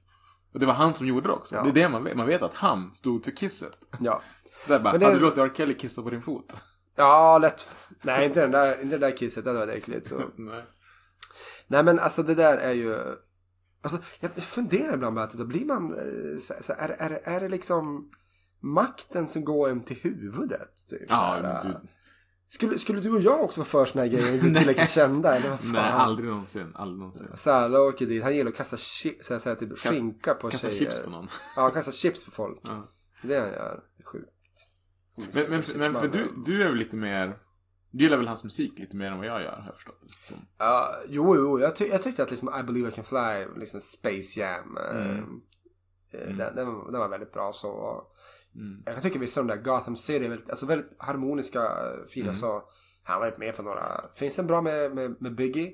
[0.52, 1.56] Och det var han som gjorde det också.
[1.56, 1.62] Ja.
[1.62, 2.16] Det är det man vet.
[2.16, 3.78] Man vet att han stod för kisset.
[4.00, 4.22] ja.
[4.68, 5.52] Där bara, Men det är- hade du låtit R.
[5.56, 6.54] Kelly kissa på din fot?
[6.96, 7.76] Ja, lätt.
[8.02, 9.44] Nej, inte den där, inte det där kisset.
[9.44, 10.06] Det hade varit äckligt.
[10.06, 10.22] Så.
[10.36, 10.64] Nej.
[11.66, 12.98] Nej, men alltså det där är ju...
[13.82, 15.94] Alltså, jag funderar ibland på att då blir man...
[15.94, 18.10] eh, Så, så, är, är, är det liksom
[18.60, 20.86] makten som går en till huvudet?
[20.90, 21.78] Typ, Ja, men du,
[22.48, 24.34] skulle, skulle du och jag också vara för såna här grejer?
[24.44, 25.36] Inte tillräckligt kända?
[25.36, 25.72] Eller vad fan?
[25.72, 26.72] nej, aldrig någonsin.
[26.74, 27.28] Aldrig någonsin.
[27.34, 28.22] Särla åker dit.
[28.22, 30.78] Han gillar att kasta chi- så här, så här, typ skinka på Kasta tjejer.
[30.78, 31.28] chips på någon.
[31.56, 32.58] Ja, kasta chips på folk.
[32.62, 32.88] Ja.
[33.22, 33.82] Det är han gör.
[33.96, 34.30] Det är Sjukt.
[35.34, 37.38] Men, men, men för du, du är väl lite mer...
[37.90, 40.26] Du gillar väl hans musik lite mer än vad jag gör, har jag förstått det
[40.26, 40.36] som.
[40.58, 41.60] Ja, jo, jo.
[41.60, 44.76] Jag, ty- jag tyckte att liksom I believe I can fly, liksom Space Jam.
[44.76, 45.40] eh, Mm.
[46.12, 48.02] eh, Den, den, var- den var väldigt bra så.
[48.56, 48.82] Mm.
[48.84, 51.68] Jag kan tycka vissa av de där Gotham City är väldigt, alltså väldigt harmoniska,
[52.10, 52.34] fina Mm.
[52.36, 52.62] så.
[53.02, 54.00] Han var med på några.
[54.14, 55.72] Finns en bra med, med, med Biggie?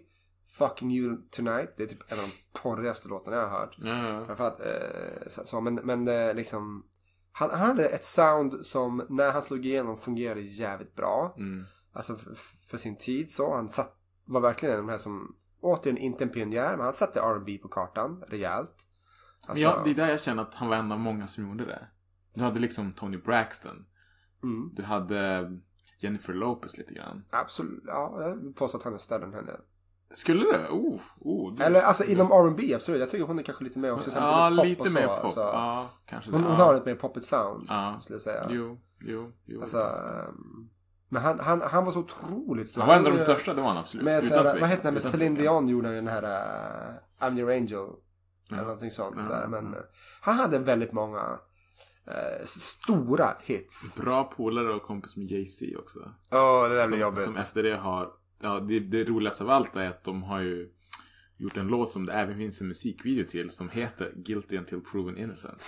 [0.58, 1.74] Fucking You Tonight.
[1.76, 3.76] Det är typ en av de porrigaste låtarna jag har hört.
[3.78, 4.24] Ja.
[4.26, 6.04] Framförallt, eh, så, så, men, men
[6.36, 6.86] liksom.
[7.32, 11.34] Han, han hade ett sound som när han slog igenom fungerade jävligt bra.
[11.38, 11.64] Mm.
[11.92, 13.54] Alltså f- för sin tid så.
[13.54, 16.92] Han satt, var verkligen en av de här som, återigen inte en pionjär, men han
[16.92, 18.86] satte R&B på kartan rejält.
[19.46, 21.64] Alltså, ja, det är där jag känner att han var en av många som gjorde
[21.64, 21.88] det.
[22.34, 23.84] Du hade liksom Tony Braxton.
[24.42, 25.50] mm, Du hade
[25.98, 27.24] Jennifer Lopez lite grann.
[27.30, 29.52] absolut, ja, jag vill påstå att han är större än henne.
[30.14, 30.56] Skulle du?
[30.70, 31.62] Oh, oh, du...
[31.62, 33.00] Eller alltså inom R&B absolut.
[33.00, 34.10] Jag tycker hon är kanske lite mer också.
[34.10, 35.24] sen Ja, lite så, mer pop.
[35.24, 35.40] alltså.
[35.40, 36.48] Ja, kanske Hon, det.
[36.48, 37.98] hon har ett mer poppigt sound, Ja.
[38.00, 38.46] skulle jag säga.
[38.50, 39.60] Jo, jo, jo.
[39.60, 40.20] Alltså, det det.
[40.28, 40.68] ehm,
[41.08, 42.80] men han, han, han var så otroligt stor.
[42.82, 44.04] han var en av de största, det var han absolut.
[44.04, 45.34] Med Utan såhär, vad heter den med Celine.
[45.34, 47.78] Dion gjorde den här uh, I'm your angel.
[48.50, 48.62] Eller Ja.
[48.62, 49.14] någonting sånt.
[49.16, 49.46] Ja, såhär.
[49.46, 49.80] Men eh,
[50.20, 51.38] han hade väldigt många
[52.06, 53.98] eh, stora hits.
[54.00, 56.14] Bra polare och kompis med Jay-Z också.
[56.30, 57.22] Åh, det där blir Som, jobbigt.
[57.22, 58.10] som efter det har...
[58.40, 60.68] Ja, det, det roligaste av allt är att de har ju
[61.36, 65.18] gjort en låt som det även finns en musikvideo till som heter Guilty Until Proven
[65.18, 65.62] Innocent.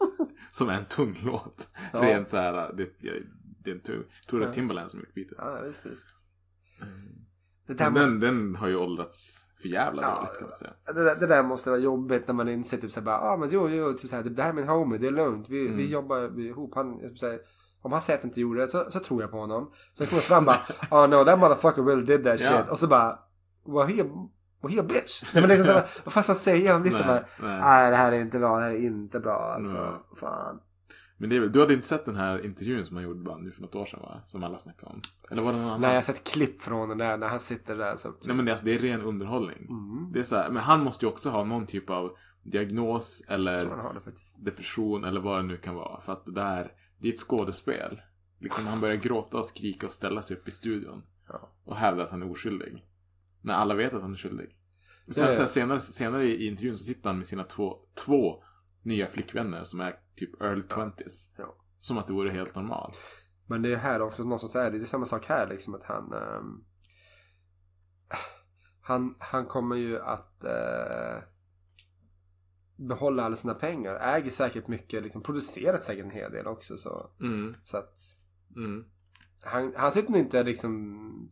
[0.50, 1.70] som är en tung låt.
[1.92, 2.02] Ja.
[2.02, 2.90] Rent såhär, det,
[3.64, 4.04] det är en tung...
[4.20, 5.38] Jag tror det är Timbaland som gjort beatet.
[5.38, 6.06] Ja, visst, visst.
[7.78, 10.14] Men måste, den, den har ju åldrats för jävla Ja.
[10.16, 10.70] dåligt kan man säga.
[10.94, 13.48] det, där, det där måste vara jobbigt när man inser typ såhär bara, ah men
[13.50, 15.48] jo, jo, typ såhär, det här är min homie, det är lugnt.
[15.48, 15.86] Vi, vi Mm.
[15.86, 16.74] jobbar vi, ihop.
[16.74, 17.38] Han, typ såhär,
[17.82, 19.70] Om han säger att han inte gjorde det så, så tror jag på honom.
[19.94, 20.58] Så kommer fram bara
[20.90, 22.48] Oh no that motherfucker really did that Ja.
[22.62, 22.70] shit.
[22.70, 23.18] Och så bara
[23.66, 24.02] Well he,
[24.62, 25.22] well, he a bitch.
[25.34, 25.72] Nej men liksom så
[26.04, 26.72] vad fan ska man säga?
[26.72, 27.60] Man blir Nej, bara nej.
[27.60, 29.74] Nej det här är inte bra, det här är inte bra alltså.
[29.74, 29.92] Nej.
[30.20, 30.60] Fan.
[31.20, 33.50] Men det är, du hade inte sett den här intervjun som han gjorde bara nu
[33.52, 34.22] för något år sedan va?
[34.26, 35.00] Som alla snackade om.
[35.30, 35.80] Eller var det någon annan?
[35.80, 38.08] Nej jag har sett klipp från den där när han sitter där så.
[38.24, 39.66] Nej men det, är alltså, det är ren underhållning.
[39.68, 40.12] Mm.
[40.12, 42.10] Det är så här, men han måste ju också ha någon typ av
[42.42, 46.00] diagnos eller det depression eller vad det nu kan vara.
[46.00, 48.00] För att det där, det är ett skådespel.
[48.40, 51.02] Liksom han börjar gråta och skrika och ställa sig upp i studion.
[51.28, 51.52] Ja.
[51.64, 52.84] Och hävda att han är oskyldig.
[53.42, 54.46] När alla vet att han är skyldig.
[54.46, 54.52] Och
[55.06, 58.42] Det- sen, sen senare, senare i intervjun så sitter han med sina två, två
[58.88, 61.26] nya flickvänner som är typ early 20s.
[61.36, 61.54] Ja.
[61.80, 62.98] Som att det vore helt normalt.
[63.46, 64.78] Men det är här också någon som säger det.
[64.78, 66.64] Det är samma sak här liksom att han ehm,
[68.80, 71.22] han, han kommer ju att eh,
[72.76, 73.94] behålla alla sina pengar.
[73.94, 76.76] Äger säkert mycket, liksom producerat säkert en hel del också.
[76.76, 77.54] Så, Mm.
[77.64, 77.98] så att
[78.56, 78.84] Mm.
[79.42, 81.30] han, han sitter nog inte liksom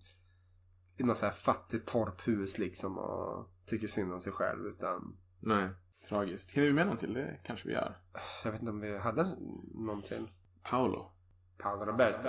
[0.98, 5.68] i något så här fattigt torphus liksom och tycker synd om sig själv utan Nej,
[6.08, 6.52] tragiskt.
[6.52, 7.14] Hinner vi med någon till?
[7.14, 7.96] Det kanske vi gör.
[8.44, 9.26] jag vet inte om vi hade
[9.74, 10.30] någonting.
[10.62, 11.10] Paolo.
[11.58, 12.28] Paolo Roberto.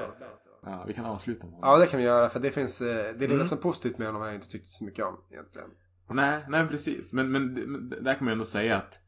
[0.63, 1.69] Ja, vi kan avsluta med honom.
[1.69, 3.45] Ja, det kan vi göra för det finns, eh, det är det Mm.
[3.45, 5.69] som är positivt med honom jag inte tyckt så mycket om egentligen.
[6.09, 7.13] Nej, nej precis.
[7.13, 7.53] Men, men,
[7.89, 8.99] där kan man ju ändå säga att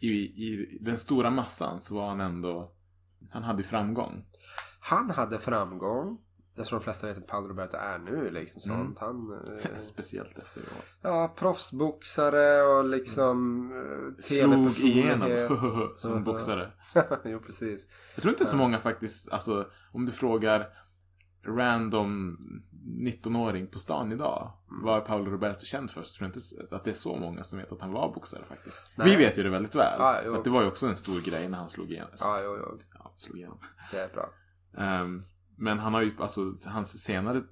[0.00, 2.72] i, i den stora massan så var han ändå...
[3.30, 4.24] Han hade framgång.
[4.80, 6.18] Han hade framgång.
[6.56, 9.00] Jag tror de flesta vet att Paolo Roberto är nu liksom sånt.
[9.00, 9.28] Mm.
[9.28, 9.32] Han,
[9.62, 10.66] eh, Speciellt efter det
[11.02, 15.48] ja, proffsboxare och liksom eh, Slog igenom
[15.96, 16.70] som boxare.
[17.24, 17.88] jo, precis.
[18.14, 20.66] Jag tror inte så många faktiskt, alltså om du frågar
[21.46, 22.38] random
[22.84, 24.52] 19-åring på stan idag.
[24.66, 26.02] Vad är Paolo Roberto känd för?
[26.02, 28.44] Så tror jag inte att det är så många som vet att han var boxare
[28.44, 28.82] faktiskt.
[28.94, 29.10] Nej.
[29.10, 30.22] Vi vet ju det väldigt väl.
[30.24, 30.30] Jo.
[30.32, 32.10] för att det var ju också en stor grej när han slog igenom.
[32.20, 32.78] Ja, jo, jo.
[32.94, 33.58] Ja, slog igenom.
[33.90, 34.30] Det är bra.
[34.76, 35.22] Ehm,
[35.56, 37.42] men han har ju, alltså hans senare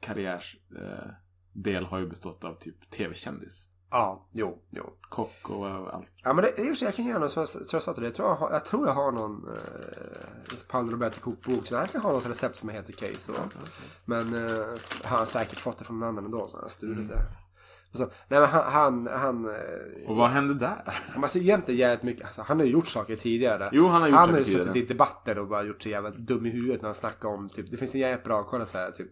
[0.00, 3.68] karriärs eh, har ju bestått av typ tv-kändis.
[3.90, 4.84] Ja, jo, jo.
[5.00, 6.10] Kock och allt.
[6.22, 8.02] Ja men det, i och för sig, jag kan gärna, som jag, jag sa till
[8.02, 9.54] dig, jag tror jag, har, jag tror jag har någon eh,
[10.68, 11.66] Paolo Roberto kokbok.
[11.66, 13.32] Så jag kan ha något recept som heter case.
[13.32, 13.54] Och,
[14.04, 14.50] Men eh,
[15.04, 17.14] han har säkert fått det från någon annan ändå, så han har stulit det.
[17.14, 17.20] Och
[17.98, 20.98] så, nej men han, han, han eh, Och vad hände där?
[21.14, 22.24] Men alltså egentligen jävligt mycket.
[22.24, 23.68] Alltså, han har ju gjort saker tidigare.
[23.72, 25.92] Jo, han har gjort han saker har ju suttit i debatter och bara gjort sig
[25.92, 27.70] jävligt dum i huvudet när han snackar om typ.
[27.70, 29.08] Det finns en jävligt bra, kolla så här typ.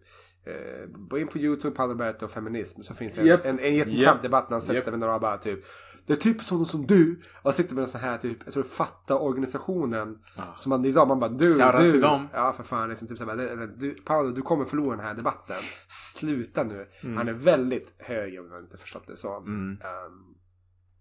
[0.48, 2.82] Eh, gå in på YouTube, Paolo Roberto och feminism.
[2.82, 3.44] Så finns det en, Japp.
[3.44, 4.22] en, en jätteintressant Japp.
[4.22, 4.86] debatt när han sätter Japp.
[4.90, 5.60] med några bara typ.
[6.06, 7.20] Det är typ sådana som du.
[7.42, 10.18] Och sitter med en sån här typ, jag tror fatta organisationen.
[10.56, 12.00] Som man idag man bara du, Shoutout du.
[12.00, 12.28] dem.
[12.32, 12.88] Ja för fan.
[12.88, 15.56] Liksom, typ så här, bara, det- det- du, Paolo du kommer förlora den här debatten.
[15.88, 16.86] Sluta nu.
[17.02, 17.16] Mm.
[17.16, 19.36] Han är väldigt hög om jag inte förstått det så.
[19.36, 19.72] Mm.
[19.72, 20.34] Ehm,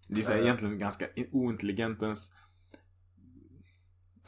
[0.08, 2.32] Det är så här, egentligen ganska ointelligent ens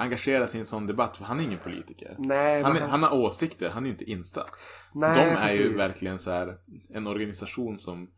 [0.01, 2.14] engagera sig i en sån debatt, för han är ingen politiker.
[2.18, 4.51] Nej, han, är, han- han har åsikter, han är inte insatt.
[4.94, 5.78] Nej, De är ju precis.
[5.78, 6.59] verkligen så här
[6.94, 8.11] en organisation som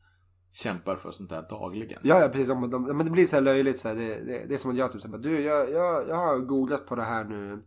[0.53, 2.01] kämpar för sånt här dagligen.
[2.03, 2.49] Ja, ja precis.
[2.49, 3.81] De, de, men det blir så här löjligt.
[3.81, 6.17] Så här, det, det, det är som att jag typ säger du, jag, jag, jag
[6.17, 7.63] har googlat på det här nu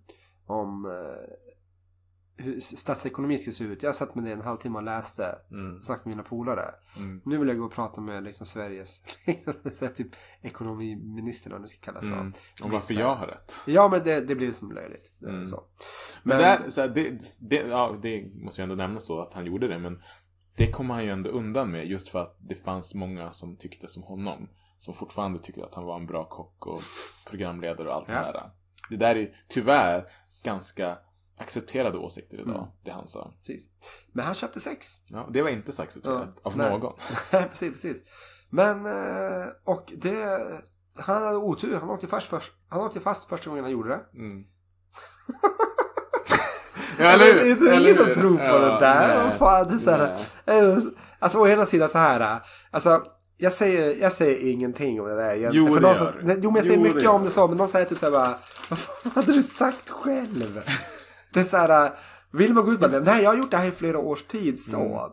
[0.47, 0.91] om eh,
[2.37, 3.83] hur statsekonomi ska se ut.
[3.83, 5.35] Jag satt med det en halvtimme och läste.
[5.51, 5.77] Mm.
[5.77, 6.65] Och snackade med mina polare.
[6.97, 7.21] Mm.
[7.25, 10.07] Nu vill jag gå och prata med liksom Sveriges liksom, så typ
[10.41, 12.13] ekonomiministern om det ska kallas så.
[12.13, 12.25] Mm.
[12.25, 12.33] Om
[12.69, 13.55] blir varför så jag har rätt.
[13.65, 15.23] Ja, men det, det blir som löjligt.
[15.23, 15.45] Mm.
[15.45, 15.63] Så.
[16.23, 19.45] Men, där, så här, det, det, ja, det måste jag ändå nämna så att han
[19.45, 20.01] gjorde det, men
[20.57, 23.87] det kom han ju ändå undan med just för att det fanns många som tyckte
[23.87, 24.49] som honom.
[24.79, 26.81] Som fortfarande tyckte att han var en bra kock och
[27.29, 28.13] programledare och allt Ja.
[28.13, 28.51] det här.
[28.89, 30.05] Det där är tyvärr
[30.43, 30.97] ganska
[31.37, 32.67] accepterade åsikter idag, Mm.
[32.85, 33.31] det han sa.
[33.37, 33.69] Precis.
[34.13, 34.87] Men han köpte sex.
[35.07, 36.69] Ja, det var inte så accepterat av Nej.
[36.69, 36.93] någon.
[37.31, 37.97] Nej, precis, precis.
[38.49, 40.41] Men, eh, och det...
[40.97, 41.77] Han hade otur.
[41.79, 44.01] Han åkte fast, först, han åkte fast första gången han gjorde det.
[44.19, 44.43] Mm.
[46.99, 47.55] Ja, eller hur?
[47.65, 49.23] Det är ingen som tror på Ja, det där.
[49.23, 49.37] nej.
[49.37, 50.15] Fan, det är så här,
[50.45, 50.77] eh,
[51.19, 52.39] alltså å ena sidan så här.
[52.71, 53.03] Alltså,
[53.37, 55.67] jag säger, jag säger ingenting om det där egentligen.
[55.67, 56.41] Jo, För det gör du.
[56.43, 57.47] Jo, men jag säger Jo, mycket om det så.
[57.47, 58.37] Men någon säger typ så här bara.
[58.69, 60.61] Vad fan hade du sagt själv?
[61.35, 61.93] Det är så här.
[62.31, 62.99] Vill man gå ut med det?
[62.99, 64.59] Nej, jag har gjort det här i flera års tid.
[64.59, 64.77] Så.
[64.79, 65.11] Mm.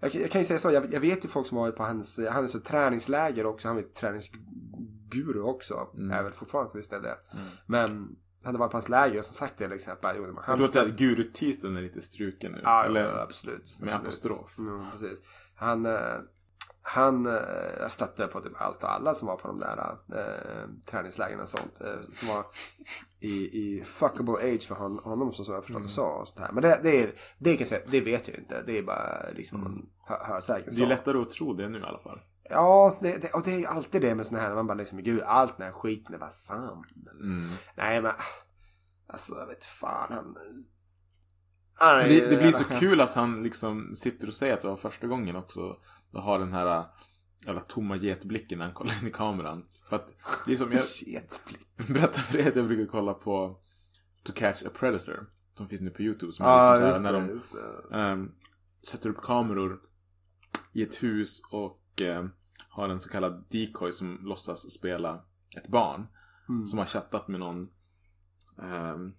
[0.00, 0.70] Jag, kan- jag kan ju säga så.
[0.70, 3.68] Jag, jag vet ju folk som har varit på hans, han är så träningsläger också.
[3.68, 5.88] Han är träningsguru också.
[5.94, 6.10] Mm.
[6.10, 7.16] Är väl fortfarande till viss del det.
[7.66, 9.92] Men han hade varit på hans läger som sagt det liksom.
[10.02, 12.60] Bara, jo, men Jag han tror att gurutiteln är lite struken nu.
[12.64, 13.78] Ja, eller, ja, absolut.
[13.80, 14.06] Med absolut.
[14.06, 14.58] apostrof.
[14.58, 15.18] Mm, precis.
[15.56, 15.92] Han, eh,
[16.86, 21.40] han eh, stötte på typ allt och alla som var på de där eh, träningslägren
[21.40, 21.80] och sånt.
[21.80, 22.46] Eh, som var
[23.20, 25.84] i, i fuckable age för hon, honom som jag förstått.
[25.84, 25.90] Och
[26.28, 26.52] sånt här.
[26.52, 28.62] Men det, det, är, det kan säga, det vet jag inte.
[28.66, 31.78] Det är bara liksom man hör, hör säkert Det är lättare att tro det nu
[31.78, 32.20] i alla fall.
[32.50, 34.54] Ja, det, det, och det är ju alltid det med såna här.
[34.54, 36.86] Man bara liksom, gud, allt den här skiten är bara sant.
[37.20, 37.50] Mm.
[37.76, 38.12] Nej, men
[39.06, 40.36] Alltså jag vet fan han...
[41.80, 44.76] är Det, det blir så kul att han liksom sitter och säger att det var
[44.76, 45.76] första gången också.
[46.14, 46.84] Och har den här äh,
[47.46, 49.64] jävla tomma getblicken när han kollar in i kameran.
[49.86, 50.14] För att
[50.46, 51.22] det är som jag
[51.88, 53.60] berättar för dig att jag brukar kolla på
[54.22, 55.30] To Catch a Predator.
[55.54, 56.32] Som finns nu på YouTube.
[56.32, 58.32] Som Ja, är liksom just så här, när de ehm,
[58.88, 59.80] sätter upp kameror
[60.72, 62.26] i ett hus och eh,
[62.68, 65.24] har en så kallad decoy som låtsas spela
[65.56, 66.06] ett barn.
[66.48, 66.66] Mm.
[66.66, 67.68] Som har chattat med någon
[68.62, 69.12] ehm,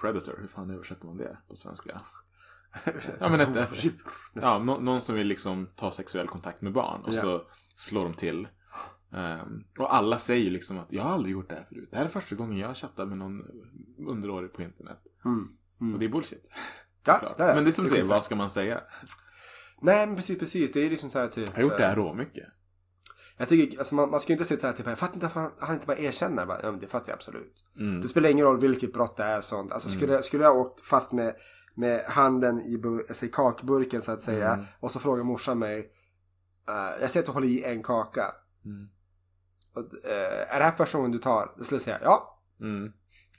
[0.00, 2.00] Predator, hur fan översätter man det på svenska?
[3.20, 3.92] Ja men ett, ett
[4.32, 7.20] ja, nå- någon som vill liksom ta sexuell kontakt med barn och Ja.
[7.20, 7.42] så
[7.76, 8.48] slår de till.
[9.14, 11.88] Ehm, och alla säger liksom att jag har aldrig gjort det här förut.
[11.90, 13.42] Det här är första gången jag chattar med någon
[14.08, 14.98] underårig på internet.
[15.24, 15.48] Mm.
[15.80, 15.94] Mm.
[15.94, 16.50] Och det är bullshit.
[17.04, 17.54] Ja, ja, ja.
[17.54, 18.80] Men det är som du Det är säger, vad ska man säga?
[19.82, 20.72] Nej men precis, precis.
[20.72, 21.48] Det är liksom så här typ...
[21.48, 22.44] Jag har gjort det här eh, råmycket.
[23.36, 25.50] Jag tycker, alltså man, man ska inte sitta så här typ, jag fattar inte varför
[25.58, 26.46] han, inte bara erkänner.
[26.46, 27.64] Bara, ja, det fattar jag absolut.
[27.78, 28.00] Mm.
[28.00, 29.72] Det spelar ingen roll vilket brott det är sånt.
[29.72, 31.34] Alltså skulle, skulle jag åkt fast med,
[31.78, 34.52] med handen i, alltså, kakburken så att säga.
[34.52, 34.66] Mm.
[34.80, 35.78] Och så frågar morsan mig.
[36.68, 38.34] eh, jag ser att du håller i en kaka.
[38.64, 38.88] Mm.
[39.74, 41.54] Och, eh, är det här första gången du tar?
[41.58, 42.40] Då skulle jag säga ja.
[42.60, 42.92] Mm.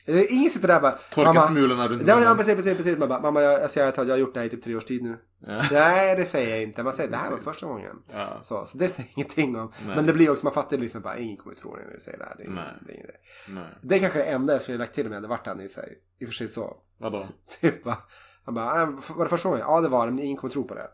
[0.06, 0.92] Eh, Ingen sitter där och bara.
[0.92, 2.38] Torka smulorna runt men, ja munnen.
[2.38, 2.98] precis, precis, precis.
[2.98, 4.76] Man bara, mamma jag, jag, ser att jag har gjort det här i typ tre
[4.76, 5.18] års tid nu.
[5.40, 5.62] Ja.
[5.72, 6.84] Nej det säger jag inte.
[6.84, 7.96] Man säger det här var första gången.
[8.14, 8.28] Ja.
[8.44, 9.72] Så, så det säger ingenting om.
[9.86, 9.96] Nej.
[9.96, 12.18] Men det blir också, man fattar liksom bara, ingen kommer tro det när du säger
[12.18, 12.36] det här.
[12.38, 12.64] Det är, Nej.
[12.88, 13.54] det är, det.
[13.54, 13.64] Nej.
[13.82, 15.70] det är kanske det enda jag skulle lagt till om jag hade varit han i
[15.70, 15.98] sig.
[16.20, 16.78] I och för sig så.
[16.98, 17.24] Vadå?
[17.62, 17.98] Typ bara,
[18.46, 19.66] han bara, äh, var det första gången?
[19.68, 20.88] Ja det var det, men ingen kommer tro på det.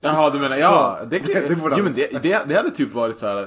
[0.00, 0.98] Jaha, du menar, ja.
[1.02, 3.44] Så, Det, det- det jo, men det, det, det hade typ varit så här.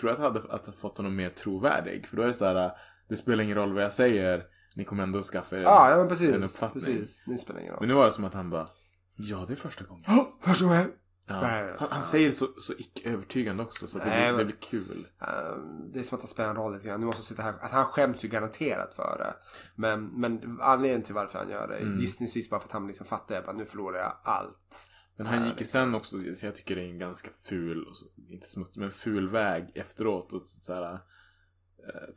[0.00, 2.06] tror jag att det hade att fått honom mer trovärdig.
[2.08, 2.70] För då är det så här,
[3.08, 4.42] det spelar ingen roll vad jag säger.
[4.76, 6.34] Ni kommer ändå skaffa er Ja, ja men precis.
[6.34, 6.84] en uppfattning.
[6.84, 7.80] Precis, det spelar ingen roll.
[7.80, 8.66] Men nu var det som att han bara,
[9.16, 10.04] ja det är första gången.
[10.40, 10.86] Första gången.
[11.26, 11.34] Ja.
[11.34, 11.88] Han, fan.
[11.90, 15.08] han säger så, så icke övertygande också så att det, Nej, blir, det blir kul.
[15.20, 17.00] Ehm, det är som att han spelar en roll lite grann.
[17.00, 17.54] Nu måste jag sitta här.
[17.60, 19.34] Att han skäms ju garanterat för det.
[19.74, 21.76] Men, men anledningen till varför han gör det.
[21.76, 21.98] Mm.
[21.98, 24.88] Gissningsvis bara för att han liksom fattar att nu förlorar jag allt.
[25.16, 27.86] Men han gick ju sen också, så jag tycker det är en ganska ful,
[28.28, 30.98] inte smutsig, men ful väg efteråt och så här, eh,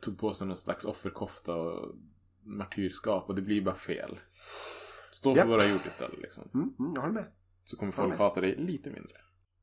[0.00, 1.94] tog på sig någon slags offerkofta och
[2.42, 4.18] martyrskap och det blir bara fel.
[5.12, 5.48] Stå för Japp.
[5.48, 6.50] vad du har gjort istället liksom.
[6.54, 7.26] Mm, mm, jag håller med.
[7.66, 9.16] Så kommer folk hata dig lite mindre.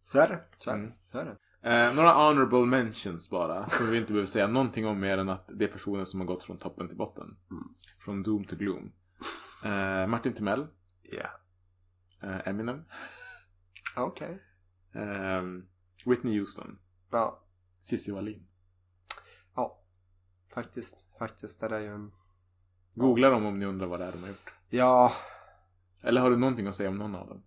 [0.05, 0.43] Så är det.
[0.57, 0.80] Så är det.
[0.81, 0.93] Mm.
[1.05, 1.38] Så är det.
[1.69, 5.49] Eh, några honorable mentions bara, som vi inte behöver säga någonting om mer än att
[5.53, 7.38] det är personer som har gått från toppen till botten.
[7.51, 7.63] Mm.
[7.97, 8.91] Från Doom to Gloom.
[9.65, 10.67] Eh, Martin Timell,
[11.01, 11.30] Ja.
[12.27, 12.84] eh, Eminem,
[13.97, 14.43] Okej.
[14.93, 15.41] eh,
[16.05, 16.77] Whitney Houston,
[17.11, 17.43] Ja.
[17.81, 18.47] Cissi Wallin.
[19.55, 19.84] Ja.
[20.53, 21.07] Faktiskt.
[21.19, 21.59] Faktiskt.
[21.59, 22.11] Det där är ju en...
[22.95, 24.53] Googla dem om ni undrar vad det är de har gjort.
[24.69, 25.13] Ja.
[26.01, 27.43] Eller har du någonting att säga om någon av dem?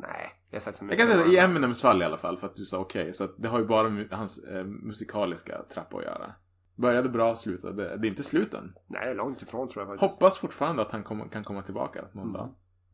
[0.00, 0.30] Nej.
[0.50, 1.08] Jag sett så Jag mycket.
[1.08, 1.44] kan säga i.
[1.44, 3.12] Eminems fall i alla fall, för att du sa okej.
[3.12, 6.32] så att det har ju bara med hans eh, musikaliska trappa att göra.
[6.76, 7.96] Började bra, slutade.
[7.96, 8.74] Det är inte sluten.
[8.86, 10.20] Nej, långt ifrån tror jag faktiskt.
[10.20, 12.32] Hoppas fortfarande att han kom, kan komma tillbaka någon Mm.
[12.32, 12.48] dag.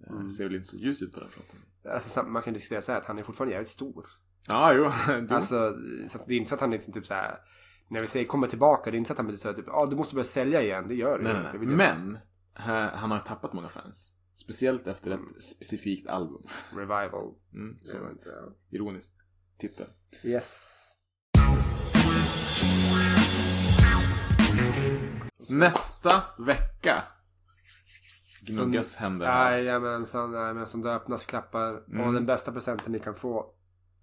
[0.07, 0.31] Eh, Mm.
[0.31, 1.57] Ser väl inte så ljus ut på den fronten.
[1.93, 4.07] Alltså, man kan diskutera så här att han är fortfarande jävligt stor.
[4.47, 4.85] Ja, jo.
[5.29, 5.35] du.
[5.35, 5.75] Alltså,
[6.09, 7.35] så det är inte så att han liksom typ så här.
[7.89, 9.65] När vi säger kommer tillbaka, det är inte så att han blir så här typ,
[9.69, 10.89] ja ah, du måste börja sälja igen.
[10.89, 11.63] Det gör det nej, jag.
[11.67, 12.19] Men
[12.59, 14.11] eh, han har tappat många fans.
[14.37, 16.43] Speciellt efter ett specifikt album.
[16.71, 17.35] Revival.
[17.55, 18.53] Mm, så var inte, ja.
[18.71, 19.15] ironiskt
[19.59, 19.87] titel.
[20.23, 20.73] Yes.
[25.49, 27.03] Nästa vecka
[28.47, 29.53] gnuggas händer här.
[29.57, 30.83] Jajamensan, jajamensan.
[30.83, 31.83] Det öppnas klappar.
[31.93, 32.07] Mm.
[32.07, 33.47] Och den bästa presenten ni kan få.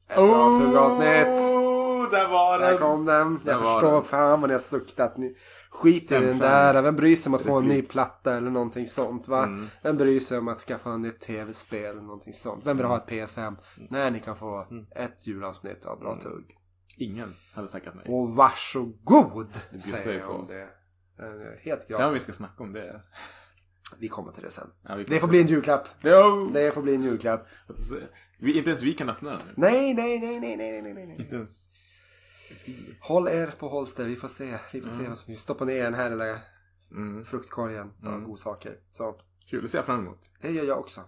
[0.09, 1.27] Ett bra tuggavsnitt.
[1.27, 2.77] Oh, där var Där den!
[2.79, 3.39] kom den.
[3.45, 4.03] Jag Där var förstår den.
[4.03, 5.17] fan vad ni har suktat.
[5.17, 5.35] Ni
[5.73, 6.81] skiter i den där.
[6.81, 9.43] Vem bryr sig om att få en ny platta eller någonting sånt va?
[9.43, 9.67] Mm.
[9.83, 12.65] Vem bryr sig om att skaffa en nytt tv-spel eller någonting sånt?
[12.65, 13.55] Vem vill ha ett PS5?
[13.89, 14.85] Nej, ni kan få Mm.
[14.95, 16.57] ett julavsnitt av bra tugg.
[16.97, 18.05] Ingen hade tackat nej.
[18.15, 19.47] Och varsågod!
[19.71, 20.33] Det Säger jag på.
[20.33, 20.61] om det.
[20.61, 22.23] Eh, Helt Sen vad vi gratis.
[22.23, 23.01] ska snacka om det.
[23.99, 24.67] Vi kommer till det sen.
[24.87, 25.87] Ja, Det får bli en julklapp.
[26.03, 26.49] Jo!
[26.53, 27.47] Det får bli en julklapp.
[28.39, 29.53] Vi, inte ens vi kan öppna den nu.
[29.55, 31.15] Nej, nej, nej, nej, nej, nej, nej, nej.
[31.19, 31.69] Inte ens...
[33.01, 34.05] Håll er på holster.
[34.05, 34.59] Vi får se.
[34.71, 35.31] Vi får se vad som...
[35.31, 36.39] Vi stoppar ner den här lilla
[36.91, 37.25] Mm.
[37.25, 38.23] fruktkorgen av Mm.
[38.23, 38.77] godsaker.
[38.91, 39.15] Så,
[39.49, 40.19] Kul, det ser jag fram emot.
[40.41, 41.01] det gör jag också.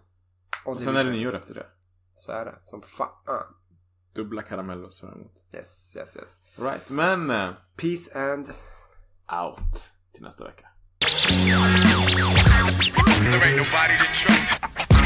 [0.65, 1.65] Och sen är det nyår efter det.
[2.15, 2.55] Så är det.
[2.63, 3.09] Som fan.
[4.15, 5.43] Dubbla karamellos fram emot.
[5.53, 6.37] Yes, yes, yes.
[6.55, 7.29] Right, men...
[7.29, 8.49] eh, Peace and...
[9.43, 10.67] out till nästa vecka.
[10.99, 11.11] There
[13.45, 14.61] ain't nobody to trust.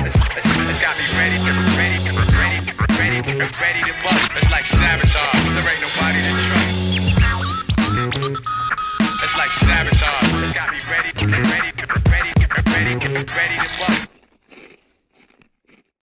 [0.05, 1.37] It's, it's, it's got me ready,
[1.77, 1.99] ready,
[2.37, 2.59] ready,
[2.99, 4.31] ready, ready to bust.
[4.35, 5.43] It's like sabotage.
[5.55, 6.89] There ain't nobody to trust.
[9.23, 10.43] It's like sabotage.
[10.43, 11.71] It's got me ready, ready,
[12.11, 12.33] ready,
[12.67, 12.93] ready,
[13.33, 14.08] ready to bust.